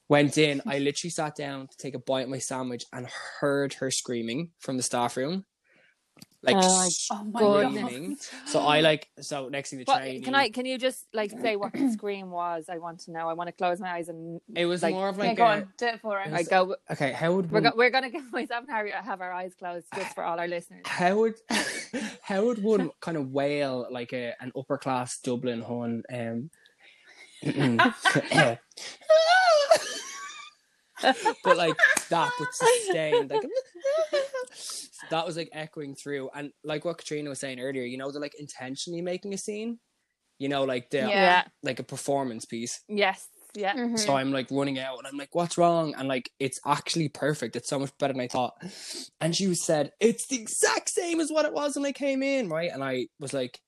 Went 0.08 0.38
in, 0.38 0.62
I 0.66 0.78
literally 0.78 1.10
sat 1.10 1.34
down 1.34 1.66
to 1.66 1.76
take 1.76 1.94
a 1.94 1.98
bite 1.98 2.22
of 2.22 2.28
my 2.28 2.38
sandwich 2.38 2.84
and 2.92 3.08
heard 3.40 3.74
her 3.74 3.90
screaming 3.90 4.50
from 4.60 4.76
the 4.76 4.82
staff 4.84 5.16
room. 5.16 5.44
Like 6.46 6.56
Oh 6.58 7.24
my 7.32 7.40
Oh 7.42 7.70
my 7.70 7.80
screaming. 7.82 8.08
god. 8.14 8.18
So 8.46 8.60
I 8.60 8.80
like 8.80 9.08
so 9.20 9.48
next 9.48 9.70
thing 9.70 9.80
the 9.80 9.84
What, 9.84 9.98
trainee. 9.98 10.20
can 10.20 10.34
I? 10.34 10.48
Can 10.50 10.64
you 10.66 10.78
just 10.78 11.06
like 11.12 11.30
say 11.32 11.56
what 11.56 11.72
the 11.72 11.90
scream 11.98 12.30
was? 12.30 12.66
I 12.68 12.78
want 12.78 13.00
to 13.00 13.10
know. 13.10 13.28
I 13.28 13.32
want 13.32 13.48
to 13.48 13.52
close 13.52 13.80
my 13.80 13.90
eyes 13.92 14.08
and 14.08 14.40
It 14.54 14.66
was 14.66 14.82
like- 14.82 14.94
more 14.94 15.08
of 15.08 15.18
Yeah, 15.18 15.24
like 15.24 15.36
go 15.36 15.44
a- 15.44 15.48
on. 15.48 15.72
Do 15.76 15.86
it 15.86 16.00
for 16.00 16.20
him. 16.20 16.34
I 16.34 16.42
go. 16.44 16.76
okay. 16.90 17.12
How 17.12 17.32
would 17.34 17.50
We're 17.50 17.60
go, 17.62 17.72
we're 17.76 17.90
gonna 17.90 18.10
get 18.10 18.22
myself 18.32 18.62
and 18.62 18.70
Harry 18.70 18.90
have 18.92 19.20
our 19.20 19.32
eyes 19.32 19.54
closed 19.58 19.86
just 19.94 20.14
for 20.14 20.22
all 20.24 20.38
our 20.38 20.48
listeners. 20.48 20.82
how 20.86 21.16
would 21.16 21.34
how 22.22 22.44
would 22.44 22.62
one 22.62 22.90
kind 23.00 23.16
of 23.16 23.30
wail 23.30 23.86
like 23.90 24.12
a 24.12 24.34
an 24.40 24.52
upper 24.56 24.78
class 24.78 25.18
Dublin 25.18 25.62
hun 25.62 26.02
um 26.12 26.50
but 31.44 31.56
like 31.56 31.76
that 32.10 32.30
but 32.38 32.48
sustained 32.54 33.30
like 33.30 33.42
that 35.10 35.26
was 35.26 35.36
like 35.36 35.48
echoing 35.52 35.94
through 35.94 36.30
and 36.34 36.50
like 36.64 36.84
what 36.84 36.98
Katrina 36.98 37.28
was 37.28 37.40
saying 37.40 37.60
earlier 37.60 37.82
you 37.84 37.98
know 37.98 38.10
they're 38.10 38.20
like 38.20 38.38
intentionally 38.38 39.02
making 39.02 39.34
a 39.34 39.38
scene 39.38 39.78
you 40.38 40.48
know 40.48 40.64
like 40.64 40.90
the 40.90 40.98
Yeah. 40.98 41.08
Yeah. 41.08 41.44
like 41.62 41.78
a 41.78 41.84
performance 41.84 42.44
piece 42.44 42.80
Yes. 42.88 43.28
Yeah. 43.54 43.74
Mhm. 43.74 43.98
so 43.98 44.14
I'm 44.14 44.32
like 44.32 44.48
running 44.50 44.78
out 44.78 44.98
and 44.98 45.06
I'm 45.06 45.16
like, 45.16 45.34
what's 45.34 45.56
wrong? 45.56 45.94
And 45.96 46.08
like, 46.08 46.28
it's 46.38 46.60
actually 46.66 47.08
perfect. 47.08 47.56
It's 47.56 47.70
so 47.70 47.78
much 47.78 47.90
better 47.98 48.12
than 48.12 48.20
I 48.20 48.28
thought. 48.28 48.52
And 49.18 49.34
she 49.34 49.46
was 49.46 49.64
said, 49.64 49.92
it's 49.98 50.26
the 50.26 50.36
exact 50.38 50.90
same 50.90 51.20
as 51.20 51.30
what 51.30 51.46
it 51.46 51.54
was 51.54 51.74
when 51.74 51.86
I 51.86 51.92
came 51.92 52.22
in, 52.22 52.50
right? 52.50 52.70
And 52.70 52.84
I 52.84 53.06
was 53.18 53.32
like, 53.32 53.58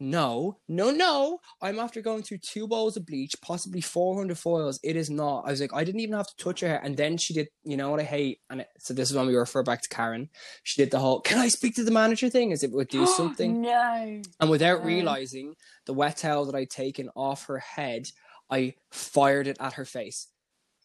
no, 0.00 0.58
no, 0.68 0.90
no. 0.90 1.40
I'm 1.60 1.78
after 1.78 2.00
going 2.00 2.22
through 2.22 2.38
two 2.38 2.68
bowls 2.68 2.96
of 2.96 3.04
bleach, 3.06 3.34
possibly 3.42 3.80
400 3.80 4.38
foils. 4.38 4.78
It 4.84 4.94
is 4.96 5.10
not. 5.10 5.44
I 5.46 5.50
was 5.50 5.60
like, 5.60 5.72
I 5.74 5.82
didn't 5.84 6.00
even 6.00 6.14
have 6.16 6.28
to 6.28 6.36
touch 6.36 6.60
her 6.60 6.68
hair. 6.68 6.80
And 6.84 6.96
then 6.96 7.16
she 7.16 7.34
did, 7.34 7.48
you 7.64 7.76
know 7.76 7.90
what 7.90 8.00
I 8.00 8.04
hate? 8.04 8.38
And 8.48 8.60
it, 8.60 8.68
so 8.78 8.94
this 8.94 9.10
is 9.10 9.16
when 9.16 9.26
we 9.26 9.34
refer 9.34 9.62
back 9.62 9.82
to 9.82 9.88
Karen. 9.88 10.28
She 10.62 10.80
did 10.80 10.90
the 10.92 11.00
whole, 11.00 11.20
can 11.20 11.38
I 11.38 11.48
speak 11.48 11.74
to 11.76 11.84
the 11.84 11.90
manager 11.90 12.28
thing? 12.30 12.52
As 12.52 12.62
it 12.62 12.70
would 12.72 12.88
do 12.88 13.06
something. 13.16 13.60
no. 13.62 14.22
And 14.40 14.50
without 14.50 14.82
Mm. 14.82 14.86
realizing 14.86 15.54
the 15.86 15.94
wet 15.94 16.18
towel 16.18 16.44
that 16.46 16.54
I'd 16.54 16.70
taken 16.70 17.08
off 17.16 17.46
her 17.46 17.58
head, 17.58 18.08
I 18.50 18.74
fired 18.92 19.46
it 19.48 19.56
at 19.60 19.74
her 19.74 19.84
face. 19.84 20.28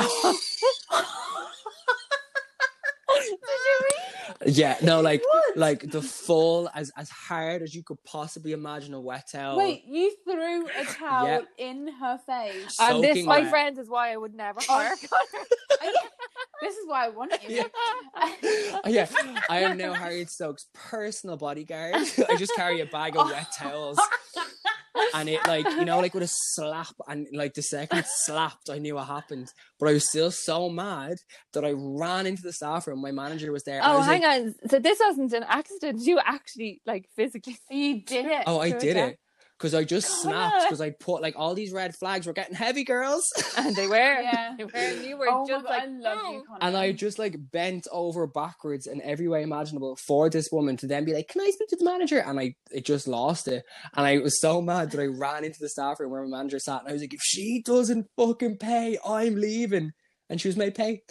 Yeah, 4.46 4.78
no, 4.82 5.02
like 5.02 5.22
What? 5.24 5.58
like 5.58 5.92
the 5.92 6.02
full 6.02 6.70
as 6.74 6.92
as 6.98 7.10
hard 7.10 7.62
as 7.62 7.74
you 7.74 7.84
could 7.84 7.98
possibly 8.04 8.52
imagine 8.52 8.94
a 8.94 9.02
wet 9.02 9.28
towel. 9.32 9.58
Wait, 9.58 9.84
you 9.86 10.14
threw 10.24 10.66
a 10.68 10.84
towel 11.00 11.28
Yeah. 11.28 11.42
in 11.58 11.88
her 12.00 12.18
face. 12.26 12.76
And 12.80 13.04
this, 13.04 13.10
Soaking 13.12 13.26
my 13.26 13.40
wet. 13.42 13.50
friends, 13.50 13.80
is 13.80 13.90
why 13.90 14.12
I 14.14 14.18
would 14.18 14.34
never 14.34 14.60
Oh. 14.70 14.74
hire 14.74 14.96
Connor. 15.10 15.46
Oh, 15.82 16.08
this 16.62 16.76
is 16.76 16.88
why 16.88 17.06
I 17.06 17.10
wanted 17.10 17.40
you. 17.48 17.66
Oh, 18.16 18.80
yeah, 18.88 19.08
I 19.50 19.60
am 19.60 19.78
now 19.78 19.94
Harriet 19.94 20.30
Stokes' 20.30 20.68
personal 20.74 21.38
bodyguard. 21.38 21.96
I 22.30 22.36
just 22.38 22.54
carry 22.56 22.80
a 22.82 22.86
bag 22.86 23.18
of 23.18 23.30
wet 23.30 23.48
towels, 23.58 24.00
and 25.14 25.28
it 25.28 25.46
like 25.46 25.66
you 25.66 25.84
know 25.86 26.00
like 26.00 26.14
with 26.14 26.24
a 26.24 26.30
slap, 26.32 26.94
and 27.08 27.28
like 27.34 27.54
the 27.54 27.62
second 27.64 28.00
it 28.00 28.06
slapped, 28.08 28.70
I 28.70 28.78
knew 28.78 28.96
what 28.96 29.08
happened. 29.08 29.50
But 29.80 29.90
I 29.90 29.94
was 29.94 30.08
still 30.08 30.32
so 30.32 30.70
mad 30.70 31.18
that 31.54 31.66
I 31.66 31.72
ran 31.76 32.28
into 32.28 32.44
the 32.44 32.54
staff 32.54 32.88
room. 32.88 33.02
My 33.02 33.12
manager 33.12 33.52
was 33.52 33.64
there. 33.64 33.84
I 33.84 33.94
Oh, 33.94 33.98
was 33.98 34.06
hang 34.06 34.22
like, 34.22 34.32
on. 34.34 34.56
So 34.70 34.80
this 34.80 35.00
wasn't 35.00 35.34
an 35.34 35.44
accident. 35.48 36.02
You 36.02 36.20
actually 36.20 36.82
like 36.86 37.10
physically. 37.16 37.58
You 37.70 38.02
did 38.02 38.26
it. 38.26 38.44
Oh, 38.48 38.60
I 38.60 38.72
did 38.72 38.98
it 38.98 39.20
because 39.64 39.74
I 39.74 39.86
just 39.86 40.22
snapped 40.22 40.64
because 40.64 40.82
I 40.82 40.90
put 40.90 41.22
like 41.22 41.36
all 41.38 41.54
these 41.54 41.72
red 41.72 41.96
flags 41.96 42.28
were 42.28 42.34
getting 42.34 42.56
heavy, 42.56 42.84
girls. 42.84 43.32
And 43.58 43.76
they 43.76 43.88
were. 43.88 43.96
Yeah. 43.96 44.56
They 44.58 44.66
were. 44.66 44.72
And 44.76 45.06
you 45.06 45.18
were 45.18 45.28
oh 45.30 45.48
just 45.48 45.64
God, 45.64 45.70
like, 45.70 45.84
I 45.84 45.86
love 45.86 46.34
you, 46.34 46.44
Connor. 46.46 46.60
And 46.62 46.76
I 46.76 46.92
just 46.92 47.18
like 47.18 47.36
bent 47.52 47.88
over 47.92 48.28
backwards 48.28 48.88
in 48.88 49.02
every 49.02 49.28
way 49.28 49.42
imaginable 49.44 49.96
for 49.96 50.30
this 50.30 50.50
woman 50.52 50.76
to 50.78 50.88
then 50.88 51.06
be 51.06 51.14
like, 51.14 51.30
"Can 51.30 51.42
I 51.42 51.50
speak 51.52 51.70
to 51.70 51.78
the 51.78 51.86
manager?" 51.86 52.20
And 52.20 52.40
I 52.40 52.56
it 52.72 52.84
just 52.86 53.08
lost 53.08 53.48
it, 53.48 53.64
and 53.96 54.06
I 54.06 54.18
was 54.18 54.42
so 54.42 54.62
mad 54.72 54.92
that 54.92 55.02
I 55.02 55.06
ran 55.06 55.46
into 55.46 55.60
the 55.62 55.70
staff 55.70 56.00
room 56.00 56.12
where 56.12 56.24
my 56.24 56.38
manager 56.38 56.60
sat, 56.60 56.82
and 56.82 56.90
I 56.90 56.94
was 56.94 57.02
like, 57.02 57.14
"If 57.14 57.22
she 57.24 57.62
doesn't 57.66 58.08
fucking 58.18 58.58
pay, 58.58 58.98
I'm 59.08 59.36
leaving." 59.36 59.94
And 60.30 60.42
she 60.42 60.48
was 60.48 60.58
made 60.58 60.76
pay. 60.76 61.04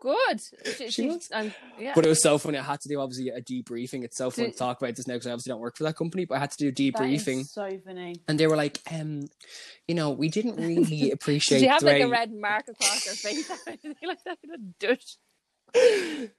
Good. 0.00 0.40
She, 0.76 0.90
She 0.90 1.06
was. 1.06 1.28
um, 1.32 1.52
yeah. 1.78 1.92
but 1.94 2.06
it 2.06 2.08
was 2.08 2.22
so 2.22 2.38
funny. 2.38 2.56
I 2.58 2.62
had 2.62 2.80
to 2.82 2.88
do 2.88 3.00
obviously 3.00 3.28
a 3.30 3.40
debriefing. 3.42 4.04
It's 4.04 4.16
so 4.16 4.30
fun 4.30 4.44
Did- 4.46 4.52
to 4.52 4.58
talk 4.58 4.80
about 4.80 4.94
this 4.94 5.06
now 5.08 5.14
because 5.14 5.26
I 5.26 5.32
obviously 5.32 5.50
don't 5.50 5.60
work 5.60 5.76
for 5.76 5.84
that 5.84 5.96
company, 5.96 6.24
but 6.24 6.36
I 6.36 6.38
had 6.38 6.50
to 6.52 6.56
do 6.56 6.68
a 6.68 6.90
That 6.92 7.04
is 7.10 7.24
debriefing. 7.26 7.46
so 7.46 7.68
funny. 7.84 8.14
And 8.28 8.38
they 8.38 8.46
were 8.46 8.56
like, 8.56 8.80
um, 8.92 9.22
you 9.88 9.94
know, 9.94 10.10
we 10.10 10.28
didn't 10.28 10.56
really 10.64 11.10
appreciate 11.10 11.58
Did 11.58 11.64
she 11.64 11.68
have 11.68 11.80
the 11.80 11.86
like 11.86 12.02
a 12.02 12.08
red 12.08 12.32
mark 12.32 12.66
across 12.68 13.06
her 13.06 13.12
face? 13.14 13.50
Like 14.02 14.22
that? 14.24 14.38
A 14.54 14.58
douche. 14.78 15.16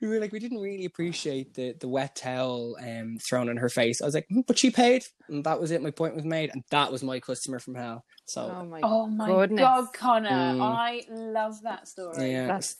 we 0.01 0.07
were 0.07 0.19
like, 0.19 0.31
we 0.31 0.39
didn't 0.39 0.57
really 0.59 0.85
appreciate 0.85 1.53
the 1.53 1.75
the 1.79 1.87
wet 1.87 2.15
towel 2.15 2.75
um 2.81 3.17
thrown 3.19 3.47
in 3.47 3.57
her 3.57 3.69
face. 3.69 4.01
I 4.01 4.05
was 4.05 4.15
like, 4.15 4.25
"Mm, 4.31 4.43
but 4.47 4.57
she 4.57 4.71
paid, 4.71 5.03
and 5.27 5.43
that 5.43 5.61
was 5.61 5.69
it. 5.69 5.83
My 5.83 5.91
point 5.91 6.15
was 6.15 6.25
made, 6.25 6.49
and 6.51 6.63
that 6.71 6.91
was 6.91 7.03
my 7.03 7.19
customer 7.19 7.59
from 7.59 7.75
hell. 7.75 8.03
So 8.25 8.51
Oh 8.51 8.65
my 8.65 8.79
Oh 8.81 9.05
my 9.05 9.45
god, 9.45 9.93
Connor! 9.93 10.29
Mm. 10.29 10.61
I 10.61 11.03
love 11.11 11.61
that 11.61 11.87
story. 11.87 12.31
yeah, 12.31 12.47
That's 12.47 12.75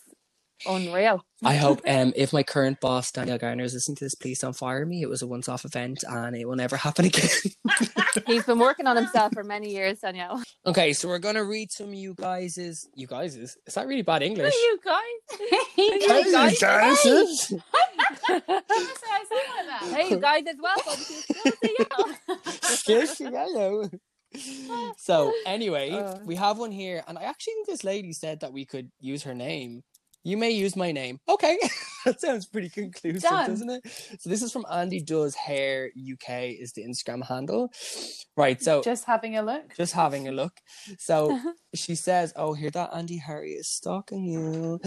Unreal. 0.67 1.23
I 1.43 1.55
hope 1.55 1.81
um, 1.87 2.11
if 2.15 2.33
my 2.33 2.43
current 2.43 2.79
boss, 2.81 3.11
Danielle 3.11 3.37
Garner, 3.37 3.63
is 3.63 3.73
listening 3.73 3.95
to 3.97 4.05
this, 4.05 4.15
please 4.15 4.39
don't 4.39 4.55
fire 4.55 4.85
me. 4.85 5.01
It 5.01 5.09
was 5.09 5.21
a 5.21 5.27
once 5.27 5.47
off 5.47 5.63
event 5.65 6.03
and 6.07 6.35
it 6.35 6.45
will 6.47 6.55
never 6.57 6.75
happen 6.75 7.05
again. 7.05 7.29
He's 8.27 8.43
been 8.45 8.59
working 8.59 8.87
on 8.87 8.95
himself 8.97 9.33
for 9.33 9.43
many 9.43 9.71
years, 9.71 9.99
Danielle. 9.99 10.43
okay, 10.65 10.91
so 10.93 11.07
we're 11.07 11.19
going 11.19 11.35
to 11.35 11.45
read 11.45 11.71
some 11.71 11.87
of 11.89 11.93
you 11.93 12.13
guys' 12.15 12.87
You 12.95 13.07
guys' 13.07 13.35
Is 13.35 13.57
that 13.75 13.87
really 13.87 14.01
bad 14.01 14.21
English? 14.23 14.53
you 14.53 14.79
guys. 14.83 15.39
Hey, 15.75 15.99
Hey, 15.99 15.99
you 15.99 16.31
guys. 16.33 16.59
guys. 16.59 16.59
Say 16.59 17.55
I 17.55 17.55
sound 18.27 18.47
like 19.55 19.65
that. 19.67 19.89
Hey, 19.95 20.09
you 20.09 20.19
guys 20.19 20.43
as 20.49 20.55
well. 20.61 20.77
folks. 20.79 21.25
Scarce 22.79 23.19
yellow. 23.19 23.89
So 24.97 25.33
anyway, 25.45 25.91
Uh. 25.91 26.17
we 26.25 26.35
have 26.35 26.57
one 26.59 26.71
here, 26.71 27.03
and 27.07 27.17
I 27.17 27.23
actually 27.23 27.53
think 27.53 27.67
this 27.67 27.83
lady 27.83 28.13
said 28.13 28.41
that 28.41 28.53
we 28.53 28.65
could 28.65 28.91
use 28.99 29.23
her 29.23 29.33
name. 29.33 29.83
You 30.29 30.37
may 30.37 30.51
use 30.51 30.75
my 30.75 30.91
name. 30.91 31.19
Okay, 31.27 31.57
that 32.05 32.21
sounds 32.21 32.45
pretty 32.45 32.69
conclusive, 32.69 33.23
Done. 33.23 33.49
doesn't 33.49 33.69
it? 33.69 33.81
So 34.19 34.29
this 34.29 34.43
is 34.43 34.51
from 34.51 34.63
Andy 34.71 35.01
Does 35.01 35.33
Hair 35.33 35.89
UK 35.97 36.53
is 36.59 36.71
the 36.73 36.83
Instagram 36.83 37.25
handle, 37.25 37.71
right? 38.37 38.61
So 38.61 38.83
Just 38.83 39.05
having 39.05 39.37
a 39.37 39.41
look. 39.41 39.73
just 39.75 39.93
having 39.93 40.27
a 40.27 40.31
look. 40.31 40.53
So 40.99 41.39
she 41.73 41.95
says, 41.95 42.31
"Oh, 42.35 42.53
hear 42.53 42.69
that? 42.69 42.91
Andy 42.93 43.17
Harry 43.17 43.53
is 43.53 43.67
stalking 43.67 44.23
you." 44.23 44.79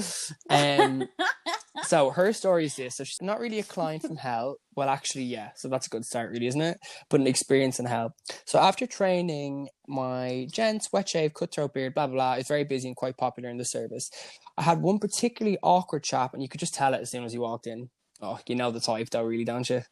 Um, 0.49 1.09
so 1.83 2.11
her 2.11 2.33
story 2.33 2.67
is 2.67 2.77
this: 2.77 2.95
so 2.95 3.03
she's 3.03 3.21
not 3.21 3.41
really 3.41 3.59
a 3.59 3.65
client 3.65 4.03
from 4.03 4.19
hell. 4.19 4.59
Well, 4.75 4.89
actually, 4.89 5.25
yeah. 5.25 5.51
So 5.55 5.69
that's 5.69 5.87
a 5.87 5.91
good 5.91 6.05
start, 6.05 6.31
really, 6.31 6.47
isn't 6.47 6.61
it? 6.61 6.79
But 7.11 7.21
an 7.21 7.27
experience 7.27 7.79
in 7.79 7.87
hell. 7.87 8.15
So 8.47 8.59
after 8.59 8.87
training 8.87 9.69
my 9.87 10.47
gents, 10.51 10.89
wet 10.93 11.09
shave, 11.09 11.35
cutthroat 11.35 11.75
beard, 11.75 11.95
blah 11.95 12.07
blah 12.07 12.15
blah, 12.15 12.33
is 12.35 12.49
very 12.49 12.65
busy 12.65 12.89
and 12.89 12.97
quite 12.97 13.17
popular 13.17 13.51
in 13.51 13.59
the 13.59 13.65
service. 13.65 14.11
I 14.57 14.63
had 14.63 14.81
one 14.81 14.99
particularly 14.99 15.59
awkward 15.63 16.05
chap, 16.05 16.33
and 16.33 16.43
you 16.43 16.49
could 16.49 16.61
just 16.61 16.75
tell 16.75 16.95
it 16.95 17.01
as 17.03 17.11
soon 17.11 17.25
as 17.25 17.33
he 17.33 17.39
walked 17.39 17.67
in. 17.67 17.91
Oh, 18.25 18.39
you 18.47 18.55
know 18.55 18.71
the 18.71 18.79
type, 18.79 19.11
though, 19.11 19.25
really, 19.25 19.45
don't 19.45 19.69
you? 19.69 19.83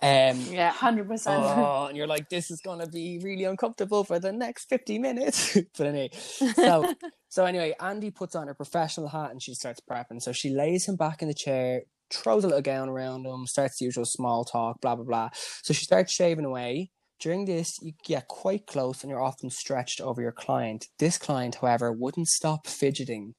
Um, 0.00 0.40
Yeah. 0.50 0.70
Hundred 0.70 1.08
percent. 1.08 1.42
oh, 1.44 1.86
and 1.88 1.96
you're 1.96 2.06
like, 2.06 2.30
this 2.30 2.50
is 2.50 2.62
gonna 2.62 2.86
be 2.86 3.20
really 3.22 3.44
uncomfortable 3.44 4.02
for 4.02 4.18
the 4.18 4.32
next 4.32 4.70
50 4.70 4.98
minutes. 4.98 5.58
but 5.76 5.86
anyway, 5.86 6.10
so 6.54 6.94
so 7.28 7.44
anyway, 7.44 7.74
Andy 7.78 8.10
puts 8.10 8.34
on 8.34 8.46
her 8.46 8.54
professional 8.54 9.08
hat 9.08 9.30
and 9.30 9.42
she 9.42 9.52
starts 9.54 9.80
prepping. 9.88 10.22
So 10.22 10.32
she 10.32 10.48
lays 10.50 10.88
him 10.88 10.96
back 10.96 11.20
in 11.20 11.28
the 11.28 11.34
chair, 11.34 11.82
throws 12.12 12.44
a 12.44 12.48
little 12.48 12.62
gown 12.62 12.88
around 12.88 13.26
him, 13.26 13.46
starts 13.46 13.78
the 13.78 13.84
usual 13.84 14.04
small 14.04 14.44
talk, 14.44 14.80
blah 14.80 14.94
blah 14.94 15.04
blah. 15.04 15.28
So 15.62 15.72
she 15.74 15.84
starts 15.84 16.12
shaving 16.12 16.44
away. 16.44 16.90
During 17.18 17.46
this, 17.46 17.78
you 17.80 17.92
get 18.04 18.28
quite 18.28 18.66
close 18.66 19.02
and 19.02 19.10
you're 19.10 19.22
often 19.22 19.48
stretched 19.48 20.02
over 20.02 20.20
your 20.20 20.32
client. 20.32 20.86
This 20.98 21.16
client, 21.16 21.56
however, 21.56 21.90
wouldn't 21.90 22.28
stop 22.28 22.66
fidgeting. 22.66 23.34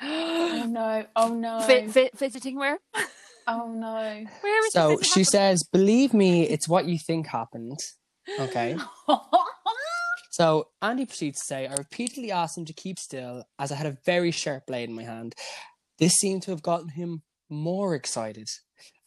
Oh 0.54 0.66
no! 0.68 1.04
Oh 1.16 1.34
no! 1.34 1.60
Fi- 1.62 1.88
fi- 1.88 2.10
fidgeting 2.14 2.56
where? 2.56 2.78
Oh 3.48 3.72
no! 3.72 4.24
Where 4.40 4.66
is 4.66 4.72
So 4.72 4.98
the 4.98 5.04
she 5.04 5.24
says, 5.24 5.64
Believe 5.72 6.14
me, 6.14 6.44
it's 6.44 6.68
what 6.68 6.84
you 6.84 6.98
think 6.98 7.26
happened. 7.26 7.78
Okay. 8.38 8.76
So 10.32 10.68
Andy 10.80 11.04
proceeds 11.04 11.40
to 11.40 11.44
say, 11.44 11.66
I 11.66 11.74
repeatedly 11.74 12.32
asked 12.32 12.56
him 12.56 12.64
to 12.64 12.72
keep 12.72 12.98
still 12.98 13.44
as 13.58 13.70
I 13.70 13.74
had 13.74 13.86
a 13.86 13.98
very 14.06 14.30
sharp 14.30 14.66
blade 14.66 14.88
in 14.88 14.94
my 14.94 15.02
hand. 15.02 15.34
This 15.98 16.14
seemed 16.14 16.42
to 16.44 16.52
have 16.52 16.62
gotten 16.62 16.88
him 16.88 17.22
more 17.52 17.94
excited. 17.94 18.48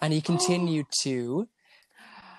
And 0.02 0.14
he 0.14 0.22
continued 0.32 0.86
to 1.02 1.48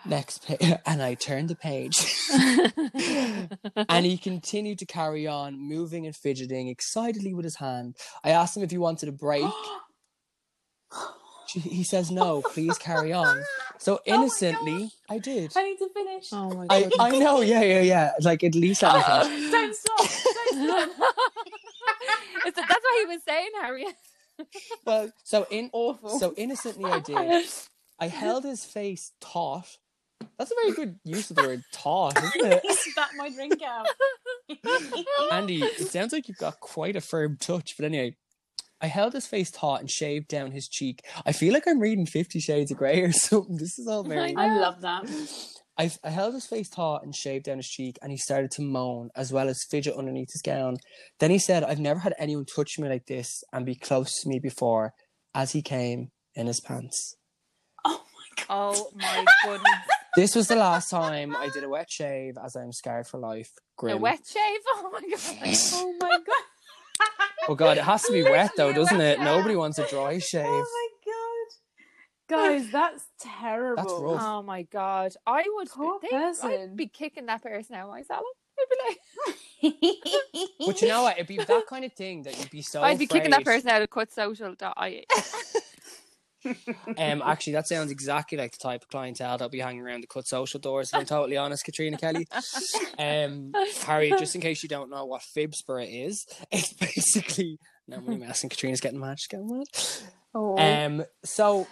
next 0.07 0.47
page 0.47 0.61
and 0.87 1.03
I 1.03 1.15
turned 1.15 1.51
the 1.51 1.57
page. 1.57 1.97
and 3.89 4.07
he 4.07 4.17
continued 4.17 4.79
to 4.79 4.87
carry 4.87 5.27
on, 5.27 5.59
moving 5.59 6.07
and 6.07 6.15
fidgeting 6.15 6.69
excitedly 6.69 7.35
with 7.35 7.45
his 7.45 7.57
hand. 7.57 7.97
I 8.25 8.31
asked 8.31 8.57
him 8.57 8.63
if 8.63 8.71
he 8.71 8.79
wanted 8.79 9.09
a 9.09 9.13
break. 9.13 9.51
He 11.49 11.85
says 11.85 12.11
no, 12.11 12.43
please 12.43 12.77
carry 12.77 13.13
on. 13.13 13.41
So 13.79 13.95
oh 13.99 14.01
innocently, 14.05 14.91
I 15.09 15.19
did. 15.19 15.53
I 15.57 15.63
need 15.63 15.79
to 15.79 15.89
finish. 15.95 16.27
Oh 16.33 16.51
my 16.51 16.67
god. 16.67 16.93
I 16.99 17.19
know, 17.19 17.41
yeah, 17.41 17.63
yeah, 17.63 17.81
yeah. 17.81 18.13
Like 18.21 18.43
at 18.43 18.57
least 18.57 18.83
let 18.83 18.97
me 18.97 19.03
finish. 19.03 19.51
Don't 19.53 19.77
stop! 19.77 19.99
Don't 20.53 20.93
stop! 20.93 21.15
Is 22.47 22.53
that's 22.53 22.69
what 22.69 22.99
he 22.99 23.07
was 23.07 23.21
saying, 23.27 23.51
Harriet. 23.63 23.95
Well, 24.85 25.11
so 25.25 25.47
in 25.51 25.71
Awful. 25.73 26.19
so 26.19 26.35
innocently 26.37 26.91
I 26.91 27.01
did. 27.01 27.47
I 27.99 28.09
held 28.09 28.45
his 28.45 28.65
face 28.65 29.13
taut. 29.21 29.67
That's 30.39 30.51
a 30.51 30.55
very 30.63 30.73
good 30.73 30.99
use 31.05 31.31
of 31.31 31.37
the 31.37 31.43
word 31.43 31.63
taut, 31.73 32.17
isn't 32.17 32.53
it? 32.53 32.63
Spat 32.71 33.11
my 33.17 33.31
drink 33.31 33.61
out. 33.63 33.87
Andy, 35.33 35.63
it 35.63 35.89
sounds 35.89 36.13
like 36.13 36.29
you've 36.29 36.39
got 36.39 36.61
quite 36.61 36.97
a 36.97 37.01
firm 37.01 37.37
touch, 37.41 37.75
but 37.77 37.85
anyway. 37.87 38.17
I 38.79 38.89
held 38.89 39.15
his 39.15 39.27
face 39.27 39.51
taut 39.51 39.81
and 39.81 39.91
shaved 39.91 40.29
down 40.29 40.51
his 40.51 40.69
cheek. 40.69 41.03
I 41.25 41.33
feel 41.33 41.55
like 41.55 41.67
I'm 41.67 41.81
reading 41.81 42.05
Fifty 42.05 42.41
Shades 42.41 42.71
of 42.71 42.77
Grey 42.77 43.01
or 43.01 43.11
something. 43.11 43.57
This 43.57 43.79
is 43.79 43.89
all 43.89 44.05
very. 44.05 44.37
I 44.37 44.59
love 44.59 44.83
that. 44.83 45.07
I, 45.79 45.91
I 46.03 46.11
held 46.11 46.35
his 46.35 46.47
face 46.47 46.69
taut 46.71 47.03
and 47.05 47.15
shaved 47.15 47.45
down 47.45 47.59
his 47.59 47.69
cheek, 47.69 47.99
and 48.03 48.11
he 48.11 48.17
started 48.17 48.51
to 48.53 48.63
moan 48.63 49.11
as 49.15 49.33
well 49.33 49.49
as 49.49 49.65
fidget 49.65 49.97
underneath 49.97 50.33
his 50.33 50.43
gown. 50.43 50.77
Then 51.21 51.31
he 51.31 51.39
said, 51.39 51.65
I've 51.65 51.79
never 51.79 52.01
had 52.01 52.15
anyone 52.19 52.47
touch 52.47 52.79
me 52.79 52.89
like 52.89 53.07
this 53.07 53.45
and 53.53 53.67
be 53.67 53.75
close 53.75 54.23
to 54.23 54.29
me 54.29 54.39
before, 54.39 54.95
as 55.35 55.53
he 55.53 55.61
came 55.63 56.11
in 56.35 56.47
his 56.47 56.61
pants. 56.61 57.17
Oh 57.85 58.03
my 58.15 58.45
god! 58.47 58.77
Oh 58.77 58.91
my 58.95 59.25
goodness. 59.45 59.71
This 60.17 60.35
was 60.35 60.49
the 60.49 60.57
last 60.57 60.89
time 60.89 61.37
I 61.37 61.51
did 61.51 61.63
a 61.63 61.69
wet 61.69 61.91
shave, 61.91 62.35
as 62.43 62.57
I'm 62.57 62.73
scared 62.73 63.07
for 63.07 63.19
life. 63.21 63.51
A 63.83 63.97
wet 63.99 64.21
shave? 64.27 64.61
Oh 64.69 64.91
my 64.93 65.01
god. 65.01 65.57
Oh 65.75 65.95
my 66.01 66.19
god! 66.19 66.45
Oh 67.49 67.55
god, 67.55 67.77
it 67.79 67.85
has 67.85 68.03
to 68.05 68.13
be 68.13 68.23
wet 68.35 68.53
though, 68.57 68.73
doesn't 68.73 68.97
wet 68.97 69.07
it? 69.07 69.17
shave. 69.17 69.25
Nobody 69.25 69.57
wants 69.57 69.79
a 69.79 69.87
dry 69.87 70.15
oh 70.15 70.19
shave. 70.19 70.47
Oh 70.47 70.51
my 70.51 70.89
god! 70.91 70.96
Guys, 72.29 72.71
that's 72.71 73.05
terrible. 73.21 73.83
That's 73.83 73.93
rough. 73.93 74.23
Oh 74.23 74.43
my 74.43 74.63
god. 74.63 75.13
I 75.27 75.45
would 75.47 75.69
Poor 75.69 75.99
they- 76.03 76.09
person. 76.09 76.51
I'd 76.51 76.77
be 76.77 76.89
kicking 76.89 77.27
that 77.27 77.43
person 77.43 77.77
out 77.77 77.89
myself. 77.91 78.25
I'd 78.59 78.67
be 79.63 79.73
like 79.73 79.77
But 80.67 80.83
you 80.83 80.89
know 80.89 81.03
what? 81.03 81.17
It'd 81.17 81.27
be 81.27 81.37
that 81.37 81.67
kind 81.69 81.85
of 81.85 81.93
thing 81.93 82.23
that 82.23 82.39
you'd 82.39 82.51
be 82.51 82.63
so. 82.63 82.83
I'd 82.83 82.99
be 82.99 83.07
kicking 83.07 83.31
that 83.31 83.45
person 83.45 83.69
out 83.69 83.83
of 83.83 83.91
cut 83.91 84.13
social 84.13 84.55
I 84.61 85.05
Um, 86.99 87.23
actually, 87.25 87.55
that 87.55 87.67
sounds 87.67 87.91
exactly 87.91 88.39
like 88.39 88.53
the 88.53 88.59
type 88.59 88.83
of 88.83 88.89
clientele 88.89 89.33
that'll 89.37 89.49
be 89.49 89.59
hanging 89.59 89.83
around 89.83 90.03
the 90.03 90.07
cut 90.07 90.27
social 90.27 90.61
doors. 90.61 90.91
If 90.91 90.95
I'm 91.01 91.05
totally 91.07 91.37
honest, 91.37 91.65
Katrina 91.65 91.97
Kelly. 91.97 92.27
Um, 92.99 93.53
Harry, 93.85 94.09
just 94.19 94.35
in 94.35 94.41
case 94.41 94.63
you 94.63 94.71
don't 94.71 94.89
know 94.89 95.05
what 95.05 95.21
Phibsborough 95.21 96.07
is, 96.07 96.27
it's 96.51 96.73
basically. 96.73 97.59
No, 97.87 97.99
I'm 97.99 98.05
only 98.05 98.27
messing. 98.27 98.49
Katrina's 98.49 98.81
getting 98.81 98.99
mad. 98.99 99.21
She's 99.21 99.27
getting 99.27 99.49
mad. 99.49 99.67
Oh. 100.35 100.57
Um, 100.59 101.05
so 101.23 101.67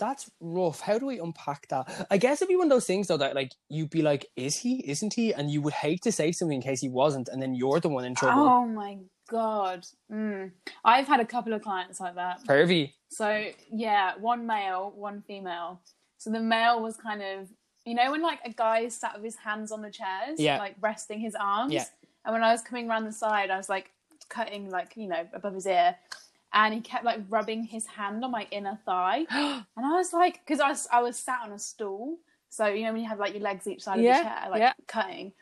that's 0.00 0.28
rough. 0.40 0.80
How 0.80 0.98
do 0.98 1.06
we 1.06 1.20
unpack 1.20 1.68
that? 1.68 2.06
I 2.10 2.16
guess 2.16 2.38
it'd 2.42 2.48
be 2.48 2.56
one 2.56 2.66
of 2.66 2.70
those 2.70 2.86
things 2.86 3.06
though 3.06 3.18
that 3.18 3.36
like 3.36 3.52
you'd 3.68 3.90
be 3.90 4.02
like, 4.02 4.26
is 4.34 4.56
he? 4.56 4.82
Isn't 4.90 5.14
he? 5.14 5.32
And 5.32 5.50
you 5.50 5.60
would 5.62 5.74
hate 5.74 6.02
to 6.02 6.10
say 6.12 6.32
something 6.32 6.56
in 6.56 6.62
case 6.62 6.80
he 6.80 6.88
wasn't, 6.88 7.28
and 7.28 7.40
then 7.40 7.54
you're 7.54 7.78
the 7.78 7.88
one 7.88 8.04
in 8.04 8.16
trouble. 8.16 8.42
Oh 8.42 8.66
my 8.66 8.98
god. 9.30 9.86
Mm. 10.12 10.50
I've 10.84 11.06
had 11.06 11.20
a 11.20 11.24
couple 11.24 11.52
of 11.52 11.62
clients 11.62 12.00
like 12.00 12.16
that. 12.16 12.42
Pervy. 12.44 12.94
So 13.10 13.46
yeah, 13.70 14.14
one 14.18 14.46
male, 14.46 14.92
one 14.96 15.22
female. 15.26 15.80
So 16.18 16.30
the 16.30 16.40
male 16.40 16.82
was 16.82 16.96
kind 16.96 17.22
of 17.22 17.48
you 17.86 17.94
know 17.94 18.10
when 18.10 18.22
like 18.22 18.40
a 18.44 18.50
guy 18.50 18.88
sat 18.88 19.14
with 19.14 19.24
his 19.24 19.36
hands 19.36 19.70
on 19.70 19.82
the 19.82 19.90
chairs, 19.90 20.38
Yeah. 20.38 20.58
like 20.58 20.74
resting 20.80 21.20
his 21.20 21.36
arms. 21.38 21.72
Yeah. 21.72 21.84
And 22.24 22.32
when 22.34 22.42
I 22.42 22.52
was 22.52 22.62
coming 22.62 22.88
around 22.90 23.04
the 23.04 23.12
side, 23.12 23.50
I 23.50 23.56
was 23.56 23.68
like 23.68 23.90
cutting 24.28 24.68
like, 24.70 24.92
you 24.96 25.08
know, 25.08 25.26
above 25.32 25.54
his 25.54 25.66
ear. 25.66 25.96
And 26.52 26.74
he 26.74 26.80
kept 26.80 27.04
like 27.04 27.20
rubbing 27.28 27.64
his 27.64 27.86
hand 27.86 28.24
on 28.24 28.30
my 28.30 28.46
inner 28.50 28.78
thigh. 28.84 29.26
and 29.30 29.64
I 29.86 29.92
was 29.92 30.12
like, 30.12 30.40
because 30.44 30.60
I 30.60 30.68
was, 30.70 30.88
I 30.92 31.02
was 31.02 31.16
sat 31.18 31.40
on 31.44 31.52
a 31.52 31.58
stool. 31.58 32.18
So, 32.48 32.66
you 32.66 32.84
know, 32.84 32.92
when 32.92 33.02
you 33.02 33.08
have 33.08 33.20
like 33.20 33.34
your 33.34 33.42
legs 33.42 33.66
each 33.66 33.82
side 33.82 34.00
Yeah, 34.00 34.18
of 34.18 34.24
the 34.24 34.28
chair, 34.28 34.50
like 34.50 34.60
yeah. 34.60 34.72
cutting. 34.88 35.32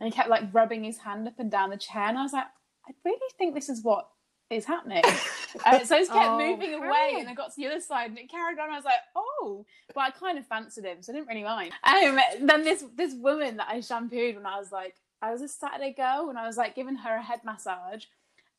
And 0.00 0.12
he 0.12 0.16
kept 0.16 0.28
like 0.28 0.44
rubbing 0.52 0.84
his 0.84 0.98
hand 0.98 1.26
up 1.26 1.38
and 1.38 1.50
down 1.50 1.70
the 1.70 1.76
chair. 1.78 2.02
And 2.02 2.18
I 2.18 2.22
was 2.22 2.32
like, 2.32 2.46
I 2.88 2.92
really 3.04 3.18
think 3.38 3.54
this 3.54 3.68
is 3.68 3.82
what 3.82 4.08
is 4.50 4.64
happening. 4.66 5.02
uh, 5.64 5.84
so 5.84 5.96
I 5.96 5.98
kept 6.04 6.10
Oh, 6.12 6.38
moving 6.38 6.74
away 6.74 7.16
and 7.18 7.28
I 7.28 7.34
got 7.34 7.50
to 7.50 7.56
the 7.56 7.66
other 7.66 7.80
side 7.80 8.10
and 8.10 8.18
it 8.18 8.30
carried 8.30 8.58
on. 8.58 8.70
I 8.70 8.76
was 8.76 8.84
like, 8.84 8.94
oh, 9.16 9.64
but 9.94 10.00
I 10.00 10.10
kind 10.10 10.38
of 10.38 10.46
fancied 10.46 10.84
him, 10.84 11.02
so 11.02 11.12
I 11.12 11.16
didn't 11.16 11.28
really 11.28 11.42
mind. 11.42 11.72
Um, 11.84 12.18
then 12.46 12.64
this 12.64 12.84
this 12.96 13.14
woman 13.14 13.56
that 13.58 13.68
I 13.70 13.80
shampooed 13.80 14.36
when 14.36 14.46
I 14.46 14.58
was 14.58 14.70
like, 14.72 14.94
I 15.20 15.32
was 15.32 15.42
a 15.42 15.48
Saturday 15.48 15.92
girl 15.92 16.28
and 16.30 16.38
I 16.38 16.46
was 16.46 16.56
like 16.56 16.74
giving 16.74 16.96
her 16.96 17.16
a 17.16 17.22
head 17.22 17.40
massage, 17.44 18.04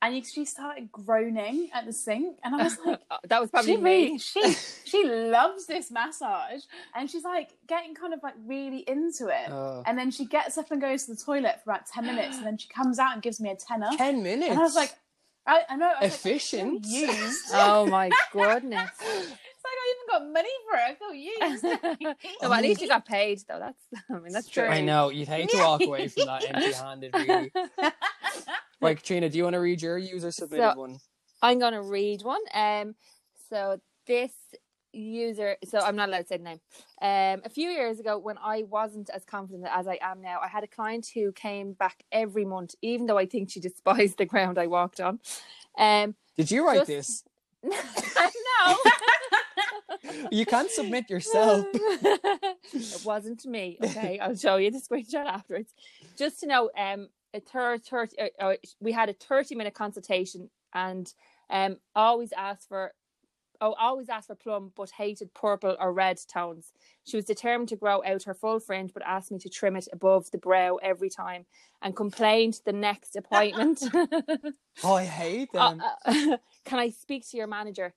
and 0.02 0.16
you- 0.16 0.24
she 0.24 0.46
started 0.46 0.92
groaning 0.92 1.70
at 1.74 1.86
the 1.86 1.94
sink, 1.94 2.38
and 2.44 2.56
I 2.56 2.64
was 2.64 2.78
like. 2.86 3.02
Uh, 3.12 3.18
that 3.28 3.42
was 3.42 3.50
probably 3.50 3.74
she 3.76 3.78
me. 3.78 4.18
she 4.18 4.54
she 4.86 5.04
loves 5.08 5.66
this 5.66 5.92
massage, 5.92 6.64
and 6.96 7.10
she's 7.10 7.24
like 7.24 7.50
getting 7.68 7.96
kind 7.96 8.14
of 8.14 8.22
like 8.24 8.36
really 8.46 8.80
into 8.88 9.28
it. 9.28 9.50
Oh. 9.50 9.84
And 9.86 9.98
then 9.98 10.12
she 10.12 10.26
gets 10.26 10.58
up 10.58 10.72
and 10.72 10.80
goes 10.82 11.06
to 11.06 11.14
the 11.16 11.22
toilet 11.22 11.62
for 11.64 11.72
about 11.72 11.86
ten 11.86 12.06
minutes, 12.06 12.38
and 12.38 12.46
then 12.46 12.58
she 12.58 12.68
comes 12.70 13.00
out 13.00 13.14
and 13.14 13.22
gives 13.22 13.40
me 13.42 13.50
a 13.50 13.56
tenner. 13.56 13.90
Ten 13.98 14.24
minutes. 14.24 14.52
And 14.52 14.60
I 14.60 14.64
was 14.64 14.76
like, 14.76 14.94
I, 15.48 15.62
I 15.70 15.76
know, 15.78 15.92
I 16.00 16.06
was 16.06 16.16
Efficient. 16.16 16.86
Like, 16.86 16.86
I 16.86 17.08
feel 17.08 17.16
used. 17.26 17.46
Oh 17.54 17.86
my 17.88 18.10
goodness. 18.32 18.90
it's 19.02 19.64
like 19.66 19.78
I 19.82 19.94
even 19.94 20.08
got 20.12 20.34
money 20.34 20.50
for 20.70 20.78
it. 20.78 20.84
I 20.84 20.96
feel 20.96 21.14
used. 21.14 22.14
no, 22.44 22.54
at 22.54 22.62
least 22.62 22.82
you 22.82 22.88
got 22.88 23.06
paid 23.06 23.40
though. 23.48 23.60
That's 23.60 23.84
I 24.10 24.14
mean 24.20 24.32
that's 24.34 24.48
true. 24.48 24.66
I 24.66 24.82
know 24.82 25.10
you'd 25.10 25.28
hate 25.28 25.50
to 25.50 25.58
walk 25.58 25.82
away 25.82 26.08
from 26.08 26.26
that 26.26 26.46
empty-handed. 26.54 27.14
Really. 27.14 27.52
Right, 28.82 29.02
Trina, 29.04 29.30
do 29.30 29.38
you 29.38 29.44
want 29.44 29.56
to 29.56 29.60
read 29.60 29.82
your 29.82 29.98
user 29.98 30.32
submitted 30.32 30.72
So- 30.74 30.80
one? 30.80 30.98
I'm 31.42 31.60
going 31.60 31.74
to 31.74 31.82
read 31.82 32.22
one. 32.24 32.42
Um, 32.54 32.96
so 33.50 33.80
this 34.08 34.32
user, 34.94 35.56
so 35.66 35.80
I'm 35.80 35.96
not 35.96 36.10
allowed 36.10 36.22
to 36.22 36.28
say 36.28 36.38
the 36.38 36.44
name. 36.44 36.60
Um, 37.02 37.42
a 37.46 37.50
few 37.50 37.70
years 37.70 38.00
ago, 38.00 38.18
when 38.18 38.38
I 38.38 38.64
wasn't 38.64 39.10
as 39.10 39.24
confident 39.26 39.68
as 39.72 39.88
I 39.88 40.00
am 40.02 40.22
now, 40.22 40.40
I 40.42 40.48
had 40.48 40.64
a 40.64 40.68
client 40.68 41.08
who 41.14 41.32
came 41.32 41.74
back 41.74 42.04
every 42.12 42.44
month, 42.46 42.76
even 42.82 43.06
though 43.06 43.18
I 43.18 43.26
think 43.26 43.52
she 43.52 43.60
despised 43.70 44.18
the 44.18 44.26
ground 44.26 44.58
I 44.58 44.68
walked 44.68 45.00
on. 45.00 45.20
Um, 45.78 46.16
Did 46.38 46.50
you 46.52 46.66
write 46.66 46.86
Just- 46.88 46.88
this? 46.88 47.24
no. 47.64 48.78
You 50.32 50.46
can't 50.46 50.72
submit 50.72 51.10
yourself. 51.10 51.66
it 51.74 53.02
wasn't 53.06 53.46
me. 53.46 53.78
Okay, 53.84 54.20
I'll 54.20 54.36
show 54.36 54.56
you 54.58 54.72
the 54.72 54.80
screenshot 54.80 55.26
afterwards. 55.26 55.74
Just 56.18 56.40
to 56.42 56.48
know, 56.48 56.70
um, 56.78 57.10
a 57.34 57.40
third, 57.40 57.84
30, 57.86 58.20
uh, 58.20 58.28
uh, 58.40 58.56
we 58.80 58.92
had 58.92 59.10
a 59.10 59.14
thirty-minute 59.14 59.74
consultation, 59.74 60.50
and 60.74 61.14
um, 61.50 61.78
always 61.96 62.32
asked 62.34 62.68
for, 62.70 62.94
oh, 63.62 63.74
always 63.74 64.10
asked 64.10 64.28
for 64.28 64.36
plum, 64.36 64.72
but 64.76 64.92
hated 64.92 65.34
purple 65.34 65.76
or 65.80 65.94
red 65.94 66.20
tones. 66.28 66.72
She 67.06 67.18
was 67.18 67.26
determined 67.26 67.70
to 67.70 67.76
grow 67.76 68.04
out 68.04 68.24
her 68.24 68.34
full 68.34 68.60
fringe, 68.60 68.94
but 68.94 69.04
asked 69.06 69.32
me 69.32 69.40
to 69.40 69.50
trim 69.50 69.76
it 69.76 69.88
above 69.92 70.32
the 70.32 70.38
brow 70.38 70.78
every 70.78 71.10
time, 71.10 71.46
and 71.82 71.96
complained 71.96 72.62
the 72.66 72.74
next 72.74 73.16
appointment. 73.16 73.84
Oh, 74.84 74.94
I 74.94 75.06
hate 75.06 75.52
Uh, 75.58 75.72
them. 75.72 75.82
uh, 76.06 76.38
can 76.66 76.80
I 76.80 76.90
speak 76.90 77.28
to 77.30 77.38
your 77.38 77.48
manager? 77.48 77.94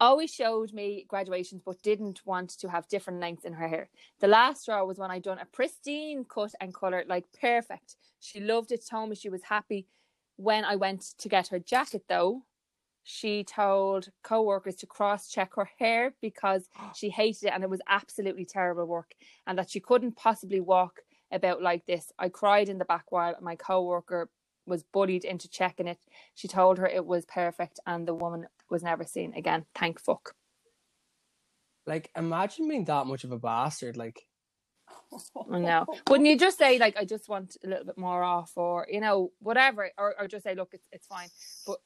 Always 0.00 0.32
showed 0.32 0.72
me 0.72 1.04
graduations, 1.08 1.62
but 1.64 1.82
didn't 1.82 2.22
want 2.24 2.50
to 2.58 2.68
have 2.68 2.88
different 2.88 3.20
lengths 3.20 3.44
in 3.44 3.52
her 3.54 3.68
hair. 3.68 3.88
The 4.20 4.28
last 4.28 4.62
straw 4.62 4.84
was 4.84 4.98
when 4.98 5.10
I 5.10 5.18
done 5.20 5.38
a 5.38 5.46
pristine 5.46 6.24
cut 6.24 6.54
and 6.60 6.74
color, 6.74 7.04
like 7.06 7.26
perfect. 7.40 7.96
She 8.22 8.40
loved 8.40 8.70
it. 8.70 8.86
Told 8.88 9.10
me 9.10 9.16
she 9.16 9.28
was 9.28 9.42
happy. 9.42 9.88
When 10.36 10.64
I 10.64 10.76
went 10.76 11.02
to 11.18 11.28
get 11.28 11.48
her 11.48 11.58
jacket, 11.58 12.04
though, 12.08 12.44
she 13.02 13.42
told 13.42 14.10
co-workers 14.22 14.76
to 14.76 14.86
cross-check 14.86 15.56
her 15.56 15.68
hair 15.78 16.14
because 16.22 16.68
she 16.94 17.10
hated 17.10 17.44
it 17.46 17.52
and 17.52 17.64
it 17.64 17.70
was 17.70 17.82
absolutely 17.88 18.44
terrible 18.44 18.86
work, 18.86 19.12
and 19.46 19.58
that 19.58 19.70
she 19.70 19.80
couldn't 19.80 20.16
possibly 20.16 20.60
walk 20.60 21.00
about 21.32 21.60
like 21.60 21.84
this. 21.84 22.12
I 22.18 22.28
cried 22.28 22.68
in 22.68 22.78
the 22.78 22.84
back 22.84 23.10
while 23.10 23.34
my 23.40 23.56
co-worker 23.56 24.30
was 24.66 24.84
bullied 24.84 25.24
into 25.24 25.48
checking 25.48 25.88
it. 25.88 25.98
She 26.34 26.46
told 26.46 26.78
her 26.78 26.86
it 26.86 27.04
was 27.04 27.24
perfect 27.26 27.80
and 27.86 28.06
the 28.06 28.14
woman 28.14 28.46
was 28.70 28.84
never 28.84 29.04
seen 29.04 29.34
again. 29.34 29.64
Thank 29.74 29.98
fuck. 29.98 30.36
Like, 31.84 32.10
imagine 32.16 32.68
being 32.68 32.84
that 32.84 33.08
much 33.08 33.24
of 33.24 33.32
a 33.32 33.38
bastard. 33.38 33.96
Like, 33.96 34.22
I 35.50 35.58
know. 35.58 35.86
Wouldn't 36.08 36.28
you 36.28 36.38
just 36.38 36.58
say 36.58 36.78
like 36.78 36.96
I 36.96 37.04
just 37.04 37.28
want 37.28 37.56
a 37.64 37.68
little 37.68 37.84
bit 37.84 37.98
more 37.98 38.22
off 38.22 38.52
or 38.56 38.86
you 38.90 39.00
know, 39.00 39.32
whatever 39.40 39.90
or, 39.98 40.14
or 40.18 40.28
just 40.28 40.44
say, 40.44 40.54
look, 40.54 40.70
it's 40.72 40.86
it's 40.92 41.06
fine. 41.06 41.28
But 41.66 41.78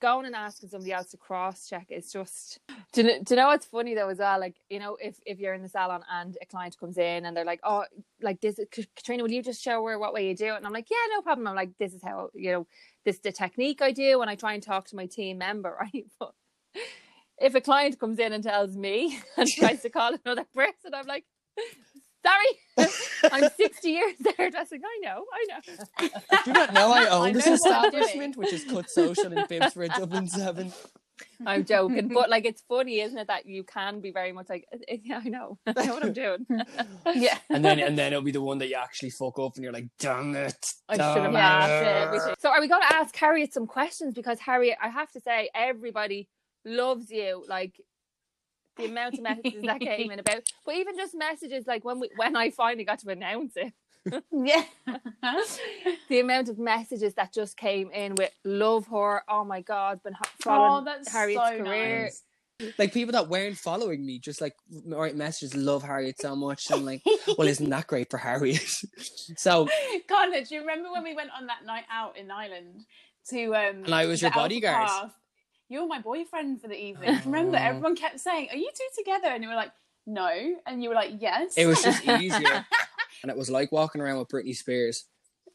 going 0.00 0.26
and 0.26 0.34
asking 0.34 0.68
somebody 0.68 0.92
else 0.92 1.10
to 1.10 1.16
cross 1.16 1.68
check 1.68 1.86
is 1.88 2.12
just 2.12 2.60
do 2.92 3.02
you, 3.02 3.08
know, 3.08 3.18
do 3.22 3.34
you 3.34 3.40
know 3.40 3.46
what's 3.46 3.66
funny 3.66 3.94
though 3.94 4.08
as 4.08 4.18
well? 4.18 4.38
Like, 4.38 4.56
you 4.68 4.78
know, 4.78 4.96
if 5.00 5.18
if 5.24 5.38
you're 5.38 5.54
in 5.54 5.62
the 5.62 5.68
salon 5.68 6.02
and 6.10 6.36
a 6.42 6.46
client 6.46 6.76
comes 6.78 6.98
in 6.98 7.24
and 7.24 7.36
they're 7.36 7.44
like, 7.44 7.60
Oh, 7.64 7.84
like 8.20 8.40
this 8.40 8.60
Katrina, 8.70 9.22
will 9.22 9.30
you 9.30 9.42
just 9.42 9.62
show 9.62 9.84
her 9.86 9.98
what 9.98 10.12
way 10.12 10.28
you 10.28 10.34
do 10.34 10.52
it? 10.52 10.56
And 10.56 10.66
I'm 10.66 10.72
like, 10.72 10.90
Yeah, 10.90 10.96
no 11.14 11.22
problem. 11.22 11.46
I'm 11.46 11.54
like, 11.54 11.76
this 11.78 11.94
is 11.94 12.02
how 12.02 12.30
you 12.34 12.52
know, 12.52 12.66
this 13.04 13.16
is 13.16 13.22
the 13.22 13.32
technique 13.32 13.80
I 13.82 13.92
do 13.92 14.18
when 14.18 14.28
I 14.28 14.34
try 14.34 14.54
and 14.54 14.62
talk 14.62 14.88
to 14.88 14.96
my 14.96 15.06
team 15.06 15.38
member, 15.38 15.76
right? 15.80 16.06
But 16.18 16.32
if 17.38 17.54
a 17.54 17.60
client 17.60 17.98
comes 17.98 18.18
in 18.18 18.32
and 18.32 18.44
tells 18.44 18.76
me 18.76 19.18
and 19.36 19.48
tries 19.48 19.82
to 19.82 19.90
call 19.90 20.16
another 20.24 20.44
person, 20.54 20.94
I'm 20.94 21.06
like, 21.06 21.24
sorry, 22.26 22.90
I'm 23.32 23.50
60 23.56 23.88
years 23.88 24.14
hairdressing. 24.36 24.80
I 24.84 24.98
know, 25.02 25.24
I 25.32 25.46
know. 25.48 26.08
do 26.44 26.50
you 26.50 26.52
not 26.52 26.72
know 26.72 26.92
I 26.92 27.04
I 27.04 27.08
own 27.08 27.32
this 27.32 27.46
know 27.46 27.52
what 27.52 27.72
I'm 27.72 27.84
establishment, 27.84 28.36
which 28.36 28.52
is 28.52 28.64
Cut 28.64 28.90
Social 28.90 29.32
in 29.32 29.46
Phibsborough, 29.46 29.94
Dublin 29.94 30.28
7? 30.28 30.72
I'm 31.46 31.64
joking, 31.64 32.08
but 32.08 32.28
like 32.28 32.44
it's 32.44 32.62
funny, 32.68 33.00
isn't 33.00 33.16
it, 33.16 33.28
that 33.28 33.46
you 33.46 33.64
can 33.64 34.00
be 34.00 34.10
very 34.10 34.32
much 34.32 34.50
like, 34.50 34.66
"Eh, 34.88 34.98
yeah, 35.02 35.20
I 35.24 35.28
know, 35.28 35.58
I 35.66 35.86
know 35.86 35.94
what 35.94 36.04
I'm 36.04 36.12
doing. 36.12 36.46
yeah. 37.14 37.38
And 37.48 37.64
then 37.64 37.78
and 37.78 37.98
then 37.98 38.12
it'll 38.12 38.22
be 38.22 38.32
the 38.32 38.42
one 38.42 38.58
that 38.58 38.68
you 38.68 38.76
actually 38.76 39.10
fuck 39.18 39.38
up 39.38 39.52
and 39.54 39.64
you're 39.64 39.72
like, 39.72 39.88
damn 39.98 40.34
it. 40.36 40.56
I 40.88 40.94
should 40.94 41.22
have 41.22 41.34
asked 41.34 41.70
it." 41.70 41.86
everything. 41.86 42.34
So, 42.38 42.50
are 42.50 42.60
we 42.60 42.68
going 42.68 42.82
to 42.82 42.94
ask 42.94 43.16
Harriet 43.16 43.54
some 43.54 43.66
questions? 43.66 44.12
Because 44.14 44.40
Harriet, 44.40 44.76
I 44.82 44.88
have 44.88 45.10
to 45.12 45.20
say, 45.20 45.48
everybody 45.54 46.28
loves 46.66 47.10
you. 47.10 47.44
Like 47.48 47.80
the 48.76 48.86
amount 48.86 49.14
of 49.14 49.22
messages 49.22 49.62
that 49.62 49.80
came 49.80 50.10
in 50.10 50.18
about, 50.18 50.42
but 50.64 50.74
even 50.74 50.96
just 50.96 51.14
messages 51.14 51.66
like 51.66 51.84
when 51.84 52.00
we 52.00 52.10
when 52.16 52.36
I 52.36 52.50
finally 52.50 52.84
got 52.84 52.98
to 53.00 53.10
announce 53.10 53.54
it. 53.56 53.72
Yeah. 54.32 54.62
the 56.08 56.20
amount 56.20 56.48
of 56.48 56.60
messages 56.60 57.14
that 57.14 57.32
just 57.32 57.56
came 57.56 57.90
in 57.90 58.14
with 58.14 58.30
love 58.44 58.86
her. 58.86 59.22
Oh 59.28 59.44
my 59.44 59.62
god, 59.62 60.00
been 60.04 60.14
following 60.40 60.82
oh, 60.82 60.84
that's 60.84 61.10
Harriet's 61.10 61.42
so 61.42 61.64
career. 61.64 62.02
nice. 62.04 62.22
Like 62.78 62.94
people 62.94 63.12
that 63.12 63.28
weren't 63.28 63.58
following 63.58 64.06
me, 64.06 64.20
just 64.20 64.40
like 64.40 64.54
write 64.86 65.16
messages, 65.16 65.56
love 65.56 65.82
Harriet 65.82 66.20
so 66.20 66.36
much. 66.36 66.70
And 66.70 66.86
like, 66.86 67.02
well, 67.36 67.48
isn't 67.48 67.68
that 67.68 67.88
great 67.88 68.08
for 68.08 68.16
Harriet? 68.16 68.62
so, 69.36 69.68
Connor, 70.08 70.42
do 70.42 70.54
you 70.54 70.60
remember 70.60 70.90
when 70.92 71.02
we 71.02 71.14
went 71.14 71.30
on 71.36 71.46
that 71.48 71.66
night 71.66 71.84
out 71.90 72.16
in 72.16 72.30
Ireland 72.30 72.84
to 73.30 73.54
um 73.56 73.84
And 73.84 73.94
I 73.94 74.06
was 74.06 74.22
your 74.22 74.28
Alpha 74.28 74.40
bodyguard. 74.40 75.10
Path? 75.68 75.74
You 75.74 75.82
were 75.82 75.88
my 75.88 76.00
boyfriend 76.00 76.60
for 76.60 76.68
the 76.68 76.80
evening. 76.80 77.18
Remember? 77.24 77.56
Oh. 77.58 77.62
Everyone 77.62 77.96
kept 77.96 78.20
saying, 78.20 78.48
Are 78.50 78.56
you 78.56 78.70
two 78.74 79.02
together? 79.02 79.28
And 79.28 79.42
you 79.42 79.48
were 79.48 79.56
like, 79.56 79.72
No. 80.06 80.28
And 80.66 80.82
you 80.82 80.88
were 80.88 80.94
like, 80.94 81.14
Yes. 81.20 81.54
it 81.56 81.66
was 81.66 81.82
just 81.82 82.04
easier. 82.08 82.64
and 83.22 83.30
it 83.30 83.36
was 83.36 83.50
like 83.50 83.72
walking 83.72 84.00
around 84.00 84.18
with 84.18 84.28
Britney 84.28 84.54
Spears. 84.56 85.06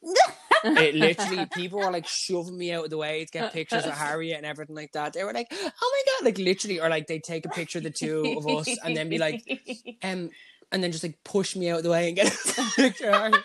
it 0.64 0.94
literally 0.96 1.46
people 1.46 1.78
were 1.78 1.90
like 1.90 2.06
shoving 2.06 2.58
me 2.58 2.72
out 2.72 2.84
of 2.84 2.90
the 2.90 2.96
way 2.96 3.24
to 3.24 3.30
get 3.30 3.52
pictures 3.52 3.84
of 3.84 3.92
Harriet 3.92 4.36
and 4.36 4.46
everything 4.46 4.74
like 4.74 4.92
that. 4.92 5.12
They 5.12 5.22
were 5.22 5.32
like, 5.32 5.46
"Oh 5.52 5.56
my 5.56 6.02
god!" 6.18 6.24
Like 6.24 6.38
literally, 6.38 6.80
or 6.80 6.88
like 6.88 7.06
they'd 7.06 7.22
take 7.22 7.46
a 7.46 7.48
picture 7.48 7.78
of 7.78 7.84
the 7.84 7.90
two 7.90 8.34
of 8.36 8.46
us 8.48 8.68
and 8.84 8.96
then 8.96 9.08
be 9.08 9.18
like, 9.18 9.44
um, 10.02 10.30
and 10.72 10.82
then 10.82 10.90
just 10.90 11.04
like 11.04 11.18
push 11.24 11.54
me 11.54 11.70
out 11.70 11.78
of 11.78 11.82
the 11.84 11.90
way 11.90 12.08
and 12.08 12.16
get 12.16 12.34
a 12.34 12.62
picture. 12.74 13.10
of 13.10 13.14
Harriet. 13.14 13.44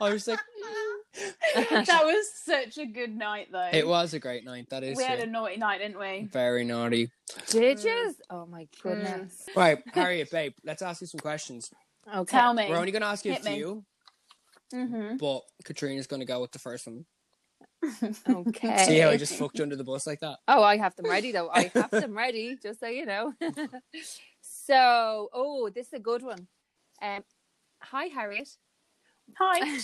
I 0.00 0.12
was 0.12 0.28
like, 0.28 0.40
that 1.54 2.02
was 2.04 2.26
such 2.44 2.78
a 2.78 2.86
good 2.86 3.14
night 3.16 3.48
though. 3.52 3.70
it 3.72 3.86
was 3.86 4.14
a 4.14 4.18
great 4.18 4.44
night. 4.44 4.68
That 4.70 4.82
is 4.82 4.96
we 4.98 5.04
had 5.04 5.18
true. 5.20 5.28
a 5.28 5.30
naughty 5.30 5.56
night, 5.56 5.78
didn't 5.78 5.98
we? 5.98 6.28
very 6.32 6.64
naughty. 6.64 7.10
Did 7.48 7.78
Mm. 7.78 7.84
you? 7.84 8.14
Oh 8.30 8.46
my 8.46 8.66
goodness. 8.82 9.46
Right, 9.56 9.78
Harriet, 9.94 10.30
babe, 10.30 10.54
let's 10.64 10.82
ask 10.82 11.00
you 11.00 11.06
some 11.06 11.20
questions. 11.20 11.70
Okay. 12.12 12.30
Tell 12.36 12.52
me. 12.54 12.66
We're 12.68 12.76
only 12.76 12.92
going 12.92 13.02
to 13.02 13.08
ask 13.08 13.24
you 13.24 13.32
a 13.32 13.34
Hit 13.34 13.44
me. 13.44 13.54
few, 13.56 13.84
Mm-hmm. 14.74 15.16
but 15.18 15.42
Katrina's 15.64 16.06
going 16.06 16.20
to 16.20 16.26
go 16.26 16.40
with 16.40 16.50
the 16.52 16.58
first 16.58 16.86
one. 16.86 17.04
Okay. 18.28 18.84
See 18.86 18.98
how 18.98 19.10
I 19.10 19.16
just 19.16 19.34
fucked 19.36 19.58
you 19.58 19.62
under 19.62 19.76
the 19.76 19.84
bus 19.84 20.06
like 20.06 20.20
that? 20.20 20.38
Oh, 20.48 20.62
I 20.62 20.76
have 20.78 20.96
them 20.96 21.06
ready 21.08 21.32
though. 21.32 21.48
I 21.50 21.70
have 21.74 21.90
them 21.90 22.14
ready, 22.16 22.56
just 22.62 22.80
so 22.80 22.86
you 22.88 23.06
know. 23.06 23.32
so, 24.40 25.28
oh, 25.32 25.70
this 25.74 25.88
is 25.88 25.92
a 25.94 25.98
good 25.98 26.22
one. 26.22 26.46
Um, 27.02 27.22
hi, 27.80 28.06
Harriet. 28.06 28.48
Hi. 29.38 29.78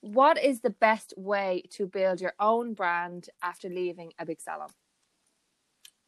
What 0.00 0.42
is 0.42 0.60
the 0.60 0.70
best 0.70 1.14
way 1.16 1.64
to 1.70 1.86
build 1.86 2.20
your 2.20 2.34
own 2.38 2.74
brand 2.74 3.28
after 3.42 3.68
leaving 3.68 4.12
a 4.18 4.26
big 4.26 4.40
salon? 4.40 4.70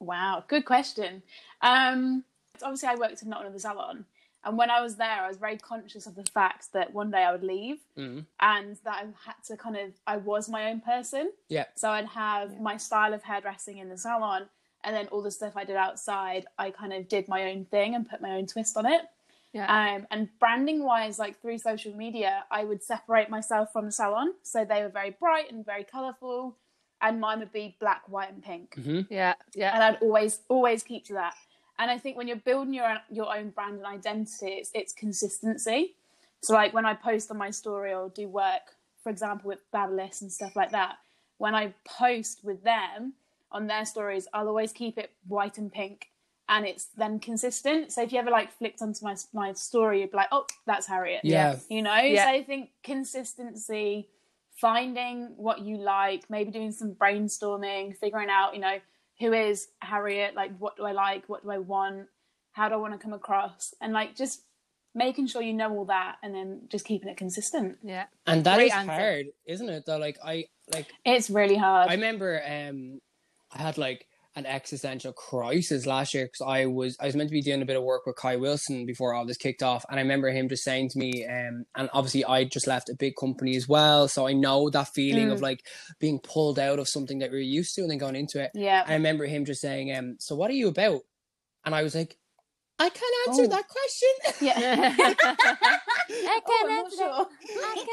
Wow, 0.01 0.45
good 0.47 0.65
question. 0.65 1.23
Um, 1.63 2.25
obviously, 2.63 2.89
I 2.89 2.95
worked 2.95 3.23
in 3.23 3.29
not 3.29 3.41
another 3.41 3.59
salon, 3.59 4.05
and 4.45 4.57
when 4.57 4.71
I 4.71 4.81
was 4.81 4.95
there, 4.97 5.23
I 5.23 5.27
was 5.27 5.37
very 5.37 5.57
conscious 5.57 6.07
of 6.07 6.15
the 6.15 6.25
fact 6.25 6.73
that 6.73 6.93
one 6.95 7.11
day 7.11 7.25
I 7.25 7.33
would 7.33 7.43
leave, 7.43 7.81
Mm. 7.97 8.25
and 8.39 8.77
that 8.85 9.05
I 9.05 9.07
had 9.27 9.43
to 9.47 9.57
kind 9.57 9.77
of 9.77 9.93
I 10.07 10.19
was 10.19 10.49
my 10.49 10.71
own 10.71 10.81
person. 10.81 11.33
Yeah. 11.49 11.65
So 11.75 11.91
I'd 11.91 12.07
have 12.07 12.53
Yeah. 12.53 12.61
my 12.61 12.77
style 12.77 13.13
of 13.13 13.25
hairdressing 13.25 13.79
in 13.79 13.89
the 13.89 13.99
salon, 13.99 14.49
and 14.85 14.95
then 14.95 15.09
all 15.09 15.23
the 15.23 15.33
stuff 15.33 15.57
I 15.57 15.65
did 15.65 15.75
outside, 15.77 16.47
I 16.57 16.71
kind 16.71 16.93
of 16.93 17.09
did 17.09 17.27
my 17.27 17.51
own 17.51 17.65
thing 17.65 17.97
and 17.97 18.09
put 18.09 18.21
my 18.21 18.31
own 18.37 18.47
twist 18.47 18.77
on 18.77 18.87
it. 18.87 19.11
Yeah. 19.53 19.95
Um, 19.97 20.07
and 20.11 20.29
branding 20.39 20.85
wise, 20.85 21.19
like 21.19 21.41
through 21.41 21.59
social 21.59 21.95
media, 21.95 22.45
I 22.51 22.65
would 22.65 22.83
separate 22.83 23.31
myself 23.31 23.73
from 23.73 23.87
the 23.87 23.93
salon. 23.93 24.35
So 24.43 24.65
they 24.65 24.83
were 24.83 24.91
very 24.91 25.11
bright 25.11 25.51
and 25.51 25.65
very 25.65 25.85
colourful, 25.85 26.57
and 27.01 27.21
mine 27.21 27.39
would 27.41 27.53
be 27.53 27.77
black, 27.81 28.09
white, 28.09 28.31
and 28.31 28.43
pink 28.43 28.75
hmm 28.75 29.01
yeah, 29.09 29.35
yeah. 29.55 29.75
and 29.75 29.83
I'd 29.83 30.03
always 30.03 30.41
always 30.49 30.83
keep 30.83 31.05
to 31.07 31.15
that. 31.15 31.35
And 31.79 31.91
I 31.91 31.99
think 31.99 32.17
when 32.17 32.27
you're 32.27 32.37
building 32.37 32.75
your 32.75 32.87
own, 32.87 32.99
your 33.11 33.35
own 33.35 33.51
brand 33.51 33.77
and 33.77 33.87
identity, 33.87 34.49
it's, 34.49 34.71
it's 34.75 34.93
consistency. 34.93 35.95
So 36.43 36.55
like 36.55 36.75
when 36.75 36.85
I 36.85 36.95
post 36.95 37.31
on 37.31 37.39
my 37.39 37.51
story 37.51 37.95
or 37.95 38.09
do 38.09 38.29
work, 38.29 38.75
for 39.03 39.11
example, 39.11 39.49
with 39.49 39.61
Babyliss 39.73 40.23
and 40.23 40.33
stuff 40.33 40.57
like 40.57 40.73
that, 40.73 40.97
when 41.39 41.55
I 41.55 41.73
post 41.85 42.41
with 42.45 42.65
them 42.65 43.15
on 43.53 43.67
their 43.69 43.85
stories, 43.85 44.27
I'll 44.35 44.49
always 44.49 44.73
keep 44.73 44.99
it 44.99 45.13
white 45.27 45.57
and 45.59 45.73
pink, 45.73 46.11
and 46.49 46.67
it's 46.67 46.87
then 46.97 47.19
consistent. 47.21 47.93
So 47.93 48.03
if 48.03 48.13
you 48.13 48.19
ever 48.19 48.31
like 48.31 48.51
flicked 48.53 48.81
onto 48.83 49.05
my 49.05 49.15
my 49.33 49.53
story, 49.53 50.01
you'd 50.01 50.11
be 50.11 50.17
like, 50.17 50.29
oh, 50.33 50.47
that's 50.67 50.87
Harriet 50.87 51.21
Yeah. 51.25 51.57
you 51.69 51.83
know 51.83 51.95
Yeah. 51.97 52.25
so 52.25 52.31
i 52.31 52.43
think 52.43 52.71
consistency 52.83 54.09
finding 54.61 55.35
what 55.37 55.61
you 55.61 55.77
like 55.79 56.29
maybe 56.29 56.51
doing 56.51 56.73
some 56.73 56.93
brainstorming 56.95 57.97
figuring 57.97 58.29
out 58.29 58.55
you 58.55 58.61
know 58.61 58.79
who 59.21 59.33
is 59.33 59.69
harriet 59.81 60.35
like 60.35 60.51
what 60.59 60.77
do 60.77 60.85
i 60.85 60.93
like 60.93 61.29
what 61.29 61.43
do 61.45 61.51
i 61.51 61.59
want 61.59 62.07
how 62.53 62.69
do 62.69 62.75
i 62.75 62.79
want 62.79 62.93
to 62.93 62.99
come 62.99 63.13
across 63.13 63.73
and 63.81 63.93
like 63.93 64.17
just 64.17 64.43
making 64.97 65.27
sure 65.29 65.43
you 65.43 65.53
know 65.53 65.71
all 65.77 65.85
that 65.85 66.17
and 66.25 66.35
then 66.35 66.61
just 66.69 66.85
keeping 66.85 67.09
it 67.09 67.17
consistent 67.17 67.77
yeah. 67.85 68.07
And 68.27 68.43
that 68.45 68.57
Great 68.57 68.67
is 68.67 68.73
answer. 68.73 68.93
hard, 68.93 69.27
isn't 69.47 69.69
it? 69.69 69.85
Though, 69.87 69.99
like 69.99 70.19
I 70.25 70.47
like 70.73 70.87
it's 71.05 71.31
really 71.31 71.57
hard 71.57 71.89
I 71.89 71.95
remember 71.95 72.43
um 72.45 73.01
I 73.55 73.63
had 73.63 73.79
like 73.79 74.08
an 74.39 74.47
existential 74.47 75.13
crisis 75.13 75.85
last 75.85 76.15
year 76.15 76.27
because 76.27 76.47
I 76.47 76.67
was 76.67 76.97
I 77.01 77.07
was 77.07 77.17
meant 77.17 77.29
to 77.29 77.33
be 77.35 77.43
doing 77.43 77.61
a 77.61 77.67
bit 77.67 77.77
of 77.77 77.83
work 77.83 78.07
with 78.07 78.17
Kai 78.17 78.37
Wilson 78.37 78.87
before 78.87 79.13
all 79.15 79.27
this 79.27 79.37
kicked 79.37 79.63
off, 79.63 79.85
and 79.91 79.99
I 79.99 80.03
remember 80.03 80.31
him 80.31 80.49
just 80.49 80.63
saying 80.65 80.91
to 80.91 80.99
me, 80.99 81.27
um, 81.27 81.65
and 81.77 81.91
obviously 81.93 82.25
I 82.25 82.45
just 82.45 82.67
left 82.67 82.89
a 82.89 82.95
big 82.95 83.15
company 83.19 83.57
as 83.57 83.69
well, 83.69 84.07
so 84.09 84.27
I 84.27 84.33
know 84.33 84.71
that 84.71 84.89
feeling 84.95 85.29
Mm. 85.29 85.33
of 85.33 85.41
like 85.43 85.65
being 85.99 86.21
pulled 86.21 86.59
out 86.59 86.79
of 86.79 86.89
something 86.89 87.19
that 87.21 87.31
we 87.33 87.39
are 87.39 87.41
used 87.41 87.75
to 87.75 87.83
and 87.83 87.91
then 87.91 87.99
going 87.99 88.17
into 88.17 88.41
it. 88.43 88.51
Yeah. 88.55 88.85
I 88.87 88.93
remember 88.95 89.27
him 89.27 89.45
just 89.45 89.61
saying, 89.61 89.95
um, 89.97 90.17
so 90.21 90.37
what 90.37 90.51
are 90.51 90.55
you 90.55 90.69
about? 90.69 91.01
And 91.65 91.75
I 91.75 91.83
was 91.83 91.95
like, 91.95 92.18
I 92.81 92.89
can't 92.91 93.29
answer 93.29 93.45
Oh. 93.45 93.47
that 93.49 93.65
question. 93.69 94.09
Yeah. 94.41 94.95
I 96.11 96.41
Oh, 96.47 96.67
I'm 96.69 96.77
not 96.77 96.93
sure. 96.93 97.27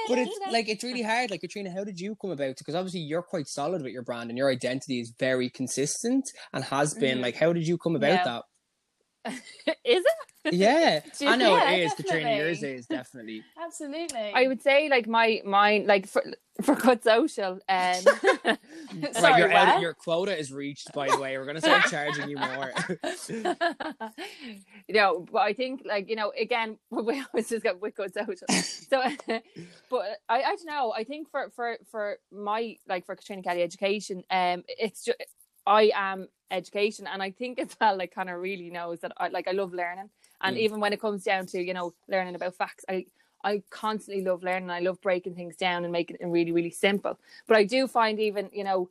but 0.09 0.17
it's 0.19 0.39
like 0.51 0.69
it's 0.69 0.83
really 0.83 1.01
hard. 1.01 1.31
Like 1.31 1.41
Katrina, 1.41 1.71
how 1.71 1.83
did 1.83 1.99
you 1.99 2.15
come 2.21 2.31
about 2.31 2.49
it? 2.49 2.57
Because 2.57 2.75
obviously 2.75 3.01
you're 3.01 3.23
quite 3.23 3.47
solid 3.47 3.81
with 3.81 3.91
your 3.93 4.03
brand 4.03 4.29
and 4.29 4.37
your 4.37 4.49
identity 4.51 4.99
is 4.99 5.11
very 5.19 5.49
consistent 5.49 6.29
and 6.53 6.63
has 6.65 6.93
been. 6.93 7.17
Mhm. 7.19 7.21
Like, 7.23 7.35
how 7.35 7.51
did 7.53 7.67
you 7.67 7.77
come 7.77 7.95
about 7.95 8.11
Yeah. 8.11 8.23
that? 8.23 8.43
is 9.83 10.03
it? 10.05 10.53
Yeah, 10.53 10.99
I 11.21 11.35
know 11.35 11.55
Yeah, 11.57 11.71
it 11.71 11.85
is, 11.85 11.93
Katrina. 11.95 12.19
definitely. 12.19 12.37
Yours 12.45 12.63
is 12.63 12.85
definitely. 12.85 13.43
Absolutely. 13.59 14.31
I 14.35 14.47
would 14.47 14.61
say 14.61 14.87
like 14.89 15.07
my 15.07 15.41
mine 15.43 15.85
like 15.87 16.05
for 16.07 16.23
for 16.61 16.75
Cut 16.75 17.03
Social 17.03 17.57
um 17.67 18.03
Sorry, 19.13 19.39
your 19.39 19.49
where? 19.49 19.79
your 19.79 19.93
quota 19.93 20.37
is 20.37 20.51
reached. 20.51 20.91
By 20.93 21.09
the 21.09 21.19
way, 21.19 21.37
we're 21.37 21.45
gonna 21.45 21.61
start 21.61 21.85
charging 21.85 22.29
you 22.29 22.37
more. 22.37 22.71
you 23.29 24.93
know, 24.95 25.25
but 25.31 25.41
I 25.41 25.53
think 25.53 25.81
like 25.85 26.09
you 26.09 26.15
know, 26.15 26.31
again, 26.39 26.77
we 26.89 27.23
always 27.33 27.49
just 27.49 27.63
get 27.63 27.79
with 27.81 27.95
Cut 27.95 28.13
Social. 28.13 28.47
So, 28.89 29.01
but 29.89 30.01
I, 30.29 30.41
I 30.41 30.55
don't 30.55 30.65
know. 30.65 30.93
I 30.95 31.03
think 31.03 31.29
for 31.29 31.49
for 31.55 31.77
for 31.89 32.17
my 32.31 32.77
like 32.87 33.05
for 33.05 33.15
Katrina 33.15 33.41
Kelly 33.43 33.61
education, 33.63 34.23
um, 34.29 34.63
it's 34.67 35.03
just 35.03 35.17
I 35.65 35.91
am 35.95 36.27
education, 36.51 37.07
and 37.07 37.21
I 37.23 37.31
think 37.31 37.59
as 37.59 37.75
well, 37.79 37.97
like 37.97 38.13
kind 38.13 38.29
of 38.29 38.39
really 38.39 38.69
knows 38.69 38.99
that 39.01 39.11
I 39.17 39.29
like 39.29 39.47
I 39.47 39.51
love 39.51 39.73
learning, 39.73 40.09
and 40.41 40.55
Mm. 40.55 40.59
even 40.59 40.79
when 40.79 40.93
it 40.93 41.01
comes 41.01 41.23
down 41.23 41.45
to 41.47 41.61
you 41.61 41.73
know 41.73 41.93
learning 42.07 42.35
about 42.35 42.55
facts, 42.55 42.85
I. 42.89 43.05
I 43.45 43.61
constantly 43.69 44.23
love 44.23 44.43
learning. 44.43 44.71
I 44.71 44.79
love 44.79 44.99
breaking 45.01 45.35
things 45.35 45.55
down 45.55 45.83
and 45.85 45.91
making 45.93 46.17
it 46.19 46.25
really, 46.25 46.51
really 46.51 46.71
simple. 46.71 47.19
But 47.47 47.57
I 47.57 47.63
do 47.63 47.87
find 47.87 48.19
even, 48.19 48.49
you 48.51 48.63
know, 48.63 48.89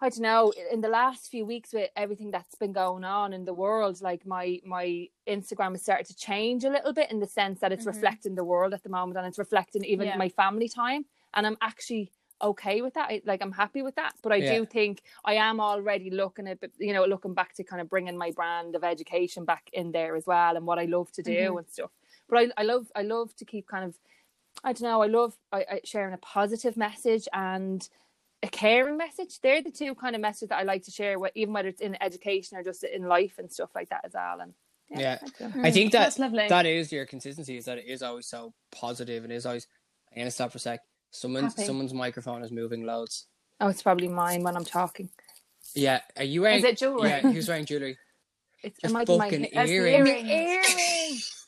I 0.00 0.08
don't 0.08 0.20
know, 0.22 0.52
in 0.72 0.80
the 0.80 0.88
last 0.88 1.30
few 1.30 1.44
weeks 1.46 1.72
with 1.72 1.90
everything 1.94 2.30
that's 2.30 2.56
been 2.56 2.72
going 2.72 3.04
on 3.04 3.32
in 3.32 3.44
the 3.44 3.54
world, 3.54 4.00
like 4.02 4.26
my 4.26 4.60
my 4.64 5.08
Instagram 5.28 5.72
has 5.72 5.82
started 5.82 6.06
to 6.06 6.16
change 6.16 6.64
a 6.64 6.70
little 6.70 6.92
bit 6.92 7.10
in 7.12 7.20
the 7.20 7.26
sense 7.26 7.60
that 7.60 7.72
it's 7.72 7.84
Mhm. 7.84 7.94
reflecting 7.94 8.34
the 8.34 8.44
world 8.44 8.74
at 8.74 8.82
the 8.82 8.88
moment 8.88 9.18
and 9.18 9.26
it's 9.26 9.38
reflecting 9.38 9.84
even 9.84 10.06
Yeah. 10.06 10.16
my 10.16 10.28
family 10.28 10.68
time. 10.68 11.04
And 11.34 11.46
I'm 11.46 11.56
actually 11.60 12.10
okay 12.42 12.82
with 12.82 12.94
that. 12.94 13.08
I, 13.10 13.22
like 13.24 13.40
I'm 13.42 13.52
happy 13.52 13.82
with 13.82 13.94
that. 13.94 14.14
But 14.22 14.32
I 14.32 14.38
Yeah. 14.38 14.58
do 14.58 14.66
think 14.66 15.02
I 15.24 15.34
am 15.34 15.60
already 15.60 16.10
looking 16.10 16.48
at, 16.48 16.58
you 16.78 16.92
know, 16.92 17.04
looking 17.04 17.34
back 17.34 17.54
to 17.54 17.64
kind 17.64 17.80
of 17.80 17.88
bringing 17.88 18.16
my 18.18 18.30
brand 18.32 18.74
of 18.74 18.82
education 18.84 19.44
back 19.44 19.70
in 19.72 19.92
there 19.92 20.16
as 20.16 20.26
well 20.26 20.56
and 20.56 20.66
what 20.66 20.78
I 20.78 20.86
love 20.86 21.12
to 21.12 21.22
do 21.22 21.54
Mhm. 21.54 21.58
and 21.60 21.68
stuff. 21.70 21.92
But 22.34 22.52
I, 22.58 22.62
I 22.62 22.64
love 22.64 22.86
I 22.96 23.02
love 23.02 23.34
to 23.36 23.44
keep 23.44 23.66
kind 23.68 23.84
of 23.84 23.94
I 24.62 24.72
don't 24.72 24.82
know. 24.82 25.02
I 25.02 25.06
love 25.06 25.34
I, 25.52 25.58
I, 25.70 25.80
sharing 25.84 26.14
a 26.14 26.18
positive 26.18 26.76
message 26.76 27.28
and 27.32 27.86
a 28.42 28.48
caring 28.48 28.96
message. 28.96 29.40
They're 29.40 29.62
the 29.62 29.70
two 29.70 29.94
kind 29.94 30.14
of 30.14 30.20
messages 30.20 30.48
that 30.50 30.58
I 30.58 30.62
like 30.64 30.82
to 30.84 30.90
share, 30.90 31.18
wh- 31.18 31.34
even 31.34 31.54
whether 31.54 31.68
it's 31.68 31.80
in 31.80 31.96
education 32.02 32.58
or 32.58 32.62
just 32.62 32.84
in 32.84 33.04
life 33.08 33.34
and 33.38 33.50
stuff 33.50 33.70
like 33.74 33.88
that 33.90 34.02
as 34.04 34.12
well. 34.14 34.40
And 34.40 34.52
Yeah. 34.90 35.18
I. 35.40 35.68
I 35.68 35.70
think 35.70 35.92
that 35.92 35.98
Mm, 36.00 36.04
That's 36.04 36.18
lovely. 36.18 36.48
that 36.48 36.66
is 36.66 36.92
your 36.92 37.06
consistency. 37.06 37.56
Is 37.56 37.64
that 37.66 37.78
it 37.78 37.86
is 37.86 38.02
always 38.02 38.26
so 38.26 38.52
positive 38.72 39.24
and 39.24 39.32
is 39.32 39.46
always. 39.46 39.66
I'm 40.12 40.18
gonna 40.18 40.30
stop 40.30 40.52
for 40.52 40.56
a 40.56 40.60
sec. 40.60 40.80
Someone's 41.10 41.54
Happy. 41.54 41.66
someone's 41.66 41.94
microphone 41.94 42.42
is 42.42 42.50
moving 42.52 42.84
loads. 42.84 43.26
oh, 43.60 43.68
it's 43.68 43.82
probably 43.82 44.08
mine 44.08 44.42
when 44.42 44.56
I'm 44.56 44.64
talking. 44.64 45.08
Yeah, 45.74 46.00
are 46.16 46.24
you 46.24 46.42
wearing? 46.42 46.58
Is 46.58 46.64
it 46.64 46.76
jewelry? 46.78 47.08
Yeah, 47.08 47.20
who's 47.20 47.48
wearing 47.48 47.64
jewelry? 47.64 47.96
It's 48.62 48.78
Just 48.80 48.92
it 48.92 48.94
might 48.94 49.06
be 49.06 49.16
my 49.18 49.24
fucking 49.30 49.42
ha- 49.44 49.48
That's 49.54 49.68
the 49.70 49.74
earrings. 49.76 50.08
earrings. 50.08 50.28
earrings. 50.30 51.46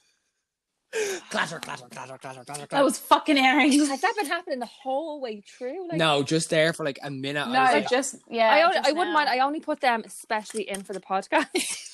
Clatter, 1.30 1.58
clatter, 1.58 1.86
clatter, 1.90 2.18
clatter, 2.18 2.44
clatter, 2.44 2.66
That 2.70 2.84
was 2.84 2.98
fucking 2.98 3.36
earrings. 3.36 3.88
Has 3.88 4.00
that 4.00 4.14
been 4.16 4.26
happening 4.26 4.58
the 4.58 4.66
whole 4.66 5.20
way 5.20 5.40
through? 5.40 5.88
Like, 5.88 5.98
no, 5.98 6.22
just 6.22 6.50
there 6.50 6.72
for 6.72 6.84
like 6.84 6.98
a 7.02 7.10
minute. 7.10 7.48
No, 7.48 7.58
I 7.58 7.62
was 7.64 7.72
like, 7.74 7.90
just 7.90 8.16
yeah. 8.28 8.50
I, 8.50 8.62
only, 8.62 8.76
just 8.76 8.88
I 8.88 8.92
wouldn't 8.92 9.08
now. 9.08 9.14
mind. 9.14 9.28
I 9.28 9.38
only 9.40 9.60
put 9.60 9.80
them 9.80 10.02
especially 10.06 10.68
in 10.68 10.82
for 10.82 10.92
the 10.92 11.00
podcast. 11.00 11.46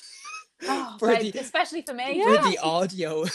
Oh, 0.65 0.95
For 0.97 1.09
babe, 1.09 1.33
the- 1.33 1.39
especially 1.39 1.81
for 1.81 1.93
me. 1.93 2.19
Yeah. 2.25 2.41
for 2.41 2.49
the 2.49 2.57
audio. 2.59 3.25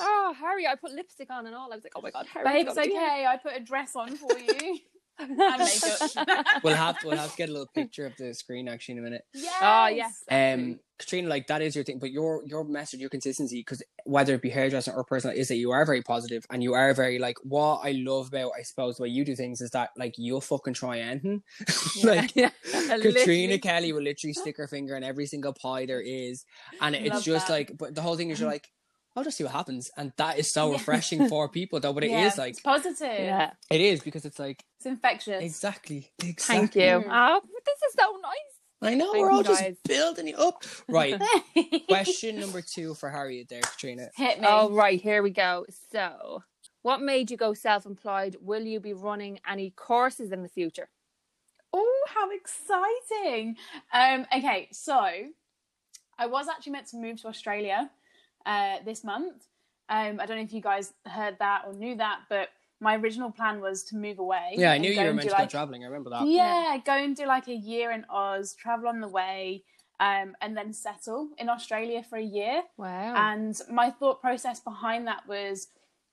oh, 0.00 0.34
Harry, 0.40 0.66
I 0.66 0.74
put 0.74 0.92
lipstick 0.92 1.28
on 1.30 1.44
and 1.46 1.54
all. 1.54 1.70
I 1.70 1.74
was 1.74 1.84
like, 1.84 1.92
oh 1.94 2.00
my 2.00 2.10
god, 2.10 2.26
Harry. 2.32 2.44
Babe, 2.46 2.66
it's 2.68 2.78
okay. 2.78 3.26
I 3.28 3.36
put 3.42 3.54
a 3.54 3.60
dress 3.60 3.94
on 3.94 4.16
for 4.16 4.38
you. 4.38 4.78
and 5.18 5.38
that. 5.38 5.58
makeup. 5.58 6.46
we'll 6.62 6.74
have 6.74 6.98
to 7.00 7.08
we'll 7.08 7.16
have 7.16 7.30
to 7.30 7.36
get 7.36 7.48
a 7.48 7.52
little 7.52 7.68
picture 7.74 8.06
of 8.06 8.16
the 8.16 8.34
screen 8.34 8.68
actually 8.68 8.94
in 8.94 8.98
a 8.98 9.02
minute. 9.02 9.22
Yeah. 9.34 9.50
Oh, 9.60 9.86
yes. 9.88 10.22
Um, 10.30 10.80
Katrina, 10.98 11.28
like 11.28 11.46
that 11.46 11.62
is 11.62 11.76
your 11.76 11.84
thing, 11.84 11.98
but 12.00 12.10
your 12.10 12.42
your 12.44 12.64
message, 12.64 12.98
your 12.98 13.08
consistency, 13.08 13.60
because 13.60 13.82
whether 14.04 14.34
it 14.34 14.42
be 14.42 14.50
hairdressing 14.50 14.94
or 14.94 15.04
personal, 15.04 15.36
is 15.36 15.46
that 15.48 15.56
you 15.56 15.70
are 15.70 15.86
very 15.86 16.02
positive 16.02 16.44
and 16.50 16.62
you 16.62 16.74
are 16.74 16.92
very 16.92 17.18
like. 17.20 17.36
What 17.44 17.82
I 17.84 17.92
love 17.92 18.28
about, 18.28 18.52
I 18.58 18.62
suppose, 18.62 18.96
the 18.96 19.04
way 19.04 19.08
you 19.08 19.24
do 19.24 19.36
things 19.36 19.60
is 19.60 19.70
that 19.70 19.90
like 19.96 20.14
you'll 20.18 20.40
fucking 20.40 20.74
try 20.74 20.98
anything. 20.98 21.42
like 22.02 22.34
yeah, 22.34 22.50
Katrina. 22.72 23.58
Kelly 23.58 23.92
will 23.92 24.02
literally 24.02 24.32
stick 24.32 24.56
her 24.56 24.66
finger 24.66 24.96
in 24.96 25.04
every 25.04 25.26
single 25.26 25.52
pie 25.52 25.86
there 25.86 26.00
is, 26.00 26.44
and 26.80 26.96
it's 26.96 27.14
Love 27.14 27.22
just 27.22 27.46
that. 27.46 27.52
like. 27.52 27.78
But 27.78 27.94
the 27.94 28.02
whole 28.02 28.16
thing 28.16 28.30
is, 28.30 28.40
you're 28.40 28.50
like, 28.50 28.68
I'll 29.18 29.24
just 29.24 29.36
see 29.36 29.42
what 29.42 29.52
happens, 29.52 29.90
and 29.96 30.12
that 30.16 30.38
is 30.38 30.52
so 30.52 30.66
Yeah. 30.70 30.74
refreshing 30.74 31.28
for 31.28 31.48
people, 31.48 31.80
though. 31.80 31.92
But 31.92 32.04
it 32.04 32.12
is 32.12 32.36
Yeah, 32.38 32.42
like 32.44 32.50
it's 32.52 32.60
positive. 32.60 33.00
Yeah, 33.18 33.50
it 33.68 33.80
is 33.80 34.00
because 34.00 34.24
it's 34.24 34.38
like 34.38 34.62
It's 34.78 34.86
infectious. 34.86 35.42
exactly, 35.42 36.12
exactly. 36.22 36.38
thank 36.38 36.76
you. 36.76 37.04
Oh, 37.10 37.40
this 37.66 37.78
is 37.88 37.94
so 37.98 38.12
nice. 38.22 38.90
I 38.92 38.94
know 38.94 39.10
Thank 39.10 39.22
we're 39.24 39.30
you, 39.32 39.36
all 39.38 39.42
just 39.42 39.64
building 39.88 40.28
it 40.28 40.38
up. 40.38 40.62
Right. 40.88 41.20
Question 41.88 42.38
number 42.38 42.62
two 42.62 42.94
for 42.94 43.10
Harriet 43.10 43.48
there, 43.48 43.60
Katrina. 43.60 44.10
Hit 44.16 44.40
me. 44.40 44.46
All 44.46 44.70
right, 44.70 45.00
here 45.00 45.20
we 45.24 45.30
go. 45.30 45.66
So, 45.90 46.44
what 46.82 47.00
made 47.02 47.28
you 47.32 47.36
go 47.36 47.54
self 47.54 47.86
employed? 47.86 48.36
Will 48.40 48.62
you 48.62 48.78
be 48.78 48.92
running 48.92 49.40
any 49.50 49.70
courses 49.70 50.30
in 50.30 50.44
the 50.44 50.48
future? 50.48 50.90
Oh, 51.72 52.04
how 52.14 52.30
exciting! 52.30 53.56
Um, 53.92 54.26
okay, 54.32 54.68
so 54.70 54.94
I 56.16 56.26
was 56.26 56.46
actually 56.48 56.72
meant 56.72 56.86
to 56.88 56.96
move 56.98 57.20
to 57.22 57.28
Australia 57.28 57.90
uh, 58.46 58.76
this 58.84 59.04
month. 59.04 59.46
Um, 59.88 60.20
I 60.20 60.26
don't 60.26 60.36
know 60.36 60.42
if 60.42 60.52
you 60.52 60.60
guys 60.60 60.92
heard 61.06 61.38
that 61.38 61.62
or 61.66 61.72
knew 61.72 61.96
that, 61.96 62.20
but 62.28 62.48
my 62.80 62.96
original 62.96 63.30
plan 63.30 63.60
was 63.60 63.84
to 63.84 63.96
move 63.96 64.18
away. 64.18 64.54
Yeah, 64.54 64.72
I 64.72 64.78
knew 64.78 64.90
you 64.90 65.00
were 65.00 65.06
and 65.06 65.16
meant 65.16 65.28
do, 65.28 65.34
to 65.34 65.42
go 65.42 65.46
traveling. 65.46 65.82
I 65.82 65.86
remember 65.86 66.10
that. 66.10 66.26
Yeah, 66.26 66.76
go 66.84 66.92
and 66.92 67.16
do 67.16 67.26
like 67.26 67.48
a 67.48 67.54
year 67.54 67.90
in 67.90 68.04
Oz, 68.08 68.54
travel 68.54 68.88
on 68.88 69.00
the 69.00 69.08
way, 69.08 69.64
um, 69.98 70.36
and 70.40 70.56
then 70.56 70.72
settle 70.72 71.30
in 71.38 71.48
Australia 71.48 72.02
for 72.02 72.16
a 72.16 72.22
year. 72.22 72.62
Wow. 72.76 73.14
And 73.16 73.60
my 73.70 73.90
thought 73.90 74.20
process 74.20 74.60
behind 74.60 75.06
that 75.06 75.26
was 75.26 75.68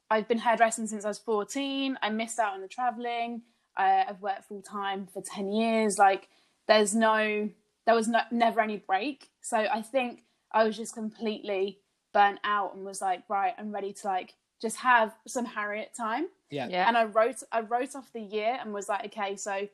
I've 0.10 0.28
been 0.28 0.40
hairdressing 0.40 0.88
since 0.88 1.06
I 1.06 1.10
was 1.10 1.20
14. 1.20 1.98
I 2.02 2.10
missed 2.10 2.40
out 2.40 2.54
on 2.54 2.62
the 2.62 2.68
traveling. 2.68 3.44
Uh, 3.78 4.04
I've 4.10 4.22
worked 4.22 4.46
full 4.46 4.62
time 4.62 5.08
for 5.12 5.22
10 5.22 5.52
years. 5.52 5.98
Like, 5.98 6.30
there's 6.68 6.96
no, 6.96 7.50
there 7.86 7.96
was 7.96 8.08
no, 8.08 8.22
never 8.32 8.62
any 8.62 8.78
break. 8.78 9.30
So 9.42 9.58
I 9.58 9.82
think 9.82 10.24
I 10.52 10.64
was 10.64 10.78
just 10.78 10.94
completely 10.94 11.80
burnt 12.16 12.40
out 12.46 12.74
and 12.74 12.86
was 12.86 13.02
like, 13.02 13.22
right, 13.30 13.54
I'm 13.60 13.72
ready 13.72 13.92
to 14.02 14.08
like 14.08 14.34
just 14.62 14.78
have 14.78 15.14
some 15.28 15.46
Harriet 15.46 15.92
time 15.96 16.26
Yeah. 16.50 16.68
yeah. 16.70 16.88
and 16.88 16.96
I 16.98 17.04
wrote 17.16 17.40
I 17.52 17.60
wrote 17.72 17.94
off 17.96 18.08
the 18.14 18.22
year 18.38 18.58
and 18.60 18.74
was 18.74 18.88
like, 18.90 19.04
okay, 19.08 19.36
so 19.36 19.68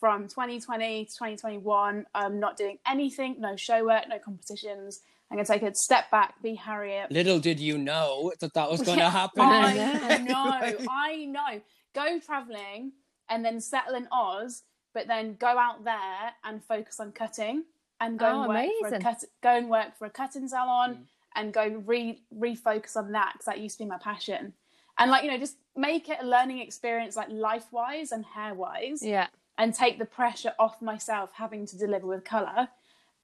from 0.00 0.28
2020 0.28 1.06
to 1.06 1.10
2021, 1.10 2.06
I'm 2.14 2.38
not 2.38 2.56
doing 2.56 2.78
anything, 2.86 3.30
no 3.40 3.56
show 3.56 3.84
work, 3.84 4.04
no 4.08 4.18
competitions. 4.20 5.00
I'm 5.30 5.36
gonna 5.36 5.44
take 5.54 5.62
a 5.62 5.74
step 5.74 6.08
back, 6.10 6.40
be 6.40 6.54
Harriet. 6.54 7.10
Little 7.10 7.40
did 7.40 7.58
you 7.60 7.76
know 7.76 8.32
that 8.40 8.54
that 8.54 8.70
was 8.70 8.80
going 8.80 8.98
to 9.06 9.10
happen. 9.10 9.42
I 9.42 10.18
know, 10.18 10.86
I 10.88 11.24
know. 11.26 11.60
Go 11.94 12.20
traveling 12.20 12.92
and 13.28 13.44
then 13.44 13.60
settle 13.60 13.94
in 13.96 14.06
Oz, 14.12 14.62
but 14.94 15.06
then 15.08 15.34
go 15.34 15.48
out 15.66 15.84
there 15.84 16.32
and 16.44 16.64
focus 16.64 17.00
on 17.00 17.10
cutting 17.12 17.64
and 18.00 18.18
go 18.18 18.26
Oh, 18.26 18.42
and 18.42 18.48
work 18.48 18.70
for 18.88 18.94
a 18.94 19.00
cut, 19.00 19.24
go 19.42 19.50
and 19.56 19.68
work 19.68 19.98
for 19.98 20.06
a 20.06 20.10
cutting 20.10 20.46
salon 20.48 20.90
Mm. 20.94 20.98
And 21.34 21.52
go 21.52 21.82
re 21.86 22.20
refocus 22.36 22.96
on 22.96 23.12
that 23.12 23.32
because 23.34 23.46
that 23.46 23.60
used 23.60 23.78
to 23.78 23.84
be 23.84 23.88
my 23.88 23.98
passion. 23.98 24.52
And 24.98 25.10
like 25.10 25.24
you 25.24 25.30
know, 25.30 25.38
just 25.38 25.56
make 25.76 26.08
it 26.08 26.18
a 26.20 26.26
learning 26.26 26.58
experience, 26.60 27.16
like 27.16 27.28
life 27.30 27.66
wise 27.70 28.10
and 28.12 28.24
hair 28.24 28.54
wise, 28.54 29.02
yeah. 29.02 29.28
and 29.56 29.72
take 29.74 29.98
the 29.98 30.04
pressure 30.04 30.52
off 30.58 30.82
myself 30.82 31.30
having 31.34 31.66
to 31.66 31.78
deliver 31.78 32.06
with 32.06 32.24
color. 32.24 32.68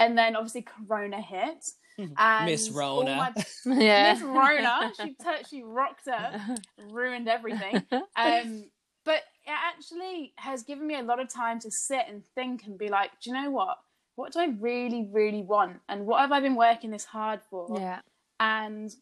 And 0.00 0.16
then 0.18 0.36
obviously 0.36 0.62
Corona 0.62 1.20
hit, 1.20 1.64
and 1.98 2.46
Miss 2.46 2.68
all 2.76 3.02
Rona. 3.04 3.16
my- 3.16 3.76
Yeah. 3.82 4.12
Miss 4.14 4.22
Rona, 4.22 4.92
she 5.00 5.08
t- 5.14 5.44
she 5.48 5.62
rocked 5.62 6.06
her, 6.06 6.56
ruined 6.90 7.28
everything. 7.28 7.82
Um, 8.16 8.64
but 9.04 9.22
it 9.44 9.50
actually 9.50 10.32
has 10.36 10.62
given 10.62 10.86
me 10.86 10.98
a 10.98 11.02
lot 11.02 11.20
of 11.20 11.28
time 11.28 11.60
to 11.60 11.70
sit 11.70 12.06
and 12.08 12.24
think 12.34 12.64
and 12.64 12.78
be 12.78 12.88
like, 12.88 13.10
do 13.22 13.30
you 13.30 13.36
know 13.36 13.50
what? 13.50 13.76
What 14.16 14.32
do 14.32 14.40
I 14.40 14.46
really, 14.60 15.08
really 15.12 15.42
want? 15.42 15.78
And 15.88 16.06
what 16.06 16.20
have 16.20 16.32
I 16.32 16.40
been 16.40 16.54
working 16.54 16.90
this 16.90 17.04
hard 17.04 17.40
for? 17.50 17.68
yeah. 17.78 18.00
And 18.40 18.94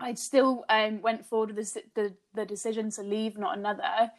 I 0.00 0.14
still 0.14 0.64
um, 0.68 1.00
went 1.02 1.26
forward 1.26 1.54
with 1.56 1.74
the, 1.74 1.82
the 1.94 2.14
the 2.34 2.46
decision 2.46 2.90
to 2.92 3.02
leave, 3.02 3.36
not 3.38 3.56
another. 3.58 4.10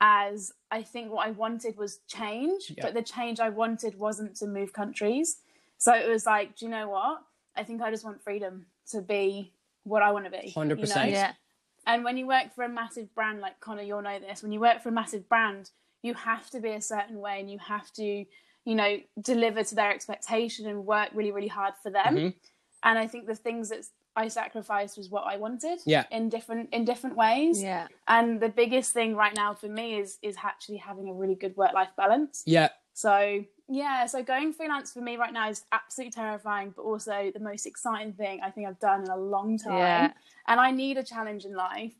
as 0.00 0.52
I 0.70 0.82
think 0.82 1.10
what 1.10 1.26
I 1.26 1.30
wanted 1.30 1.76
was 1.78 2.00
change, 2.06 2.70
Yeah. 2.76 2.84
but 2.84 2.94
the 2.94 3.02
change 3.02 3.40
I 3.40 3.48
wanted 3.48 3.98
wasn't 3.98 4.36
to 4.36 4.46
move 4.46 4.72
countries. 4.72 5.38
So 5.78 5.94
it 5.94 6.06
was 6.08 6.26
like, 6.26 6.56
do 6.56 6.66
you 6.66 6.70
know 6.70 6.88
what? 6.90 7.22
I 7.56 7.62
think 7.64 7.80
I 7.80 7.90
just 7.90 8.04
want 8.04 8.22
freedom 8.22 8.66
to 8.92 9.00
be 9.00 9.52
what 9.84 10.02
I 10.02 10.10
want 10.10 10.24
to 10.26 10.30
be. 10.30 10.52
100%. 10.54 10.96
know? 10.96 11.04
Yeah. 11.04 11.32
And 11.86 12.04
when 12.04 12.16
you 12.18 12.26
work 12.26 12.54
for 12.54 12.64
a 12.64 12.68
massive 12.68 13.14
brand, 13.14 13.40
like 13.40 13.58
Connor, 13.60 13.82
you'll 13.82 14.02
know 14.02 14.18
this. 14.18 14.42
When 14.42 14.52
you 14.52 14.60
work 14.60 14.82
for 14.82 14.90
a 14.90 14.92
massive 14.92 15.28
brand, 15.30 15.70
you 16.02 16.12
have 16.14 16.50
to 16.50 16.60
be 16.60 16.70
a 16.72 16.80
certain 16.82 17.18
way, 17.20 17.40
and 17.40 17.50
you 17.50 17.58
have 17.58 17.90
to, 17.94 18.24
you 18.66 18.74
know, 18.74 18.98
deliver 19.22 19.62
to 19.64 19.74
their 19.74 19.90
expectation 19.90 20.66
and 20.66 20.84
work 20.84 21.08
really, 21.14 21.30
really 21.30 21.48
hard 21.48 21.72
for 21.82 21.88
them. 21.88 22.16
Mhm. 22.16 22.34
And 22.82 22.98
I 22.98 23.06
think 23.06 23.26
the 23.26 23.34
things 23.34 23.70
that 23.70 23.86
I 24.16 24.28
sacrificed 24.28 24.98
was 24.98 25.08
what 25.08 25.24
I 25.24 25.36
wanted. 25.36 25.78
Yeah. 25.86 26.04
In 26.10 26.28
different 26.28 26.70
in 26.72 26.84
different 26.84 27.16
ways. 27.16 27.62
Yeah. 27.62 27.86
And 28.08 28.40
the 28.40 28.48
biggest 28.48 28.92
thing 28.92 29.14
right 29.14 29.34
now 29.34 29.54
for 29.54 29.68
me 29.68 29.98
is 29.98 30.18
is 30.20 30.36
actually 30.42 30.78
having 30.78 31.08
a 31.08 31.14
really 31.14 31.36
good 31.36 31.56
work 31.56 31.72
life 31.72 31.90
balance. 31.96 32.42
Yeah. 32.44 32.70
So 32.92 33.44
yeah, 33.68 34.06
so 34.06 34.22
going 34.22 34.52
freelance 34.52 34.92
for 34.92 35.00
me 35.00 35.16
right 35.16 35.32
now 35.32 35.48
is 35.48 35.64
absolutely 35.70 36.12
terrifying, 36.12 36.72
but 36.74 36.82
also 36.82 37.30
the 37.32 37.40
most 37.40 37.66
exciting 37.66 38.12
thing 38.14 38.40
I 38.42 38.50
think 38.50 38.66
I've 38.66 38.80
done 38.80 39.02
in 39.04 39.10
a 39.10 39.16
long 39.16 39.58
time. 39.58 39.78
Yeah. 39.78 40.12
And 40.46 40.60
I 40.60 40.70
need 40.70 40.96
a 40.96 41.02
challenge 41.02 41.44
in 41.44 41.54
life. 41.54 41.94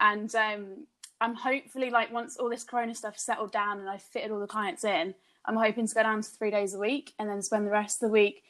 And 0.00 0.34
um, 0.34 0.86
I'm 1.20 1.34
hopefully 1.36 1.90
like 1.90 2.12
once 2.12 2.36
all 2.36 2.50
this 2.50 2.64
Corona 2.64 2.94
stuff 2.94 3.18
settled 3.18 3.52
down 3.52 3.78
and 3.78 3.88
I've 3.88 4.02
fitted 4.02 4.32
all 4.32 4.40
the 4.40 4.48
clients 4.48 4.82
in, 4.84 5.14
I'm 5.44 5.56
hoping 5.56 5.86
to 5.86 5.94
go 5.94 6.02
down 6.02 6.22
to 6.22 6.28
three 6.28 6.50
days 6.50 6.74
a 6.74 6.78
week 6.78 7.12
and 7.18 7.28
then 7.28 7.42
spend 7.42 7.66
the 7.66 7.70
rest 7.70 8.02
of 8.02 8.08
the 8.08 8.12
week 8.12 8.42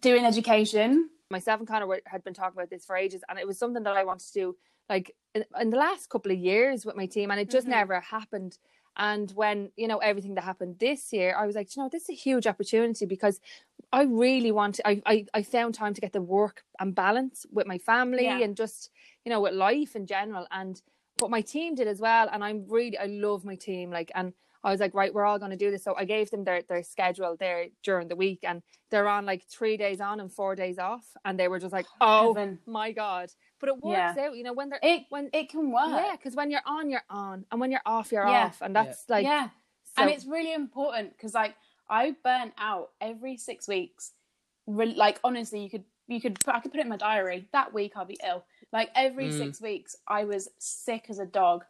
doing 0.00 0.24
education. 0.24 1.10
myself 1.30 1.58
and 1.58 1.66
Connor 1.66 2.00
had 2.06 2.22
been 2.22 2.34
talking 2.34 2.56
about 2.56 2.70
this 2.70 2.84
for 2.84 2.96
ages, 2.96 3.22
and 3.28 3.38
it 3.38 3.46
was 3.46 3.58
something 3.58 3.82
that 3.82 3.96
I 3.96 4.04
wanted 4.04 4.26
to 4.28 4.32
do 4.32 4.56
like 4.88 5.16
in, 5.34 5.70
the 5.70 5.76
last 5.76 6.08
couple 6.10 6.30
of 6.30 6.38
years 6.38 6.84
with 6.86 6.94
my 6.96 7.06
team, 7.06 7.30
and 7.30 7.40
it 7.40 7.50
just 7.50 7.66
Mhm. 7.66 7.70
never 7.70 7.98
happened. 8.00 8.58
And 8.96 9.32
when 9.32 9.72
you 9.76 9.88
know 9.88 9.98
everything 9.98 10.34
that 10.34 10.44
happened 10.44 10.78
this 10.78 11.12
year, 11.12 11.34
I 11.36 11.46
was 11.46 11.56
like, 11.56 11.74
you 11.74 11.82
know, 11.82 11.88
this 11.88 12.04
is 12.04 12.10
a 12.10 12.12
huge 12.12 12.46
opportunity 12.46 13.06
because 13.06 13.40
I 13.90 14.02
really 14.04 14.52
want. 14.52 14.76
To, 14.76 14.86
I, 14.86 15.02
I 15.06 15.26
I 15.34 15.42
found 15.42 15.74
time 15.74 15.94
to 15.94 16.00
get 16.00 16.12
the 16.12 16.22
work 16.22 16.62
and 16.78 16.94
balance 16.94 17.46
with 17.50 17.66
my 17.66 17.78
family 17.78 18.24
Yeah. 18.26 18.38
and 18.44 18.54
just 18.56 18.90
you 19.24 19.30
know 19.30 19.40
with 19.40 19.54
life 19.54 19.96
in 19.96 20.06
general, 20.06 20.46
and 20.50 20.80
what 21.20 21.30
my 21.30 21.40
team 21.40 21.74
did 21.74 21.88
as 21.88 22.00
well. 22.00 22.28
And 22.30 22.44
I'm 22.44 22.66
really 22.68 22.98
I 22.98 23.06
love 23.06 23.44
my 23.44 23.56
team, 23.56 23.90
like 23.90 24.12
and. 24.14 24.34
I 24.64 24.70
was 24.70 24.80
like, 24.80 24.94
right, 24.94 25.12
we're 25.12 25.26
all 25.26 25.38
going 25.38 25.50
to 25.50 25.56
do 25.56 25.70
this. 25.70 25.84
So 25.84 25.94
I 25.96 26.04
gave 26.06 26.30
them 26.30 26.42
their, 26.44 26.62
their 26.62 26.82
schedule 26.82 27.36
there 27.38 27.66
during 27.82 28.08
the 28.08 28.16
week, 28.16 28.40
and 28.42 28.62
they're 28.90 29.06
on 29.06 29.26
like 29.26 29.44
three 29.46 29.76
days 29.76 30.00
on 30.00 30.20
and 30.20 30.32
four 30.32 30.56
days 30.56 30.78
off, 30.78 31.04
and 31.24 31.38
they 31.38 31.48
were 31.48 31.58
just 31.60 31.72
like, 31.72 31.86
oh 32.00 32.34
Heaven. 32.34 32.58
my 32.66 32.90
god! 32.92 33.30
But 33.60 33.68
it 33.68 33.74
works 33.76 34.16
Yeah. 34.16 34.26
out, 34.26 34.36
you 34.36 34.42
know, 34.42 34.54
when 34.54 34.70
they're 34.70 34.80
It 34.82 35.02
when 35.10 35.28
it 35.32 35.50
can 35.50 35.70
work. 35.70 35.88
yeah, 35.88 36.12
because 36.16 36.34
when 36.34 36.50
you're 36.50 36.62
on, 36.66 36.88
you're 36.90 37.04
on, 37.10 37.44
and 37.52 37.60
when 37.60 37.70
you're 37.70 37.82
off, 37.86 38.10
you're 38.10 38.26
Yeah. 38.26 38.46
off, 38.46 38.62
and 38.62 38.74
that's 38.74 39.04
like 39.08 39.24
yeah. 39.24 39.48
so, 39.94 40.02
and 40.02 40.10
it's 40.10 40.24
really 40.26 40.54
important 40.54 41.12
because 41.16 41.34
like 41.34 41.54
I 41.88 42.16
burn 42.24 42.52
out 42.58 42.90
every 43.00 43.36
six 43.36 43.68
weeks. 43.68 44.12
Re- 44.66 44.94
like 44.94 45.20
honestly, 45.22 45.62
you 45.62 45.68
could 45.68 45.84
you 46.08 46.20
could 46.20 46.38
put, 46.40 46.54
I 46.54 46.60
could 46.60 46.70
put 46.72 46.80
it 46.80 46.84
in 46.84 46.88
my 46.88 46.96
diary. 46.96 47.46
That 47.52 47.74
week 47.74 47.92
I'll 47.96 48.04
be 48.06 48.18
ill. 48.26 48.44
Like 48.72 48.90
every 48.94 49.28
Mm. 49.28 49.38
six 49.38 49.60
weeks, 49.60 49.94
I 50.08 50.24
was 50.24 50.48
sick 50.58 51.06
as 51.10 51.18
a 51.18 51.26
dog, 51.26 51.64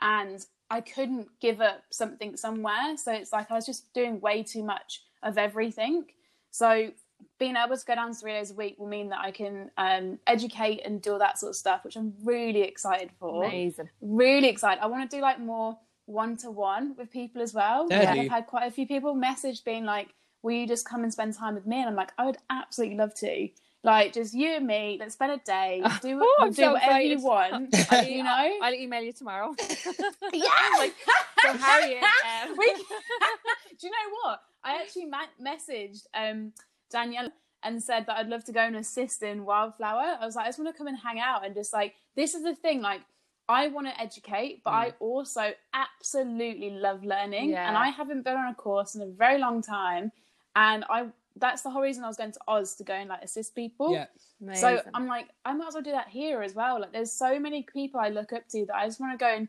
and 0.00 0.44
I 0.70 0.80
couldn't 0.80 1.28
give 1.40 1.60
up 1.60 1.82
something 1.90 2.36
somewhere. 2.36 2.96
So 2.96 3.12
it's 3.12 3.32
like 3.32 3.50
I 3.50 3.54
was 3.54 3.66
just 3.66 3.92
doing 3.92 4.20
way 4.20 4.42
too 4.42 4.62
much 4.62 5.02
of 5.22 5.36
everything. 5.36 6.04
So 6.50 6.92
being 7.38 7.56
able 7.56 7.76
to 7.76 7.84
go 7.84 7.94
down 7.94 8.14
three 8.14 8.32
days 8.32 8.50
a 8.50 8.54
week 8.54 8.76
will 8.78 8.86
mean 8.86 9.08
that 9.10 9.20
I 9.20 9.30
can 9.30 9.70
um, 9.76 10.18
educate 10.26 10.82
and 10.84 11.02
do 11.02 11.12
all 11.12 11.18
that 11.18 11.38
sort 11.38 11.50
of 11.50 11.56
stuff, 11.56 11.84
which 11.84 11.96
I'm 11.96 12.14
really 12.24 12.62
excited 12.62 13.10
for 13.18 13.44
amazing. 13.44 13.88
really 14.00 14.48
excited. 14.48 14.82
I 14.82 14.86
want 14.86 15.10
to 15.10 15.16
do 15.16 15.20
like 15.20 15.40
more 15.40 15.76
one 16.06 16.36
to 16.38 16.50
one 16.50 16.94
with 16.96 17.10
people 17.10 17.42
as 17.42 17.54
well. 17.54 17.86
Yeah, 17.90 18.12
I've 18.12 18.30
had 18.30 18.46
quite 18.46 18.66
a 18.66 18.70
few 18.70 18.86
people 18.86 19.14
message 19.14 19.64
being 19.64 19.84
like, 19.84 20.14
"Will 20.42 20.52
you 20.52 20.66
just 20.66 20.84
come 20.84 21.02
and 21.02 21.12
spend 21.12 21.34
time 21.34 21.54
with 21.54 21.66
me?" 21.66 21.78
And 21.78 21.88
I'm 21.88 21.96
like, 21.96 22.12
"I 22.18 22.26
would 22.26 22.38
absolutely 22.48 22.96
love 22.96 23.14
to." 23.16 23.48
Like 23.82 24.12
just 24.12 24.34
you 24.34 24.56
and 24.56 24.66
me, 24.66 24.98
let's 25.00 25.14
spend 25.14 25.32
a 25.32 25.38
day, 25.38 25.82
do, 26.02 26.20
Oh, 26.22 26.46
do 26.48 26.52
so 26.52 26.72
whatever 26.72 26.98
excited. 26.98 27.10
you 27.18 27.24
want, 27.24 27.92
I'll, 27.92 28.04
you 28.04 28.22
know. 28.22 28.58
I'll 28.62 28.74
email 28.74 29.02
you 29.02 29.12
tomorrow. 29.12 29.54
yeah, 30.32 30.70
like, 30.76 30.94
so 31.42 31.52
Harriet, 31.56 32.02
um, 32.02 32.56
we, 32.58 32.66
do 32.66 33.86
you 33.86 33.90
know 33.90 34.16
what? 34.22 34.42
I 34.62 34.82
actually 34.82 35.06
ma- 35.06 35.32
messaged 35.42 36.02
um, 36.14 36.52
Danielle 36.90 37.32
and 37.62 37.82
said 37.82 38.04
that 38.06 38.18
I'd 38.18 38.28
love 38.28 38.44
to 38.44 38.52
go 38.52 38.60
and 38.60 38.76
assist 38.76 39.22
in 39.22 39.44
Wildflower. 39.46 40.18
I 40.20 40.26
was 40.26 40.36
like, 40.36 40.44
I 40.44 40.48
just 40.48 40.58
want 40.58 40.74
to 40.74 40.76
come 40.76 40.86
and 40.86 40.98
hang 40.98 41.18
out 41.18 41.46
and 41.46 41.54
just 41.54 41.72
like, 41.72 41.94
this 42.16 42.34
is 42.34 42.42
the 42.42 42.54
thing, 42.54 42.82
like, 42.82 43.00
I 43.48 43.66
want 43.68 43.88
to 43.88 44.00
educate, 44.00 44.62
but 44.62 44.70
I 44.70 44.92
also 45.00 45.52
absolutely 45.74 46.70
love 46.70 47.02
learning. 47.02 47.50
Yeah. 47.50 47.66
And 47.66 47.76
I 47.76 47.88
haven't 47.88 48.22
been 48.22 48.36
on 48.36 48.48
a 48.52 48.54
course 48.54 48.94
in 48.94 49.02
a 49.02 49.06
very 49.06 49.38
long 49.38 49.60
time. 49.60 50.12
And 50.54 50.84
I 50.88 51.06
that's 51.36 51.62
the 51.62 51.70
whole 51.70 51.82
reason 51.82 52.04
I 52.04 52.08
was 52.08 52.16
going 52.16 52.32
to 52.32 52.40
Oz 52.48 52.74
to 52.76 52.84
go 52.84 52.94
and 52.94 53.08
like 53.08 53.22
assist 53.22 53.54
people. 53.54 53.92
Yeah. 53.92 54.06
So. 54.54 54.80
I'm 54.94 55.06
like, 55.06 55.28
I 55.44 55.52
might 55.54 55.68
as 55.68 55.74
well 55.74 55.82
do 55.82 55.92
that 55.92 56.08
here 56.08 56.42
as 56.42 56.54
well. 56.54 56.80
Like, 56.80 56.92
there's 56.92 57.12
so 57.18 57.38
many 57.38 57.64
people 57.72 58.00
I 58.00 58.08
look 58.08 58.32
up 58.32 58.42
to 58.50 58.66
that 58.66 58.74
I 58.74 58.86
just 58.86 59.00
want 59.00 59.18
to 59.18 59.22
go 59.22 59.28
and 59.34 59.48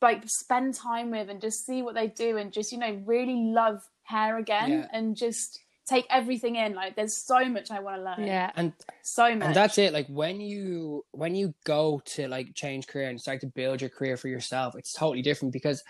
like 0.00 0.22
spend 0.26 0.74
time 0.74 1.10
with 1.10 1.28
and 1.30 1.40
just 1.40 1.64
see 1.66 1.82
what 1.82 1.94
they 1.94 2.06
do 2.08 2.36
and 2.36 2.52
just 2.52 2.72
you 2.72 2.78
know 2.78 3.00
really 3.06 3.34
love 3.36 3.80
hair 4.04 4.36
again 4.38 4.70
Yeah. 4.70 4.86
and 4.92 5.16
just 5.16 5.58
take 5.88 6.06
everything 6.10 6.56
in. 6.56 6.74
Like, 6.74 6.94
there's 6.96 7.16
so 7.26 7.44
much 7.46 7.70
I 7.70 7.80
want 7.80 7.96
to 7.96 8.02
learn. 8.04 8.24
yeah, 8.26 8.52
And 8.54 8.72
so 9.02 9.34
much. 9.34 9.46
and 9.48 9.54
that's 9.56 9.78
it. 9.78 9.92
Like 9.92 10.06
when 10.08 10.40
you 10.40 11.04
when 11.12 11.34
you 11.34 11.54
go 11.64 12.00
to 12.06 12.28
like 12.28 12.54
change 12.54 12.86
career 12.86 13.08
and 13.08 13.20
start 13.20 13.40
to 13.40 13.46
build 13.46 13.80
your 13.80 13.90
career 13.90 14.16
for 14.16 14.28
yourself, 14.28 14.74
it's 14.76 14.92
totally 14.92 15.22
different 15.22 15.52
because 15.52 15.82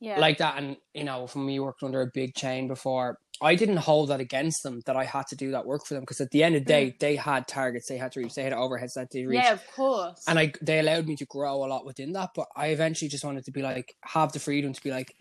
yeah, 0.00 0.18
like 0.20 0.38
that 0.38 0.58
and 0.58 0.76
you 0.94 1.02
know 1.04 1.26
from 1.26 1.44
me 1.46 1.58
working 1.58 1.86
under 1.86 2.02
a 2.02 2.10
big 2.14 2.34
chain 2.34 2.68
before 2.68 3.18
i 3.40 3.54
didn't 3.54 3.76
hold 3.78 4.08
that 4.10 4.20
against 4.20 4.62
them 4.62 4.80
that 4.86 4.96
i 4.96 5.04
had 5.04 5.26
to 5.28 5.36
do 5.36 5.50
that 5.52 5.64
work 5.66 5.84
for 5.86 5.94
them 5.94 6.02
because 6.02 6.20
at 6.20 6.30
the 6.30 6.42
end 6.42 6.54
of 6.56 6.62
the 6.62 6.72
day 6.72 6.96
they 7.00 7.16
had 7.16 7.46
targets 7.48 7.86
they 7.88 7.96
had 7.98 8.12
to 8.12 8.20
reach 8.20 8.34
they 8.34 8.42
had 8.42 8.52
overheads 8.52 8.94
that 8.94 9.08
they 9.12 9.24
reach 9.26 9.40
Mm. 9.40 9.44
yeah, 9.44 9.52
of 9.52 9.66
course. 9.74 10.22
and 10.28 10.38
i 10.38 10.52
they 10.62 10.78
allowed 10.80 11.06
me 11.06 11.16
to 11.16 11.26
grow 11.26 11.64
a 11.64 11.68
lot 11.68 11.84
within 11.86 12.12
that 12.12 12.30
but 12.34 12.46
i 12.56 12.68
eventually 12.68 13.08
just 13.08 13.24
wanted 13.24 13.44
to 13.44 13.52
be 13.52 13.62
like 13.62 13.94
have 14.02 14.32
the 14.32 14.40
freedom 14.40 14.72
to 14.72 14.82
be 14.82 14.90
like 14.90 15.12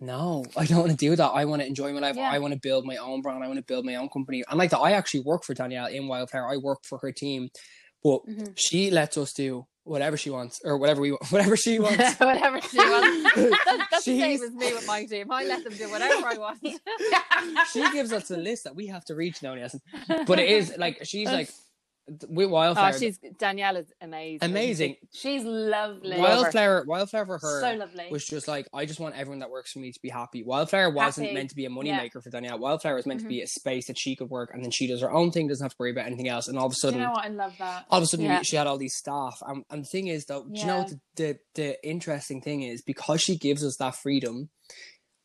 no 0.00 0.44
i 0.56 0.64
don't 0.64 0.78
want 0.78 0.90
to 0.92 0.96
do 0.96 1.16
that 1.16 1.28
i 1.30 1.44
want 1.44 1.60
to 1.60 1.66
enjoy 1.66 1.92
my 1.92 1.98
life 2.00 2.16
Yeah. 2.16 2.30
i 2.30 2.38
want 2.38 2.54
to 2.54 2.60
build 2.60 2.84
my 2.84 2.96
own 2.96 3.20
brand 3.20 3.42
i 3.42 3.46
want 3.48 3.58
to 3.58 3.64
build 3.64 3.84
my 3.84 3.96
own 3.96 4.08
company 4.08 4.44
and 4.48 4.58
like 4.58 4.70
that 4.70 4.78
i 4.78 4.92
actually 4.92 5.20
work 5.20 5.42
for 5.44 5.54
danielle 5.54 5.86
in 5.86 6.06
wildflower 6.06 6.48
i 6.52 6.56
work 6.56 6.80
for 6.84 6.98
her 6.98 7.10
team 7.12 7.48
but 8.04 8.20
Mhm. 8.28 8.52
she 8.56 8.90
lets 8.92 9.16
us 9.18 9.32
do 9.32 9.66
whatever 9.88 10.16
she 10.16 10.30
wants 10.30 10.60
or 10.64 10.76
whatever 10.78 11.00
we 11.00 11.10
whatever 11.30 11.56
she 11.56 11.78
wants 11.86 12.18
whatever 12.20 12.60
she 12.60 12.78
wants. 12.78 13.34
That, 13.34 13.86
that's 13.90 14.04
the 14.04 14.18
same 14.18 14.42
as 14.42 14.52
me 14.52 14.72
with 14.72 14.86
my 14.86 15.04
team. 15.04 15.30
I 15.30 15.44
let 15.44 15.64
them 15.64 15.74
do 15.74 15.90
whatever 15.90 16.26
I 16.26 16.38
want. 16.38 16.58
she 17.72 17.92
gives 17.92 18.12
us 18.12 18.30
a 18.30 18.36
list 18.36 18.64
that 18.64 18.74
we 18.76 18.86
have 18.88 19.04
to 19.06 19.14
reach 19.14 19.42
now. 19.42 19.56
But 20.26 20.38
it 20.38 20.48
is 20.48 20.74
like 20.76 21.00
she's 21.04 21.28
like 21.28 21.50
with 22.28 22.48
Wildflower. 22.50 22.92
Oh, 22.94 22.98
she's 22.98 23.18
Danielle 23.38 23.76
is 23.76 23.92
amazing. 24.00 24.38
amazing. 24.50 24.96
She's 25.12 25.44
lovely. 25.44 26.18
Wildflower, 26.18 26.84
Wildflower 26.86 27.26
for 27.26 27.38
her 27.38 27.60
so 27.60 27.74
lovely. 27.74 28.06
was 28.10 28.24
just 28.24 28.48
like 28.48 28.66
I 28.72 28.86
just 28.86 29.00
want 29.00 29.14
everyone 29.16 29.40
that 29.40 29.50
works 29.50 29.72
for 29.72 29.78
me 29.78 29.92
to 29.92 30.00
be 30.00 30.08
happy. 30.08 30.42
Wildflower 30.42 30.90
wasn't 30.90 31.26
Happy. 31.26 31.34
meant 31.34 31.50
to 31.50 31.56
be 31.56 31.66
a 31.66 31.70
moneymaker 31.70 32.14
Yeah. 32.14 32.20
for 32.22 32.30
Danielle. 32.30 32.58
Wildflower 32.58 32.94
was 32.96 33.06
meant 33.06 33.20
Mhm. 33.20 33.24
to 33.24 33.28
be 33.28 33.42
a 33.42 33.46
space 33.46 33.86
that 33.88 33.98
she 33.98 34.16
could 34.16 34.30
work, 34.30 34.50
and 34.52 34.62
then 34.64 34.70
she 34.70 34.86
does 34.86 35.00
her 35.00 35.10
own 35.12 35.30
thing, 35.30 35.48
doesn't 35.48 35.64
have 35.64 35.72
to 35.72 35.76
worry 35.78 35.90
about 35.90 36.06
anything 36.06 36.28
else. 36.28 36.48
And 36.48 36.58
all 36.58 36.66
of 36.66 36.72
a 36.72 36.76
sudden, 36.76 36.98
you 37.00 37.04
know 37.06 37.12
what? 37.12 37.24
I 37.24 37.28
love 37.28 37.54
that. 37.58 37.86
all 37.90 37.98
of 37.98 38.04
a 38.04 38.06
sudden, 38.06 38.26
Yeah. 38.26 38.42
she 38.42 38.56
had 38.56 38.66
all 38.66 38.78
these 38.78 38.96
staff. 38.96 39.36
And, 39.46 39.64
and 39.70 39.82
the 39.84 39.88
thing 39.88 40.06
is, 40.08 40.24
though, 40.26 40.44
do 40.44 40.58
you 40.60 40.66
know 40.66 40.78
what 40.78 40.88
the, 40.88 40.98
the 41.16 41.38
the 41.54 41.86
interesting 41.88 42.40
thing 42.40 42.62
is 42.62 42.82
because 42.82 43.20
she 43.20 43.36
gives 43.36 43.64
us 43.64 43.76
that 43.78 43.94
freedom, 43.96 44.50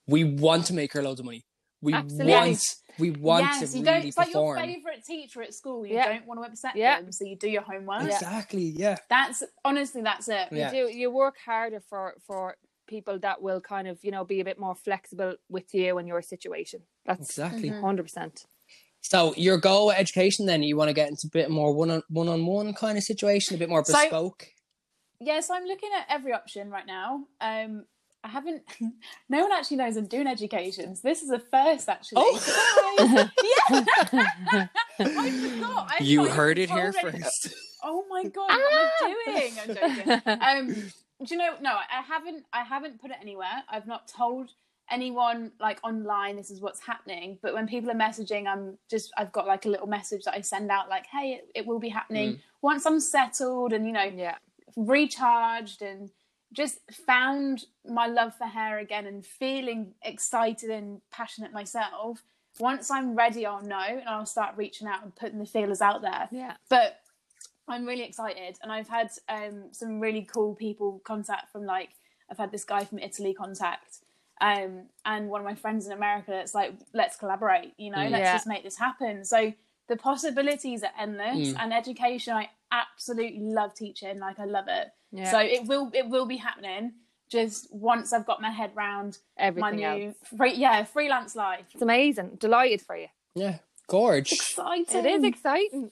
we 0.08 0.24
want 0.24 0.66
to 0.66 0.74
make 0.74 0.94
her 0.94 1.02
loads 1.02 1.20
of 1.20 1.26
money. 1.26 1.46
We 1.82 1.94
Absolutely. 1.94 2.32
want 2.32 2.62
we 3.00 3.12
want 3.12 3.44
yes, 3.46 3.72
to 3.72 3.78
you 3.78 3.84
don't. 3.86 3.96
really 3.96 4.08
It's 4.10 4.18
like 4.18 4.34
your 4.34 4.56
favorite 4.58 5.04
teacher 5.06 5.42
at 5.42 5.54
school. 5.54 5.86
You 5.86 5.96
Yeah. 5.96 6.10
don't 6.14 6.26
want 6.28 6.42
to 6.44 6.50
upset 6.50 6.76
Yeah. 6.76 7.02
them, 7.02 7.12
so 7.12 7.26
you 7.26 7.36
do 7.36 7.50
your 7.50 7.64
homework. 7.64 8.04
Exactly. 8.04 8.64
Yeah. 8.64 8.98
That's 9.10 9.44
honestly, 9.66 10.02
that's 10.02 10.28
it. 10.28 10.52
You 10.52 10.58
Yeah. 10.60 10.72
do. 10.72 10.90
You 10.90 11.12
work 11.12 11.38
harder 11.46 11.80
for 11.80 12.16
for 12.26 12.58
people 12.88 13.18
that 13.20 13.42
will 13.42 13.62
kind 13.62 13.88
of 13.88 14.04
you 14.04 14.12
know 14.12 14.24
be 14.26 14.40
a 14.42 14.46
bit 14.46 14.60
more 14.60 14.76
flexible 14.76 15.36
with 15.50 15.74
you 15.74 15.98
and 15.98 16.08
your 16.08 16.22
situation. 16.22 16.82
That's 17.06 17.30
Exactly. 17.30 17.70
Mhm. 17.70 17.82
hundred 17.82 18.04
percent. 18.04 18.46
So 19.02 19.34
your 19.36 19.58
goal 19.58 19.88
with 19.88 19.98
education 19.98 20.46
then 20.46 20.64
you 20.64 20.78
want 20.78 20.90
to 20.90 20.94
get 20.94 21.10
into 21.10 21.28
a 21.28 21.30
bit 21.30 21.50
more 21.50 21.74
one 21.74 21.92
on 21.92 22.04
one 22.10 22.30
on 22.30 22.46
one 22.46 22.74
kind 22.74 22.98
of 22.98 23.04
situation, 23.04 23.56
a 23.56 23.60
bit 23.60 23.70
more 23.70 23.84
So- 23.84 23.94
bespoke. 23.94 24.48
Yeah, 25.20 25.40
so 25.40 25.54
I'm 25.56 25.64
looking 25.66 25.90
at 25.98 26.06
every 26.10 26.34
option 26.34 26.70
right 26.70 26.86
now. 26.86 27.28
Um, 27.40 27.86
I 28.24 28.30
haven't. 28.30 28.64
No 29.30 29.42
one 29.42 29.52
actually 29.52 29.78
knows 29.78 29.98
I'm 29.98 30.06
doing 30.08 30.28
education, 30.28 30.96
so 30.96 31.02
this 31.08 31.22
is 31.24 31.30
a 31.30 31.40
first 31.40 31.90
actually. 31.90 32.18
Oh. 32.18 32.38
Surprise! 32.38 33.30
yeah. 34.52 34.68
I 35.00 35.32
forgot. 35.32 35.92
I 35.92 36.04
you 36.04 36.26
heard 36.26 36.58
it 36.60 36.70
here 36.70 36.94
already- 36.96 37.20
first. 37.22 37.54
Oh 37.84 38.06
my 38.10 38.24
god, 38.24 38.50
what 38.50 38.74
am 38.74 38.90
I 39.02 39.16
doing? 39.26 39.54
I'm 39.62 39.76
joking. 39.76 40.74
Um, 40.74 40.92
do 41.26 41.36
you 41.36 41.38
know? 41.38 41.54
No, 41.62 41.72
I 41.72 42.02
haven't. 42.02 42.46
I 42.54 42.64
haven't 42.64 43.02
put 43.02 43.12
it 43.12 43.18
anywhere. 43.22 43.64
I've 43.70 43.88
not 43.88 44.08
told 44.08 44.52
anyone 44.92 45.52
like 45.60 45.80
online 45.84 46.36
this 46.36 46.52
is 46.52 46.62
what's 46.62 46.80
happening. 46.86 47.40
But 47.42 47.54
when 47.54 47.68
people 47.68 47.90
are 47.92 47.96
messaging, 47.96 48.48
I'm 48.48 48.78
just. 48.90 49.12
I've 49.18 49.32
got 49.32 49.48
like 49.48 49.66
a 49.66 49.70
little 49.70 49.88
message 49.88 50.24
that 50.26 50.34
I 50.36 50.42
send 50.42 50.70
out, 50.72 50.90
like, 50.90 51.06
"Hey, 51.08 51.34
it, 51.34 51.48
it 51.56 51.66
will 51.66 51.80
be 51.80 51.90
happening 51.90 52.34
Mm. 52.36 52.40
once 52.62 52.86
I'm 52.86 53.00
settled 53.00 53.74
and 53.74 53.86
you 53.86 53.92
know 53.94 54.04
yeah. 54.04 54.36
recharged 54.78 55.82
and 55.82 56.10
just 56.54 56.80
found 57.06 57.66
my 57.86 58.08
love 58.08 58.36
for 58.38 58.46
hair 58.46 58.80
again 58.80 59.06
and 59.06 59.26
feeling 59.26 59.94
excited 60.04 60.70
and 60.70 61.02
passionate 61.12 61.52
myself. 61.52 62.24
Once 62.60 62.92
I'm 62.92 63.16
ready, 63.16 63.46
I'll 63.46 63.64
know 63.64 63.76
and 63.82 64.08
I'll 64.08 64.26
start 64.26 64.56
reaching 64.56 64.88
out 64.88 65.04
and 65.04 65.16
putting 65.16 65.40
the 65.40 65.46
feelers 65.46 65.82
out 65.82 66.02
there. 66.02 66.30
Yeah. 66.32 66.54
But 66.70 67.00
I'm 67.68 67.86
really 67.86 68.04
excited, 68.04 68.58
and 68.62 68.72
I've 68.72 68.90
had 68.90 69.10
um, 69.30 69.66
some 69.72 70.00
really 70.00 70.28
cool 70.32 70.54
people 70.54 71.02
contact 71.06 71.52
from 71.52 71.66
like 71.66 71.90
I've 72.30 72.38
had 72.38 72.52
this 72.52 72.64
guy 72.64 72.84
from 72.86 73.00
Italy 73.00 73.34
contact, 73.34 74.00
um, 74.42 74.84
and 75.06 75.30
one 75.30 75.42
of 75.42 75.46
my 75.46 75.56
friends 75.56 75.86
in 75.86 75.94
America. 75.94 76.38
It's 76.40 76.54
like 76.54 76.74
let's 76.94 77.16
collaborate, 77.16 77.74
you 77.78 77.90
know, 77.90 78.06
let's 78.10 78.26
Yeah. 78.28 78.34
just 78.34 78.48
make 78.48 78.64
this 78.64 78.78
happen. 78.78 79.24
So 79.26 79.54
the 79.88 79.96
possibilities 79.98 80.84
are 80.84 80.92
endless, 80.98 81.50
Mm. 81.54 81.58
and 81.60 81.74
education. 81.74 82.34
I 82.34 82.50
absolutely 82.72 83.40
love 83.42 83.74
teaching, 83.76 84.20
like 84.20 84.40
I 84.40 84.46
love 84.46 84.66
it. 84.68 84.88
Yeah. 85.12 85.30
So 85.32 85.40
it 85.40 85.66
will 85.68 85.92
it 85.94 86.08
will 86.10 86.26
be 86.26 86.38
happening. 86.38 86.94
Just 87.30 87.68
once 87.74 88.14
I've 88.14 88.26
got 88.26 88.42
my 88.42 88.52
head 88.52 88.72
round 88.76 89.18
Everything 89.38 89.80
my 89.80 89.96
new 89.96 90.08
else. 90.08 90.16
free, 90.38 90.54
yeah 90.56 90.84
freelance 90.84 91.36
life. 91.36 91.66
It's 91.74 91.82
amazing. 91.82 92.38
Delighted 92.40 92.82
for 92.82 92.96
you. 92.96 93.08
Yeah, 93.36 93.58
gorge. 93.88 94.32
Exciting. 94.32 95.06
It 95.06 95.06
is 95.06 95.24
exciting. 95.24 95.92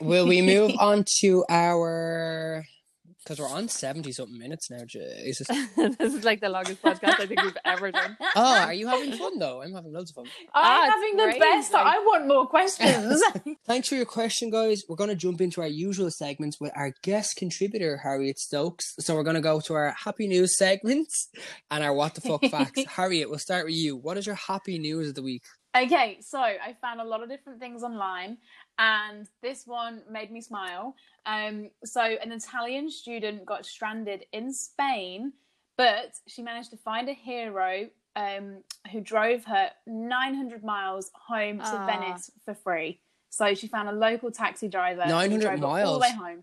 Will 0.00 0.26
we 0.28 0.40
move 0.42 0.72
on 0.78 1.04
to 1.20 1.44
our? 1.48 2.64
Because 3.24 3.38
we're 3.38 3.48
on 3.48 3.68
seventy 3.68 4.10
something 4.12 4.36
minutes 4.38 4.70
now. 4.70 4.84
Jesus. 4.86 5.46
this 5.76 6.14
is 6.14 6.24
like 6.24 6.40
the 6.40 6.48
longest 6.48 6.82
podcast 6.82 7.20
I 7.20 7.26
think 7.26 7.42
we've 7.42 7.56
ever 7.64 7.90
done. 7.92 8.16
Oh, 8.34 8.58
are 8.60 8.72
you 8.74 8.86
having 8.88 9.12
fun 9.12 9.38
though? 9.38 9.62
I'm 9.62 9.72
having 9.72 9.92
loads 9.92 10.10
of 10.10 10.16
fun. 10.16 10.24
I'm 10.54 10.88
Ah, 10.88 10.90
having 10.90 11.16
the 11.16 11.24
great, 11.24 11.40
best. 11.40 11.72
like- 11.72 11.86
I 11.86 11.98
want 11.98 12.26
more 12.26 12.46
questions. 12.48 13.22
Thanks 13.66 13.88
for 13.88 13.94
your 13.94 14.06
question, 14.06 14.50
guys. 14.50 14.82
We're 14.88 14.96
going 14.96 15.10
to 15.10 15.16
jump 15.16 15.40
into 15.40 15.60
our 15.60 15.66
usual 15.68 16.10
segments 16.10 16.60
with 16.60 16.72
our 16.74 16.92
guest 17.02 17.36
contributor, 17.36 17.98
Harriet 17.98 18.38
Stokes. 18.38 18.94
So 19.00 19.14
we're 19.14 19.22
going 19.22 19.36
to 19.36 19.40
go 19.42 19.60
to 19.60 19.74
our 19.74 19.94
happy 20.04 20.26
news 20.26 20.56
segments 20.56 21.28
and 21.70 21.84
our 21.84 21.92
what 21.92 22.14
the 22.14 22.20
fuck 22.22 22.44
facts. 22.46 22.82
Harriet, 22.88 23.28
we'll 23.30 23.38
start 23.38 23.66
with 23.66 23.74
you. 23.74 23.96
What 23.96 24.16
is 24.16 24.26
your 24.26 24.34
happy 24.36 24.78
news 24.78 25.10
of 25.10 25.14
the 25.14 25.22
week? 25.22 25.42
Okay, 25.74 26.18
so 26.20 26.38
I 26.38 26.76
found 26.82 27.00
a 27.00 27.04
lot 27.04 27.22
of 27.22 27.30
different 27.30 27.58
things 27.58 27.82
online, 27.82 28.36
and 28.78 29.28
this 29.42 29.66
one 29.66 30.02
made 30.10 30.30
me 30.30 30.40
smile. 30.40 30.94
Um, 31.26 31.70
so, 31.84 32.00
an 32.02 32.32
Italian 32.32 32.90
student 32.90 33.44
got 33.46 33.64
stranded 33.66 34.26
in 34.32 34.52
Spain, 34.52 35.32
but 35.76 36.12
she 36.26 36.42
managed 36.42 36.70
to 36.70 36.76
find 36.76 37.08
a 37.08 37.12
hero 37.14 37.88
um, 38.16 38.62
who 38.90 39.00
drove 39.00 39.44
her 39.44 39.70
900 39.86 40.62
miles 40.64 41.10
home 41.14 41.58
to 41.58 41.64
Ah. 41.64 41.86
Venice 41.86 42.30
for 42.44 42.54
free. 42.54 43.00
So, 43.30 43.54
she 43.54 43.66
found 43.68 43.88
a 43.88 43.92
local 43.92 44.30
taxi 44.30 44.68
driver. 44.68 45.04
900 45.06 45.40
drove 45.40 45.60
her 45.60 45.84
all 45.86 45.94
the 45.94 45.98
way 46.00 46.12
home. 46.12 46.42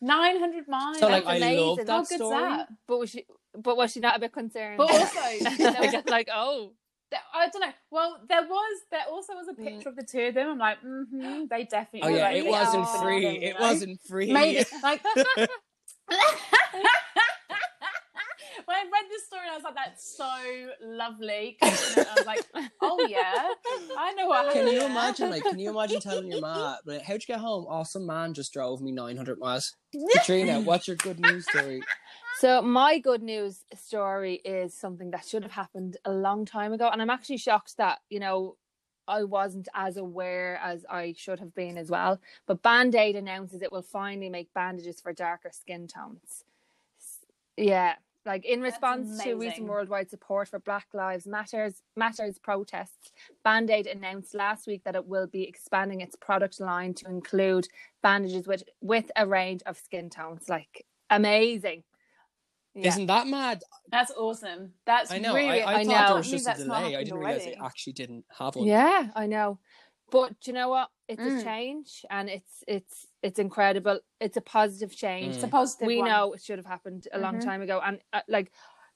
900 0.00 0.68
miles. 0.68 0.98
So, 0.98 1.08
like, 1.08 1.24
That's 1.24 1.42
I 1.42 1.52
love 1.54 1.78
amazing. 1.78 1.84
that 1.86 1.92
How 1.92 1.98
good's 1.98 2.14
story. 2.16 2.40
that? 2.40 2.68
But 2.86 2.98
was 2.98 3.10
she? 3.10 3.26
But 3.56 3.76
was 3.76 3.92
she 3.92 4.00
not 4.00 4.16
a 4.16 4.20
bit 4.20 4.32
concerned? 4.32 4.76
But 4.78 4.90
also, 4.90 5.20
like, 5.80 6.10
like, 6.10 6.28
oh, 6.32 6.60
There- 6.68 6.83
I 7.34 7.48
don't 7.48 7.60
know. 7.60 7.72
Well, 7.90 8.20
there 8.28 8.42
was 8.42 8.80
there 8.90 9.02
also 9.10 9.34
was 9.34 9.48
a 9.48 9.54
picture 9.54 9.88
of 9.88 9.96
the 9.96 10.04
two 10.04 10.20
of 10.28 10.34
them. 10.34 10.48
I'm 10.50 10.58
like, 10.58 10.78
mm-hmm, 10.82 11.44
they 11.50 11.64
definitely. 11.64 12.02
Oh, 12.02 12.10
were, 12.10 12.16
yeah, 12.18 12.24
like, 12.24 12.36
it 12.36 12.46
wasn't 12.46 12.86
alpha 12.86 12.98
free. 12.98 13.22
thing, 13.22 13.42
you 13.42 13.48
It 13.48 13.54
know? 13.54 13.60
wasn't 13.60 14.00
free. 14.08 14.32
Maybe 14.32 14.64
like. 14.82 15.00
when 18.66 18.76
I 18.76 18.82
read 18.82 19.04
this 19.10 19.26
story, 19.26 19.42
I 19.50 19.54
was 19.54 19.64
like, 19.64 19.74
"That's 19.74 20.16
so 20.16 20.26
lovely." 20.82 21.56
I 21.62 22.14
was 22.16 22.26
like, 22.26 22.44
"Oh 22.80 23.06
yeah, 23.08 23.48
I 23.96 24.12
know 24.14 24.26
what." 24.26 24.52
Can 24.52 24.68
you 24.68 24.84
imagine, 24.84 25.30
like, 25.30 25.44
can 25.44 25.58
you 25.58 25.70
imagine 25.70 26.00
telling 26.00 26.28
your 26.28 26.40
mom, 26.40 26.76
like, 26.86 27.02
how'd 27.02 27.22
you 27.22 27.26
get 27.34 27.40
home? 27.40 27.66
Oh, 27.68 27.84
some 27.84 28.06
man 28.06 28.34
just 28.34 28.52
drove 28.52 28.80
me 28.80 28.92
900 28.92 29.38
miles. 29.38 29.74
Katrina, 30.12 30.60
what's 30.60 30.88
your 30.88 30.96
good 30.96 31.20
news 31.20 31.46
story? 31.48 31.82
So 32.38 32.60
my 32.62 32.98
good 32.98 33.22
news 33.22 33.64
story 33.74 34.34
is 34.44 34.74
something 34.74 35.10
that 35.12 35.24
should 35.24 35.44
have 35.44 35.52
happened 35.52 35.96
a 36.04 36.12
long 36.12 36.44
time 36.44 36.72
ago, 36.72 36.88
and 36.92 37.00
I'm 37.00 37.10
actually 37.10 37.36
shocked 37.36 37.76
that 37.76 38.00
you 38.10 38.20
know 38.20 38.56
I 39.06 39.24
wasn't 39.24 39.68
as 39.74 39.96
aware 39.96 40.56
as 40.62 40.84
I 40.90 41.14
should 41.16 41.38
have 41.40 41.54
been 41.54 41.78
as 41.78 41.90
well. 41.90 42.20
But 42.46 42.62
Band 42.62 42.94
Aid 42.94 43.16
announces 43.16 43.62
it 43.62 43.70
will 43.72 43.82
finally 43.82 44.28
make 44.28 44.52
bandages 44.54 45.00
for 45.00 45.12
darker 45.12 45.50
skin 45.52 45.86
tones. 45.86 46.44
Yeah, 47.56 47.94
like 48.26 48.44
in 48.44 48.62
response 48.62 49.22
to 49.22 49.34
recent 49.34 49.66
worldwide 49.66 50.10
support 50.10 50.48
for 50.48 50.58
Black 50.58 50.86
Lives 50.92 51.26
Matters 51.26 51.82
Matters 51.96 52.38
protests, 52.38 53.12
Band 53.44 53.70
Aid 53.70 53.86
announced 53.86 54.34
last 54.34 54.66
week 54.66 54.82
that 54.84 54.96
it 54.96 55.06
will 55.06 55.26
be 55.26 55.44
expanding 55.44 56.00
its 56.00 56.16
product 56.16 56.58
line 56.58 56.94
to 56.94 57.08
include 57.08 57.68
bandages 58.02 58.46
with 58.46 58.64
with 58.80 59.10
a 59.14 59.26
range 59.26 59.62
of 59.66 59.76
skin 59.76 60.10
tones. 60.10 60.48
Like 60.48 60.84
amazing. 61.10 61.84
Yeah. 62.74 62.88
Isn't 62.88 63.06
that 63.06 63.26
mad? 63.26 63.62
That's 63.88 64.10
awesome. 64.12 64.74
That's 64.86 65.10
I 65.10 65.18
know. 65.18 65.34
Really, 65.34 65.62
I, 65.62 65.74
I, 65.74 65.78
I 65.80 65.84
thought 65.84 66.06
know. 66.06 66.06
there 66.06 66.16
was 66.16 66.30
just 66.30 66.42
think 66.42 66.44
a 66.46 66.50
that's 66.50 66.66
not 66.66 66.82
delay. 66.82 66.96
I 66.96 67.04
didn't 67.04 67.20
realize 67.20 67.42
already. 67.42 67.52
it 67.52 67.58
actually 67.62 67.92
didn't 67.92 68.24
have 68.38 68.56
one. 68.56 68.66
Yeah, 68.66 69.10
I 69.14 69.26
know. 69.26 69.60
But 70.10 70.40
do 70.40 70.50
you 70.50 70.54
know 70.54 70.68
what? 70.68 70.90
It's 71.08 71.26
a 71.26 71.30
Mm. 71.30 71.42
change 71.42 72.04
and 72.10 72.28
it's 72.30 72.64
it's 72.66 73.06
it's 73.22 73.38
incredible. 73.38 74.00
It's 74.20 74.36
a 74.36 74.40
positive 74.40 74.94
change. 74.96 75.34
Mm. 75.34 75.34
it's 75.36 75.44
a 75.44 75.48
positive. 75.48 75.86
We 75.86 75.96
one. 75.96 76.08
know 76.08 76.32
it 76.32 76.42
should 76.42 76.58
have 76.58 76.66
happened 76.66 77.08
a 77.12 77.18
long 77.18 77.34
Mhm. 77.34 77.40
time 77.40 77.62
ago 77.62 77.80
and 77.84 78.00
uh, 78.12 78.22
like 78.28 78.52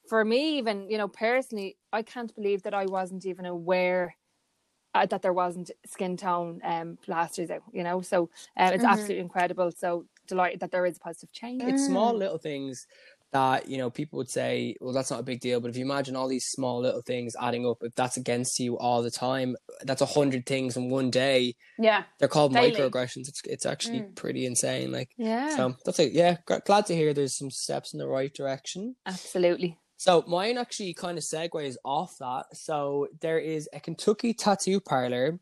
for 0.08 0.24
me 0.24 0.58
even, 0.58 0.88
you 0.90 0.96
know, 0.98 1.08
personally, 1.08 1.76
I 1.92 2.02
can't 2.02 2.34
believe 2.34 2.62
that 2.62 2.72
I 2.74 2.86
wasn't 2.86 3.26
even 3.26 3.44
aware 3.46 4.16
uh, 4.94 5.06
that 5.06 5.22
there 5.22 5.32
wasn't 5.32 5.70
skin 5.86 6.16
tone 6.16 6.60
um 6.64 6.98
plasters 7.02 7.50
out, 7.50 7.62
you 7.72 7.82
know. 7.84 8.00
So 8.02 8.30
uh, 8.56 8.70
it's 8.74 8.84
Mhm. 8.84 8.84
absolutely 8.84 9.22
incredible. 9.22 9.70
So 9.72 10.06
delighted 10.26 10.60
that 10.60 10.70
there 10.70 10.86
is 10.86 10.96
a 10.96 11.00
positive 11.00 11.32
change. 11.32 11.62
It's 11.66 11.82
small 11.84 12.14
Mm. 12.14 12.18
little 12.18 12.38
things 12.38 12.86
that, 13.32 13.68
you 13.68 13.76
know, 13.78 13.90
people 13.90 14.16
would 14.16 14.30
say, 14.30 14.74
well, 14.80 14.92
that's 14.94 15.10
not 15.10 15.20
a 15.20 15.22
big 15.24 15.40
deal. 15.40 15.60
But 15.60 15.68
if 15.70 15.76
you 15.76 15.84
imagine 15.84 16.16
all 16.16 16.28
these 16.28 16.46
small 16.46 16.80
little 16.80 17.02
things 17.02 17.34
adding 17.40 17.66
up, 17.66 17.78
if 17.82 17.94
that's 17.94 18.16
against 18.16 18.58
you 18.58 18.78
all 18.78 19.02
the 19.02 19.10
time, 19.10 19.54
that's 19.82 20.00
a 20.02 20.06
hundred 20.06 20.46
things 20.46 20.76
in 20.76 20.88
one 20.90 21.10
day. 21.10 21.54
Yeah. 21.78 22.04
They're 22.18 22.28
called 22.28 22.54
Daily. 22.54 22.72
microaggressions. 22.72 23.28
It's 23.28 23.42
it's 23.44 23.66
actually 23.66 24.00
Mm. 24.00 24.14
pretty 24.16 24.46
insane. 24.46 24.92
Like, 24.92 25.10
Yeah. 25.16 25.54
so 25.56 25.74
that's 25.84 25.98
it. 25.98 26.12
Yeah, 26.12 26.38
glad 26.64 26.86
to 26.86 26.94
hear 26.96 27.12
there's 27.12 27.36
some 27.36 27.50
steps 27.50 27.92
in 27.92 27.98
the 27.98 28.08
right 28.08 28.32
direction. 28.32 28.96
absolutely. 29.06 29.78
So 29.98 30.24
mine 30.28 30.58
actually 30.58 30.94
kind 30.94 31.18
of 31.18 31.24
segues 31.24 31.76
off 31.84 32.16
that. 32.20 32.46
So 32.56 33.08
there 33.20 33.38
is 33.38 33.68
a 33.72 33.80
Kentucky 33.80 34.32
tattoo 34.32 34.80
parlor. 34.80 35.40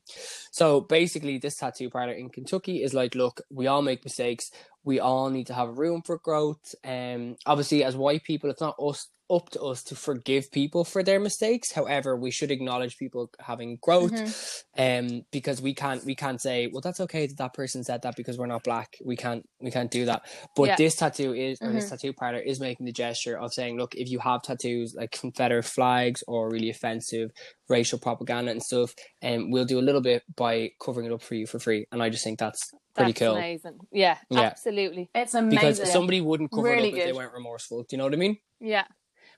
So 0.51 0.81
basically, 0.81 1.39
this 1.39 1.57
tattoo 1.57 1.91
parlor 1.91 2.13
in 2.13 2.31
Kentucky 2.31 2.83
is 2.83 2.95
like, 2.95 3.15
look, 3.15 3.43
we 3.51 3.67
all 3.67 3.83
make 3.83 4.03
mistakes. 4.03 4.51
We 4.83 4.99
all 4.99 5.29
need 5.29 5.49
to 5.49 5.55
have 5.55 5.79
room 5.79 6.01
for 6.03 6.19
growth. 6.19 6.75
Um, 6.85 7.37
obviously, 7.45 7.85
as 7.85 7.97
white 7.97 8.25
people, 8.25 8.49
it's 8.49 8.61
not 8.61 8.77
us 8.81 9.09
up 9.31 9.51
to 9.51 9.61
us 9.62 9.83
to 9.85 9.97
forgive 9.97 10.51
people 10.53 10.85
for 10.85 11.03
their 11.03 11.18
mistakes. 11.18 11.72
However, 11.72 12.16
we 12.16 12.31
should 12.31 12.51
acknowledge 12.51 12.97
people 12.97 13.31
having 13.41 13.79
growth. 13.83 14.64
Um, 14.79 15.22
because 15.33 15.61
we 15.61 15.74
can't 15.74 16.05
we 16.05 16.14
can't 16.14 16.41
say, 16.41 16.68
well, 16.70 16.81
that's 16.81 17.01
okay 17.01 17.27
that 17.27 17.39
that 17.39 17.55
person 17.55 17.83
said 17.83 18.03
that 18.03 18.14
because 18.16 18.39
we're 18.39 18.47
not 18.47 18.62
black. 18.62 18.95
We 19.05 19.16
can't 19.16 19.45
we 19.61 19.70
can't 19.70 19.91
do 19.91 20.05
that. 20.05 20.22
But 20.55 20.68
Yeah. 20.68 20.77
this 20.77 20.97
tattoo 20.97 21.35
is 21.35 21.59
or 21.61 21.72
this 21.72 21.91
tattoo 21.91 22.12
parlor 22.12 22.39
is 22.39 22.61
making 22.61 22.87
the 22.87 22.93
gesture 22.93 23.39
of 23.39 23.53
saying, 23.53 23.79
look, 23.79 23.95
if 23.95 24.09
you 24.11 24.18
have 24.20 24.43
tattoos 24.43 24.95
like 24.95 25.11
Confederate 25.12 25.64
flags 25.64 26.22
or 26.29 26.51
really 26.51 26.70
offensive 26.70 27.31
racial 27.68 27.99
propaganda 27.99 28.53
and 28.53 28.62
stuff, 28.62 28.95
and 29.22 29.43
um, 29.43 29.51
we'll 29.51 29.64
do 29.64 29.79
a 29.79 29.83
little 29.83 30.01
bit 30.01 30.22
by 30.37 30.70
covering 30.81 31.07
it 31.07 31.12
up 31.12 31.22
for 31.22 31.35
you 31.35 31.47
for 31.47 31.59
free. 31.59 31.87
And 31.91 32.03
I 32.03 32.11
just 32.11 32.22
think 32.22 32.39
that's 32.39 32.70
pretty 32.95 33.12
That's 33.12 33.18
cool 33.20 33.37
amazing. 33.37 33.79
Yeah, 33.93 34.18
Yeah. 34.31 34.41
absolutely. 34.43 35.11
It's 35.14 35.35
amazing. 35.35 35.59
because 35.59 35.93
somebody 35.93 36.20
wouldn't 36.20 36.51
cover 36.53 36.68
Really 36.68 36.89
it 36.91 36.93
up 36.95 36.99
if 37.01 37.05
they 37.07 37.12
weren't 37.12 37.33
remorseful. 37.35 37.81
Do 37.83 37.87
you 37.91 37.99
know 37.99 38.05
what 38.05 38.12
I 38.14 38.18
mean? 38.18 38.37
Yeah. 38.61 38.85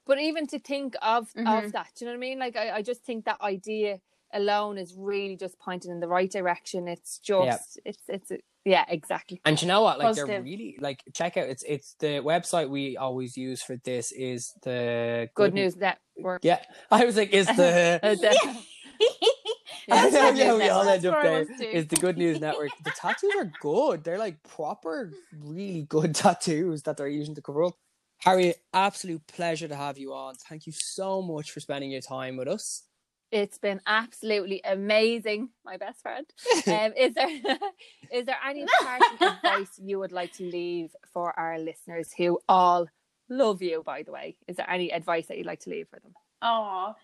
But 0.08 0.18
even 0.18 0.46
to 0.48 0.58
think 0.58 0.96
of 1.02 1.32
Mhm. 1.34 1.64
of 1.66 1.72
that, 1.72 1.88
do 1.94 2.04
you 2.04 2.06
know 2.10 2.12
what 2.18 2.24
I 2.26 2.28
mean? 2.28 2.38
Like 2.40 2.56
I, 2.56 2.70
I 2.78 2.82
just 2.82 3.04
think 3.04 3.26
that 3.26 3.40
idea 3.40 4.00
alone 4.32 4.76
is 4.78 4.94
really 4.96 5.36
just 5.36 5.58
pointing 5.60 5.90
in 5.92 6.00
the 6.00 6.08
right 6.08 6.30
direction. 6.30 6.88
It's 6.88 7.18
just 7.20 7.78
it's 7.84 8.02
it's 8.08 8.32
yeah, 8.64 8.84
exactly. 8.88 9.40
And 9.44 9.60
you 9.62 9.68
know 9.68 9.82
what? 9.82 9.98
Like 9.98 10.14
they're 10.16 10.42
really 10.42 10.76
like 10.80 11.02
check 11.14 11.36
out. 11.36 11.48
It's 11.48 11.62
it's 11.62 11.94
the 12.00 12.20
website 12.32 12.68
we 12.68 12.96
always 12.96 13.36
use 13.36 13.62
for 13.62 13.76
this 13.84 14.10
is 14.12 14.52
the 14.62 15.28
Good 15.34 15.54
news 15.54 15.76
network. 15.76 16.40
Yeah, 16.42 16.60
I 16.90 17.04
was 17.04 17.16
like, 17.16 17.30
is 17.30 17.46
the 17.46 18.00
the- 18.02 18.58
I 19.90 20.10
know, 20.10 20.30
yeah, 20.32 20.54
we 20.54 20.68
all 20.68 20.86
end 20.86 21.06
up 21.06 21.22
there. 21.22 21.46
Is 21.62 21.86
the 21.86 21.96
Good 21.96 22.18
News 22.18 22.40
Network. 22.40 22.70
The 22.84 22.90
tattoos 22.90 23.32
are 23.38 23.50
good. 23.60 24.04
They're 24.04 24.18
like 24.18 24.42
proper, 24.42 25.12
really 25.32 25.82
good 25.82 26.14
tattoos 26.14 26.82
that 26.82 26.98
they're 26.98 27.08
using 27.08 27.34
to 27.36 27.40
cover 27.40 27.64
up. 27.64 27.76
Harry, 28.20 28.54
absolute 28.72 29.26
pleasure 29.26 29.68
to 29.68 29.76
have 29.76 29.98
you 29.98 30.12
on. 30.12 30.34
Thank 30.34 30.66
you 30.66 30.72
so 30.72 31.22
much 31.22 31.52
for 31.52 31.60
spending 31.60 31.90
your 31.90 32.00
time 32.00 32.36
with 32.36 32.48
us. 32.48 32.84
It's 33.30 33.58
been 33.58 33.80
absolutely 33.86 34.60
amazing, 34.64 35.50
my 35.64 35.76
best 35.76 36.00
friend. 36.02 36.26
Um, 36.66 36.92
is 36.96 37.14
there 37.14 37.28
is 38.12 38.26
there 38.26 38.38
any 38.46 38.66
parting 38.82 39.18
advice 39.20 39.70
you 39.78 39.98
would 39.98 40.12
like 40.12 40.32
to 40.34 40.44
leave 40.44 40.90
for 41.12 41.38
our 41.38 41.58
listeners 41.58 42.12
who 42.16 42.38
all 42.48 42.88
love 43.28 43.62
you? 43.62 43.82
By 43.84 44.02
the 44.02 44.12
way, 44.12 44.36
is 44.46 44.56
there 44.56 44.68
any 44.68 44.92
advice 44.92 45.26
that 45.26 45.38
you'd 45.38 45.46
like 45.46 45.60
to 45.60 45.70
leave 45.70 45.88
for 45.88 46.00
them? 46.00 46.14
Oh, 46.42 46.94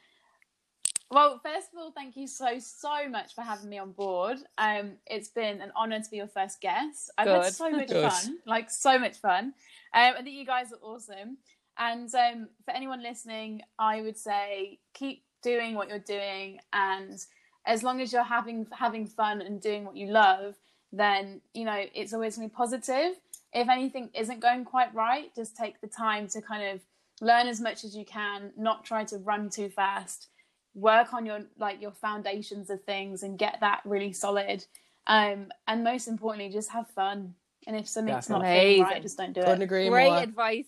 Well, 1.11 1.41
first 1.45 1.69
of 1.73 1.79
all, 1.79 1.93
thank 1.93 2.17
you 2.17 2.27
so 2.27 2.59
so 2.59 3.09
much 3.09 3.35
for 3.35 3.43
having 3.43 3.69
me 3.69 3.79
on 3.79 3.93
board. 3.93 4.39
Um, 4.59 4.93
it's 5.07 5.29
been 5.29 5.61
an 5.61 5.71
honour 5.77 6.01
to 6.01 6.11
be 6.11 6.17
your 6.17 6.29
first 6.29 6.61
guest. 6.61 7.11
I've 7.19 7.29
had 7.29 7.53
so 7.53 7.71
much 7.71 7.89
Good. 7.89 8.11
fun, 8.11 8.39
like 8.47 8.71
so 8.71 8.99
much 8.99 9.19
fun. 9.19 9.55
Um, 9.93 10.15
I 10.19 10.23
think 10.23 10.37
you 10.37 10.47
guys 10.47 10.73
are 10.73 10.79
awesome. 10.83 11.39
And 11.79 12.13
um, 12.15 12.49
for 12.65 12.71
anyone 12.73 13.03
listening, 13.03 13.61
I 13.79 14.01
would 14.01 14.17
say 14.17 14.79
keep 14.95 15.25
doing 15.43 15.75
what 15.75 15.89
you're 15.89 15.99
doing, 15.99 16.59
and 16.73 17.19
as 17.67 17.83
long 17.83 18.01
as 18.01 18.13
you're 18.13 18.23
having 18.23 18.67
having 18.73 19.07
fun 19.07 19.43
and 19.43 19.61
doing 19.61 19.85
what 19.85 19.97
you 19.97 20.09
love, 20.09 20.57
then 20.93 21.43
you 21.53 21.65
know 21.65 21.85
it's 21.95 22.13
always 22.13 22.37
going 22.37 22.49
to 22.49 22.53
be 22.53 22.57
positive. 22.57 23.13
If 23.53 23.69
anything 23.69 24.11
isn't 24.15 24.41
going 24.41 24.65
quite 24.65 24.93
right, 24.95 25.35
just 25.37 25.57
take 25.57 25.81
the 25.81 25.87
time 25.87 26.27
to 26.29 26.41
kind 26.41 26.75
of 26.75 26.81
learn 27.21 27.47
as 27.47 27.61
much 27.61 27.85
as 27.85 27.95
you 27.95 28.05
can, 28.05 28.53
not 28.57 28.85
try 28.85 29.05
to 29.05 29.19
run 29.19 29.49
too 29.49 29.69
fast 29.69 30.29
work 30.75 31.15
on 31.15 31.25
your 31.25 31.41
like 31.59 31.81
your 31.81 31.93
foundations 31.93 32.69
of 32.71 32.83
things 32.85 33.23
and 33.23 33.39
get 33.39 33.59
that 33.61 33.81
really 33.85 34.13
solid 34.13 34.65
um 35.07 35.47
and 35.69 35.85
most 35.85 36.09
importantly 36.09 36.51
just 36.53 36.71
have 36.71 36.89
fun 36.91 37.35
and 37.67 37.77
if 37.77 37.87
something's 37.89 38.29
not 38.29 38.43
feeling 38.43 38.83
right 38.83 39.03
just 39.03 39.17
don't 39.17 39.33
do 39.33 39.41
Couldn't 39.41 39.63
it 39.63 39.65
agree 39.65 39.89
Great 39.89 40.11
more. 40.11 40.19
advice. 40.19 40.67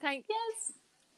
Thank 0.00 0.24
yes 0.28 0.72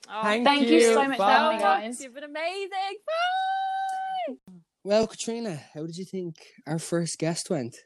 oh, 0.09 0.23
Thank 0.23 0.45
thank 0.45 0.69
you, 0.69 0.79
you. 0.79 0.95
so 0.95 1.07
much 1.09 1.17
for 1.19 1.25
having 1.25 1.59
me 1.59 1.63
guys 1.63 2.01
You've 2.01 2.15
been 2.15 2.25
amazing. 2.25 2.71
Bye. 3.07 4.53
Well, 4.85 5.07
Katrina, 5.07 5.61
how 5.75 5.87
did 5.87 5.97
you 5.97 6.05
think 6.05 6.37
our 6.67 6.79
first 6.79 7.19
guest 7.19 7.51
went? 7.51 7.77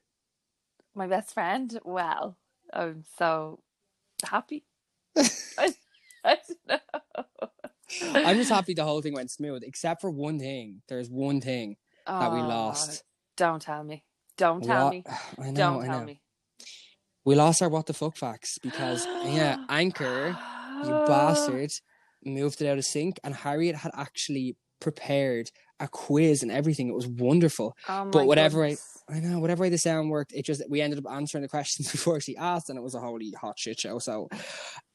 My 0.95 1.07
best 1.07 1.35
friend. 1.35 1.79
Well, 1.85 2.39
I'm 2.73 3.05
so 3.19 3.61
happy. 4.25 4.65
I, 5.17 5.75
I 6.25 6.39
don't 6.49 6.59
know. 6.67 7.49
I'm 8.03 8.37
just 8.37 8.51
happy 8.57 8.75
the 8.75 8.85
whole 8.85 9.03
thing 9.03 9.15
went 9.15 9.31
smooth, 9.31 9.63
except 9.65 10.01
for 10.01 10.11
one 10.11 10.39
thing. 10.39 10.83
There's 10.89 11.09
one 11.11 11.41
thing 11.41 11.77
that 12.07 12.33
we 12.33 12.41
Oh, 12.41 12.47
lost. 12.49 13.03
Don't 13.37 13.61
tell 13.63 13.83
me. 13.85 14.05
Don't 14.37 14.63
tell 14.65 14.85
What- 14.87 14.93
me. 14.95 15.05
I 15.39 15.51
know, 15.51 15.75
Don't 15.75 15.83
I 15.83 15.87
tell 15.87 16.01
know. 16.01 16.07
me. 16.07 16.21
We 17.25 17.35
lost 17.35 17.61
our 17.63 17.69
what 17.69 17.87
the 17.87 17.93
fuck 17.95 18.17
facts 18.17 18.59
because 18.63 19.05
yeah, 19.25 19.57
Anchor, 19.69 20.37
you 20.85 20.91
bastard, 21.07 21.71
moved 22.25 22.63
it 22.63 22.69
out 22.69 22.79
of 22.79 22.85
sync, 22.85 23.19
and 23.25 23.35
Harriet 23.35 23.77
had 23.77 23.91
actually 23.95 24.57
prepared 24.81 25.51
a 25.81 25.89
quiz 25.89 26.43
and 26.43 26.53
everything. 26.53 26.89
It 26.89 26.95
was 26.95 27.07
wonderful. 27.09 27.77
Oh 27.89 28.05
But 28.11 28.27
whatever 28.27 28.65
I- 28.65 28.77
I 29.09 29.21
know, 29.21 29.39
whatever 29.39 29.63
way 29.63 29.69
the 29.69 29.79
sound 29.79 30.11
worked, 30.11 30.33
it 30.33 30.45
just 30.45 30.63
we 30.69 30.81
ended 30.81 30.99
up 31.05 31.11
answering 31.13 31.43
the 31.43 31.49
questions 31.49 31.89
before 31.93 32.21
she 32.21 32.37
asked, 32.37 32.69
and 32.71 32.79
it 32.79 32.83
was 32.83 32.95
a 32.95 33.01
holy 33.01 33.33
hot 33.41 33.57
shit 33.59 33.79
show. 33.79 33.99
So, 34.01 34.29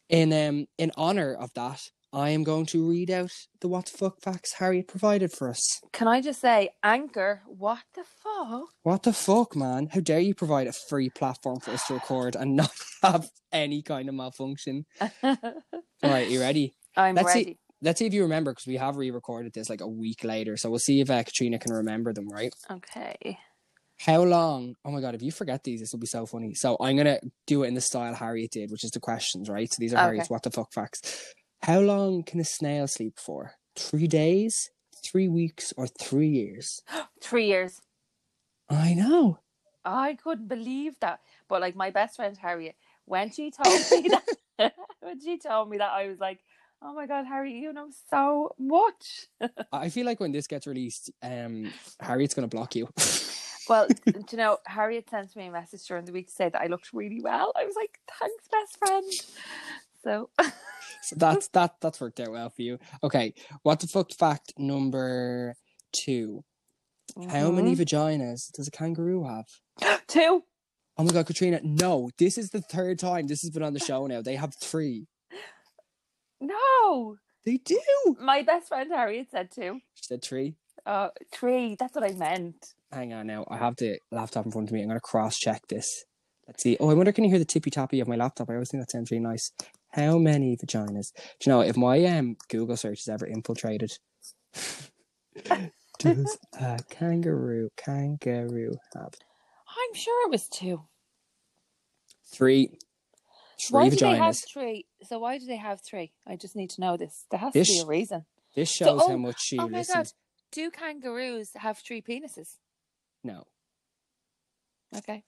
in 0.10 0.32
um 0.34 0.66
in 0.78 0.92
honor 0.98 1.34
of 1.34 1.54
that, 1.56 1.82
I 2.14 2.30
am 2.32 2.43
going 2.43 2.66
to 2.68 2.89
read 2.89 3.09
out 3.09 3.32
the 3.62 3.68
what 3.70 3.86
the 3.86 3.97
fuck 3.97 4.22
facts 4.22 4.53
Harriet 4.53 4.88
provided 4.88 5.32
for 5.32 5.49
us. 5.49 5.80
Can 5.93 6.07
I 6.07 6.20
just 6.22 6.41
say, 6.41 6.70
Anchor? 6.84 7.41
What 7.47 7.80
the 7.95 8.03
fuck? 8.03 8.66
What 8.84 9.03
the 9.03 9.14
fuck, 9.14 9.55
man? 9.55 9.88
How 9.93 10.01
dare 10.01 10.20
you 10.20 10.36
provide 10.36 10.68
a 10.68 10.74
free 10.74 11.09
platform 11.09 11.59
for 11.62 11.72
us 11.72 11.86
to 11.88 11.93
record 11.93 12.36
and 12.36 12.55
not 12.57 12.72
have 13.01 13.30
any 13.53 13.82
kind 13.82 14.09
of 14.09 14.16
malfunction? 14.16 14.86
All 15.24 15.38
right, 16.03 16.28
you 16.30 16.41
ready? 16.41 16.74
I'm 16.97 17.16
Let's 17.16 17.32
see- 17.34 17.39
ready. 17.39 17.57
Let's 17.84 17.97
see 17.97 18.05
if 18.05 18.14
you 18.14 18.22
remember 18.22 18.51
because 18.51 18.68
we 18.68 18.76
have 18.78 18.95
re-recorded 18.97 19.53
this 19.53 19.68
like 19.68 19.82
a 19.82 19.88
week 19.88 20.24
later. 20.24 20.55
So 20.55 20.70
we'll 20.70 20.78
see 20.78 21.01
if 21.01 21.09
uh, 21.09 21.24
Katrina 21.24 21.57
can 21.57 21.74
remember 21.74 22.14
them, 22.14 22.28
right? 22.30 22.53
Okay. 22.70 23.39
How 23.99 24.22
long? 24.22 24.76
Oh 24.86 24.91
my 24.91 25.01
god, 25.01 25.16
if 25.16 25.24
you 25.24 25.32
forget 25.32 25.64
these, 25.64 25.80
this 25.80 25.91
will 25.91 25.99
be 25.99 26.05
so 26.05 26.28
funny. 26.28 26.53
So 26.53 26.78
I'm 26.80 26.95
gonna 26.95 27.20
do 27.47 27.64
it 27.64 27.70
in 27.70 27.74
the 27.74 27.82
style 27.82 28.14
Harriet 28.14 28.51
did, 28.51 28.70
which 28.70 28.84
is 28.84 28.91
the 28.91 28.99
questions, 28.99 29.49
right? 29.49 29.68
So 29.72 29.78
these 29.80 29.93
are 29.93 29.97
Okay. 29.97 30.03
Harriet's 30.05 30.30
what 30.30 30.43
the 30.43 30.51
fuck 30.51 30.72
facts. 30.74 31.34
How 31.64 31.80
long 31.80 32.24
can 32.24 32.39
a 32.39 32.43
snail 32.43 32.88
sleep 32.88 33.20
for? 33.20 33.53
Three 33.76 34.07
days, 34.07 34.72
three 35.03 35.28
weeks, 35.28 35.72
or 35.78 35.86
three 35.86 36.28
years? 36.28 36.82
Three 37.22 37.45
years. 37.45 37.82
I 38.68 38.95
know. 38.95 39.38
I 39.86 40.16
couldn't 40.16 40.47
believe 40.47 40.95
that. 41.01 41.20
But 41.47 41.62
like 41.62 41.76
my 41.76 41.91
best 41.91 42.16
friend 42.16 42.36
Harriet, 42.36 42.76
when 43.05 43.32
she 43.32 43.51
told 43.51 43.80
me 43.91 44.09
that, 44.57 44.74
when 45.01 45.22
she 45.22 45.38
told 45.38 45.70
me 45.70 45.78
that, 45.78 45.91
I 45.91 46.07
was 46.07 46.20
like, 46.20 46.39
"Oh 46.82 46.93
my 46.93 47.05
god, 47.05 47.26
Harry, 47.28 47.53
you 47.53 47.74
know 47.74 47.89
so 48.09 48.55
much." 48.57 49.28
I 49.72 49.89
feel 49.89 50.07
like 50.07 50.20
when 50.20 50.32
this 50.32 50.47
gets 50.47 50.66
released, 50.66 51.12
um, 51.22 51.72
Harriet's 51.99 52.34
gonna 52.34 52.47
block 52.47 52.76
you. 52.76 52.89
Well, 53.70 53.88
do 53.88 54.24
you 54.32 54.38
know, 54.38 54.57
Harriet 54.66 55.09
sent 55.12 55.36
me 55.36 55.47
a 55.47 55.51
message 55.51 55.86
during 55.86 56.05
the 56.05 56.12
week 56.12 56.28
to 56.28 56.34
say 56.34 56.49
that 56.49 56.59
I 56.59 56.66
looked 56.66 56.91
really 56.91 57.22
well. 57.22 57.53
I 57.55 57.66
was 57.66 57.76
like, 57.76 57.99
"Thanks, 58.20 58.47
best 58.47 58.78
friend." 58.80 59.12
So, 60.03 60.30
so 61.02 61.16
that's 61.20 61.47
that 61.49 61.76
that's 61.82 61.99
worked 62.02 62.20
out 62.20 62.32
well 62.32 62.49
for 62.49 62.62
you. 62.62 62.80
Okay, 63.04 63.34
what 63.64 63.80
the 63.80 63.88
fuck 63.88 64.12
fact 64.12 64.54
number 64.58 65.56
two? 65.93 66.43
How 67.30 67.52
many 67.52 67.76
Mhm. 67.76 67.80
vaginas 67.80 68.52
does 68.54 68.68
a 68.68 68.72
kangaroo 68.72 69.24
have? 69.26 69.45
two? 70.08 70.43
Oh 70.97 71.04
my 71.04 71.12
god, 71.12 71.26
Katrina, 71.26 71.60
no, 71.64 72.10
this 72.18 72.38
is 72.38 72.49
the 72.52 72.62
third 72.62 72.99
time 72.99 73.28
this 73.28 73.41
has 73.41 73.49
been 73.52 73.64
on 73.64 73.74
the 73.74 73.80
show 73.80 74.06
now. 74.08 74.22
They 74.22 74.36
have 74.36 74.54
three. 74.56 75.08
No, 76.39 77.18
They 77.45 77.58
do. 77.58 77.80
my 78.20 78.41
best 78.43 78.68
friend 78.68 78.89
Harriet 78.91 79.28
said 79.32 79.49
two. 79.52 79.80
She 79.93 80.04
said 80.04 80.22
three. 80.24 80.56
Uh, 80.86 81.10
three. 81.32 81.76
That's 81.80 81.93
what 81.95 82.04
I 82.04 82.14
meant. 82.14 82.74
Hang 82.91 83.14
on 83.14 83.28
now. 83.28 83.45
I 83.49 83.58
have 83.58 83.76
the 83.78 83.99
laptop 84.12 84.45
in 84.45 84.52
front 84.52 84.70
of 84.70 84.74
me. 84.74 84.82
I'm 84.82 84.88
gonna 84.88 84.99
cross 84.99 85.38
check 85.38 85.68
this. 85.68 86.06
Let's 86.47 86.64
see. 86.64 86.78
Oh, 86.80 86.89
I 86.89 86.93
wonder 86.93 87.12
can 87.12 87.24
you 87.24 87.30
hear 87.30 87.39
the 87.39 87.45
tippy 87.45 87.70
tappy 87.70 87.99
of 87.99 88.08
my 88.08 88.16
laptop? 88.16 88.49
I 88.49 88.54
always 88.54 88.70
think 88.72 88.82
that 88.82 88.91
sounds 88.91 89.12
really 89.12 89.24
nice. 89.24 89.52
How 89.94 90.18
many 90.18 90.56
vaginas? 90.58 91.12
Do 91.39 91.50
you 91.50 91.52
know 91.52 91.62
if 91.62 91.76
my 91.78 92.04
um 92.06 92.38
Google 92.50 92.78
search 92.78 93.00
is 93.02 93.08
ever 93.10 93.26
infiltrated? 93.28 93.92
Does 96.00 96.38
a 96.60 96.80
kangaroo 96.89 97.70
kangaroo 97.78 98.74
have 98.96 99.14
I'm 99.68 99.94
sure 99.94 100.28
it 100.28 100.32
was 100.32 100.48
two. 100.48 100.82
three? 102.34 102.68
Three 102.68 103.70
why 103.70 103.89
do 103.89 103.96
they 103.96 104.16
have 104.16 104.38
three? 104.52 104.86
So 105.04 105.20
why 105.20 105.38
do 105.38 105.46
they 105.46 105.58
have 105.58 105.82
three? 105.88 106.12
I 106.26 106.36
just 106.36 106.56
need 106.56 106.72
to 106.72 106.82
know 106.82 106.98
this. 106.98 107.26
There 107.30 107.39
has 107.39 107.54
This- 107.54 107.68
to 107.68 107.74
be 107.74 107.80
a 107.82 107.86
reason. 107.86 108.26
This 108.56 108.76
So- 108.76 108.86
shows 108.86 109.02
how 109.02 109.14
oh, 109.14 109.18
much 109.18 109.39
she 109.39 109.58
oh 109.60 109.68
my 109.70 109.80
listened. 109.80 110.06
god, 110.06 110.08
do 110.52 110.72
kangaroos 110.72 111.52
have 111.56 111.78
three 111.78 112.02
penises? 112.02 112.58
No. 113.24 113.44
Okay. 114.98 115.24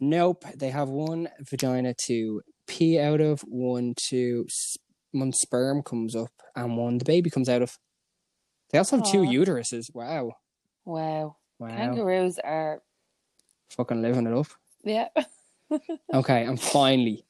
Nope. 0.00 0.44
They 0.54 0.70
have 0.70 0.88
one 0.88 1.28
vagina 1.40 1.94
to 2.06 2.42
pee 2.66 2.98
out 2.98 3.20
of, 3.20 3.40
one 3.42 3.94
to 4.08 4.46
one 5.12 5.32
sperm 5.32 5.82
comes 5.82 6.14
up, 6.16 6.30
and 6.56 6.76
one 6.76 6.98
the 6.98 7.04
baby 7.04 7.30
comes 7.30 7.48
out 7.48 7.62
of. 7.62 7.76
They 8.70 8.78
also 8.78 8.96
have 8.96 9.06
two 9.10 9.22
uteruses. 9.22 9.86
Wow. 9.94 10.32
Wow. 10.84 11.36
Wow. 11.58 11.68
Kangaroos 11.68 12.38
are 12.42 12.82
Fucking 13.70 14.02
living 14.02 14.26
it 14.26 14.32
up. 14.34 14.46
yeah. 14.84 15.08
Okay, 16.12 16.44
and 16.44 16.60
finally, 16.60 17.24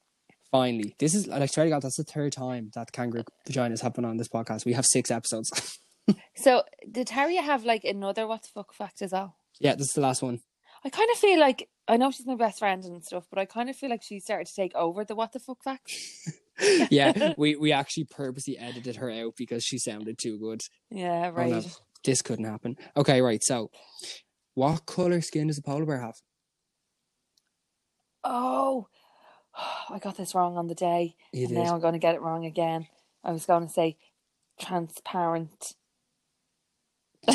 finally, 0.51 0.95
this 0.99 1.15
is 1.15 1.27
like 1.27 1.51
swear 1.51 1.67
to 1.67 1.71
God, 1.71 1.83
that's 1.83 1.97
the 1.97 2.05
third 2.05 2.33
time 2.33 2.71
that 2.75 2.93
kangaroo 2.93 3.23
vaginas 3.49 3.81
have 3.81 3.95
been 3.95 4.05
on 4.05 4.17
this 4.19 4.29
podcast. 4.29 4.67
We 4.67 4.73
have 4.75 4.85
six 4.85 5.11
episodes. 5.11 5.79
so 6.37 6.63
did 6.91 7.09
Harriet 7.11 7.45
have 7.45 7.65
like 7.65 7.85
another 7.85 8.27
what 8.27 8.43
the 8.43 8.49
fuck 8.49 8.75
fact 8.75 9.01
as 9.01 9.13
well? 9.13 9.37
yeah, 9.61 9.75
this 9.77 9.89
is 9.89 9.93
the 9.95 10.01
last 10.03 10.21
one. 10.23 10.41
I 10.85 10.91
kind 10.91 11.11
of 11.11 11.17
feel 11.19 11.39
like 11.41 11.69
I 11.89 11.97
know 11.97 12.11
she's 12.11 12.27
my 12.27 12.35
best 12.35 12.59
friend 12.59 12.85
and 12.85 13.03
stuff, 13.05 13.27
but 13.31 13.39
I 13.39 13.45
kind 13.47 13.71
of 13.71 13.77
feel 13.77 13.89
like 13.91 14.03
she 14.03 14.21
started 14.21 14.47
to 14.47 14.55
take 14.55 14.75
over 14.75 15.05
the 15.05 15.15
what 15.15 15.33
the 15.33 15.41
fuck 15.41 15.63
fact. 15.63 15.91
Yeah, 16.89 17.33
we 17.37 17.57
we 17.57 17.73
actually 17.73 18.05
purposely 18.05 18.57
edited 18.57 18.95
her 18.97 19.11
out 19.11 19.35
because 19.37 19.65
she 19.65 19.77
sounded 19.77 20.19
too 20.19 20.39
good. 20.39 20.61
Yeah, 20.89 21.33
Oh, 21.35 21.43
no, 21.45 21.53
right. 21.57 21.79
this 22.05 22.23
couldn't 22.23 22.45
happen. 22.45 22.77
Okay, 22.97 23.21
right. 23.23 23.43
So, 23.43 23.73
what 24.55 24.87
color 24.87 25.21
skin 25.21 25.49
does 25.49 25.59
a 25.59 25.63
polar 25.63 25.85
bear 25.85 26.01
have? 26.01 26.15
Oh, 28.23 28.87
I 29.91 29.99
got 29.99 30.17
this 30.17 30.33
wrong 30.37 30.57
on 30.57 30.69
the 30.69 30.77
day. 30.77 31.17
You 31.33 31.47
and 31.47 31.57
did. 31.57 31.59
now 31.65 31.75
I'm 31.75 31.81
going 31.81 31.95
to 31.95 31.99
get 31.99 32.15
it 32.15 32.23
wrong 32.23 32.45
again. 32.47 32.87
I 33.25 33.33
was 33.33 33.47
going 33.47 33.67
to 33.67 33.73
say 33.73 33.97
transparent. 34.61 35.73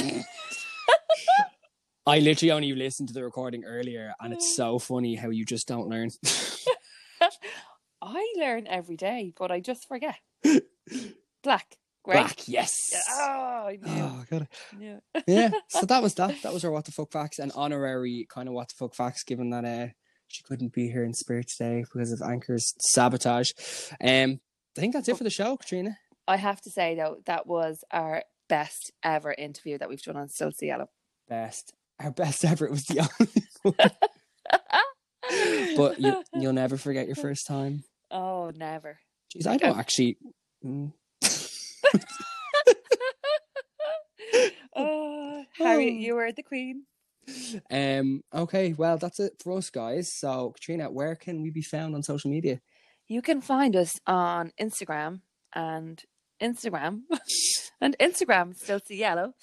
I 2.10 2.18
literally 2.20 2.52
only 2.52 2.74
listened 2.74 3.10
to 3.10 3.14
the 3.14 3.24
recording 3.24 3.66
earlier, 3.66 4.14
and 4.20 4.34
it's 4.34 4.56
so 4.56 4.80
funny 4.80 5.14
how 5.14 5.30
you 5.30 5.46
just 5.46 5.68
don't 5.68 5.88
learn. 5.88 6.10
I 8.02 8.34
learn 8.36 8.66
every 8.66 8.98
day, 8.98 9.32
but 9.38 9.52
I 9.52 9.60
just 9.60 9.88
forget. 9.88 10.16
Black. 11.44 11.78
Great. 12.04 12.16
Black, 12.16 12.48
yes. 12.48 12.94
Oh, 13.12 13.68
I 13.68 13.78
knew. 13.80 14.02
Oh, 14.02 14.24
God. 14.28 14.48
knew. 14.76 15.00
yeah 15.28 15.52
so 15.68 15.86
that 15.86 16.02
was 16.02 16.16
that 16.16 16.42
that 16.42 16.54
was 16.54 16.64
our 16.64 16.72
what 16.72 16.86
the 16.86 16.92
fuck 16.94 17.12
facts 17.12 17.38
an 17.40 17.52
honorary 17.56 18.26
kind 18.30 18.48
of 18.48 18.56
what 18.56 18.70
the 18.70 18.74
fuck 18.76 18.96
facts 18.96 19.24
given 19.24 19.50
that 19.50 19.66
uh 19.66 19.88
she 20.30 20.42
couldn't 20.44 20.72
be 20.72 20.88
here 20.88 21.04
in 21.04 21.14
spirit 21.14 21.50
today 21.50 21.82
because 21.82 22.14
of 22.14 22.22
anchor's 22.22 22.74
sabotage 22.80 23.52
um 24.02 24.40
i 24.78 24.80
think 24.80 24.94
that's 24.94 25.10
it 25.10 25.18
for 25.18 25.26
the 25.26 25.30
show 25.30 25.58
katrina 25.58 25.98
I 26.26 26.38
have 26.38 26.62
to 26.62 26.72
say 26.72 26.96
though, 26.96 27.18
that 27.26 27.48
was 27.48 27.84
our 27.92 28.24
best 28.48 28.92
ever 29.04 29.34
interview 29.34 29.78
that 29.78 29.90
we've 29.90 30.02
done 30.02 30.16
on 30.16 30.30
Still 30.30 30.52
Cielo. 30.52 30.88
best 31.28 31.74
our 32.00 32.12
best 32.12 32.44
it 32.44 32.60
was 32.62 32.86
the 32.86 33.00
only 33.00 33.32
one 33.64 33.92
but 35.78 36.00
you, 36.00 36.24
you'll 36.34 36.54
never 36.54 36.78
forget 36.78 37.08
your 37.08 37.16
first 37.16 37.46
time 37.48 37.84
oh, 38.12 38.52
never. 38.56 39.00
Jeez, 39.36 39.48
i 39.48 39.58
don't 39.58 39.78
actually 39.78 40.18
mm. 40.66 40.92
oh, 44.76 45.44
Harriet, 45.58 45.96
you 45.96 46.16
were 46.16 46.32
the 46.32 46.44
queen. 46.44 46.84
Um. 47.70 48.22
Okay. 48.34 48.74
Well, 48.74 48.98
that's 48.98 49.20
it 49.20 49.34
for 49.44 49.58
us, 49.58 49.70
guys. 49.70 50.12
So, 50.14 50.52
Katrina, 50.52 50.90
where 50.90 51.16
can 51.16 51.42
we 51.42 51.52
be 51.52 51.62
found 51.62 51.96
on 51.96 52.04
social 52.04 52.32
media? 52.32 52.60
You 53.08 53.22
can 53.22 53.42
find 53.42 53.76
us 53.76 54.00
on 54.08 54.52
Instagram 54.60 55.22
and 55.54 56.04
Instagram 56.42 57.02
and 57.82 57.96
Instagram 58.00 58.56
still 58.56 58.80
see 58.80 58.98
yellow 58.98 59.34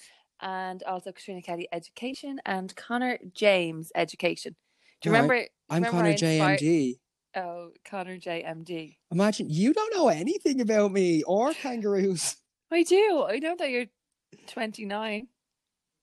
and 0.41 0.83
also 0.83 1.11
Katrina 1.11 1.41
Kelly 1.41 1.67
Education 1.71 2.39
and 2.45 2.75
Connor 2.75 3.17
James 3.33 3.91
Education. 3.95 4.55
Do 5.01 5.09
you 5.09 5.13
No, 5.13 5.21
remember? 5.21 5.47
I'm 5.69 5.75
remember 5.83 5.97
Connor 5.97 6.07
I 6.09 6.11
inspired- 6.11 6.59
JMD. 6.59 6.99
Oh, 7.35 7.69
Connor 7.85 8.17
JMD. 8.17 8.97
Imagine 9.11 9.49
you 9.49 9.73
don't 9.73 9.93
know 9.93 10.07
anything 10.07 10.59
about 10.61 10.91
me 10.91 11.21
or 11.23 11.53
kangaroos. 11.53 12.35
I 12.71 12.83
do. 12.83 13.25
I 13.29 13.37
know 13.39 13.55
that 13.57 13.69
you're 13.69 13.85
29. 14.47 15.27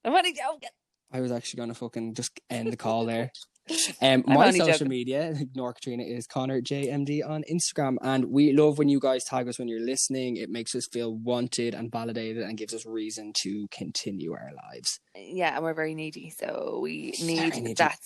I'm 0.05 0.15
only 0.15 0.33
joking. 0.33 0.69
I 1.13 1.21
was 1.21 1.33
actually 1.33 1.59
gonna 1.59 1.75
fucking 1.75 2.15
just 2.15 2.39
end 2.51 2.73
the 2.73 2.77
call 2.77 3.05
there. 3.07 3.31
Um, 4.01 4.23
my 4.27 4.51
social 4.51 4.67
joking. 4.67 4.89
media, 4.89 5.31
ignore 5.41 5.73
Katrina, 5.73 6.03
is 6.03 6.27
Connor 6.27 6.61
JMD 6.61 7.27
on 7.27 7.45
Instagram, 7.51 7.97
and 8.03 8.27
we 8.27 8.53
love 8.53 8.77
when 8.77 8.89
you 8.89 9.01
guys 9.01 9.25
tag 9.25 9.49
us 9.49 9.59
when 9.59 9.69
you're 9.69 9.85
listening. 9.85 10.37
It 10.37 10.51
makes 10.51 10.75
us 10.75 10.87
feel 10.87 11.15
wanted 11.15 11.75
and 11.75 11.91
validated, 11.91 12.43
and 12.43 12.59
gives 12.59 12.75
us 12.75 12.85
reason 12.85 13.33
to 13.43 13.67
continue 13.71 14.33
our 14.33 14.51
lives. 14.71 15.01
Yeah, 15.17 15.55
and 15.55 15.65
we're 15.65 15.75
very 15.75 15.95
needy, 15.95 16.31
so 16.31 16.81
we 16.83 17.15
need 17.23 17.55
needy. 17.55 17.75
that. 17.75 17.99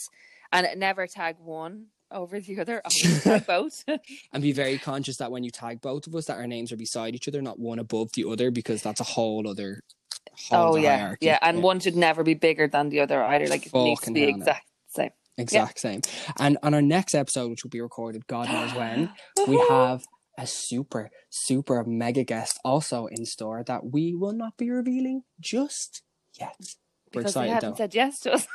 And 0.52 0.78
never 0.78 1.06
tag 1.06 1.36
one 1.40 1.86
over 2.11 2.40
the 2.40 2.61
other. 2.61 2.80
Tag 3.22 3.46
both. 3.46 3.84
And 4.32 4.42
be 4.42 4.52
very 4.52 4.78
conscious 4.78 5.18
that 5.18 5.30
when 5.30 5.44
you 5.44 5.50
tag 5.50 5.80
both 5.80 6.06
of 6.06 6.14
us, 6.14 6.26
that 6.26 6.38
our 6.38 6.46
names 6.46 6.72
are 6.72 6.76
beside 6.76 7.14
each 7.14 7.28
other, 7.28 7.42
not 7.42 7.59
one 7.59 7.78
above 7.78 8.12
the 8.14 8.24
other, 8.24 8.50
because 8.50 8.82
that's 8.82 9.00
a 9.00 9.04
whole 9.04 9.46
other. 9.48 9.82
Whole 10.48 10.74
oh 10.74 10.76
yeah, 10.76 10.98
hierarchy. 10.98 11.26
yeah, 11.26 11.38
and 11.42 11.62
one 11.62 11.80
should 11.80 11.96
never 11.96 12.22
be 12.22 12.34
bigger 12.34 12.68
than 12.68 12.90
the 12.90 13.00
other 13.00 13.22
either. 13.22 13.48
Like 13.48 13.66
it 13.66 13.74
needs 13.74 14.00
to 14.02 14.12
be 14.12 14.22
exact. 14.24 14.64
Exact 15.39 15.78
same. 15.80 16.03
same. 16.03 16.34
And 16.39 16.59
on 16.62 16.74
our 16.74 16.82
next 16.82 17.14
episode, 17.14 17.51
which 17.51 17.64
will 17.64 17.70
be 17.70 17.80
recorded, 17.80 18.26
God 18.26 18.49
knows 18.49 18.74
when, 18.74 19.11
we 19.49 19.59
have 19.68 20.05
a 20.39 20.47
super, 20.47 21.11
super 21.30 21.84
mega 21.84 22.24
guest 22.24 22.61
also 22.64 23.07
in 23.07 23.24
store 23.26 23.64
that 23.64 23.86
we 23.93 24.14
will 24.14 24.32
not 24.32 24.57
be 24.57 24.70
revealing 24.70 25.22
just 25.41 26.03
yet. 26.39 26.55
We're 27.14 27.22
because 27.22 27.34
they 27.34 27.49
haven't 27.49 27.70
though. 27.70 27.76
said 27.76 27.95
yes 27.95 28.20
to 28.20 28.34
us. 28.34 28.47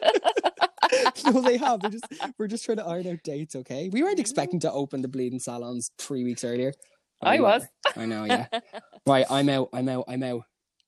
no, 1.26 1.40
they 1.40 1.56
have. 1.56 1.80
They're 1.80 1.90
just 1.90 2.06
we're 2.38 2.48
just 2.48 2.64
trying 2.64 2.78
to 2.78 2.86
iron 2.86 3.06
out 3.06 3.22
dates, 3.24 3.56
okay? 3.56 3.88
We 3.92 4.02
weren't 4.02 4.14
mm-hmm. 4.14 4.20
expecting 4.20 4.60
to 4.60 4.72
open 4.72 5.02
the 5.02 5.08
bleeding 5.08 5.40
salons 5.40 5.90
three 5.98 6.24
weeks 6.24 6.44
earlier. 6.44 6.72
but 7.20 7.28
I 7.28 7.40
was. 7.40 7.66
I 7.96 8.06
know, 8.06 8.24
yeah. 8.24 8.46
right, 9.06 9.26
I'm 9.30 9.48
out, 9.48 9.68
I'm 9.72 9.88
out, 9.88 10.04
I'm 10.08 10.22
out. 10.22 10.42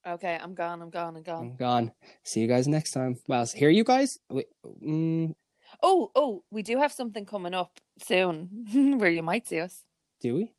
Okay, 0.07 0.38
I'm 0.40 0.55
gone. 0.55 0.82
I'm 0.82 0.90
gone. 0.90 1.16
I'm 1.16 1.22
gone. 1.22 1.42
I'm 1.42 1.57
gone. 1.57 1.92
See 2.22 2.40
you 2.40 2.46
guys 2.48 2.66
next 2.68 2.92
time. 2.92 3.16
Well, 3.28 3.46
here 3.46 3.70
you 3.70 3.84
guys. 3.84 4.18
Wait, 4.30 4.46
mm, 4.82 5.34
Oh, 5.82 6.11
oh, 6.14 6.44
we 6.50 6.62
do 6.62 6.78
have 6.78 6.92
something 6.92 7.26
coming 7.26 7.52
up 7.55 7.80
soon 8.02 8.66
where 8.98 9.11
you 9.11 9.22
might 9.22 9.46
see 9.48 9.61
us. 9.61 9.82
do 10.20 10.34
we? 10.36 10.52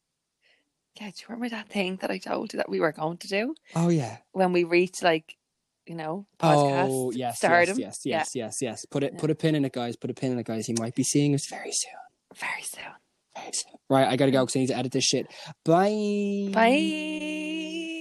Yeah, 1.00 1.08
do 1.08 1.14
you 1.20 1.26
remember 1.30 1.50
that 1.50 1.68
thing 1.70 1.98
that 2.02 2.10
I 2.12 2.18
told 2.20 2.54
you 2.54 2.58
that 2.58 2.70
we 2.70 2.80
were 2.80 2.92
going 2.94 3.18
to 3.18 3.28
do 3.28 3.54
Oh 3.76 3.90
yeah. 3.90 4.18
when 4.32 4.54
we 4.54 4.64
reach 4.64 5.02
like, 5.04 5.36
you 5.86 5.96
know, 5.96 6.26
podcast 6.40 6.88
Oh 6.90 7.12
yes, 7.12 7.38
stardom? 7.38 7.78
yes, 7.80 8.00
yes, 8.04 8.06
Yeah. 8.06 8.18
yes, 8.18 8.36
yes, 8.36 8.62
yes. 8.62 8.86
Put 8.86 9.04
it, 9.04 9.14
Yeah. 9.14 9.20
put 9.20 9.30
a 9.32 9.36
pin 9.36 9.56
in 9.56 9.66
it, 9.66 9.74
guys. 9.74 9.96
Put 9.98 10.10
a 10.10 10.14
pin 10.14 10.32
in 10.32 10.40
it, 10.40 10.46
guys. 10.46 10.66
He 10.68 10.74
might 10.80 10.96
be 10.96 11.04
seeing 11.04 11.34
us 11.36 11.48
very 11.48 11.72
soon. 11.72 11.92
Very 12.36 12.62
soon. 12.64 12.84
Very 13.36 13.52
soon. 13.54 13.74
Right, 13.90 14.08
I 14.08 14.16
gotta 14.16 14.32
go 14.32 14.44
because 14.46 14.56
I 14.56 14.60
need 14.60 14.68
to 14.68 14.78
edit 14.78 14.92
this 14.94 15.04
shit. 15.04 15.28
Bye. 15.66 16.50
Bye. 16.54 17.92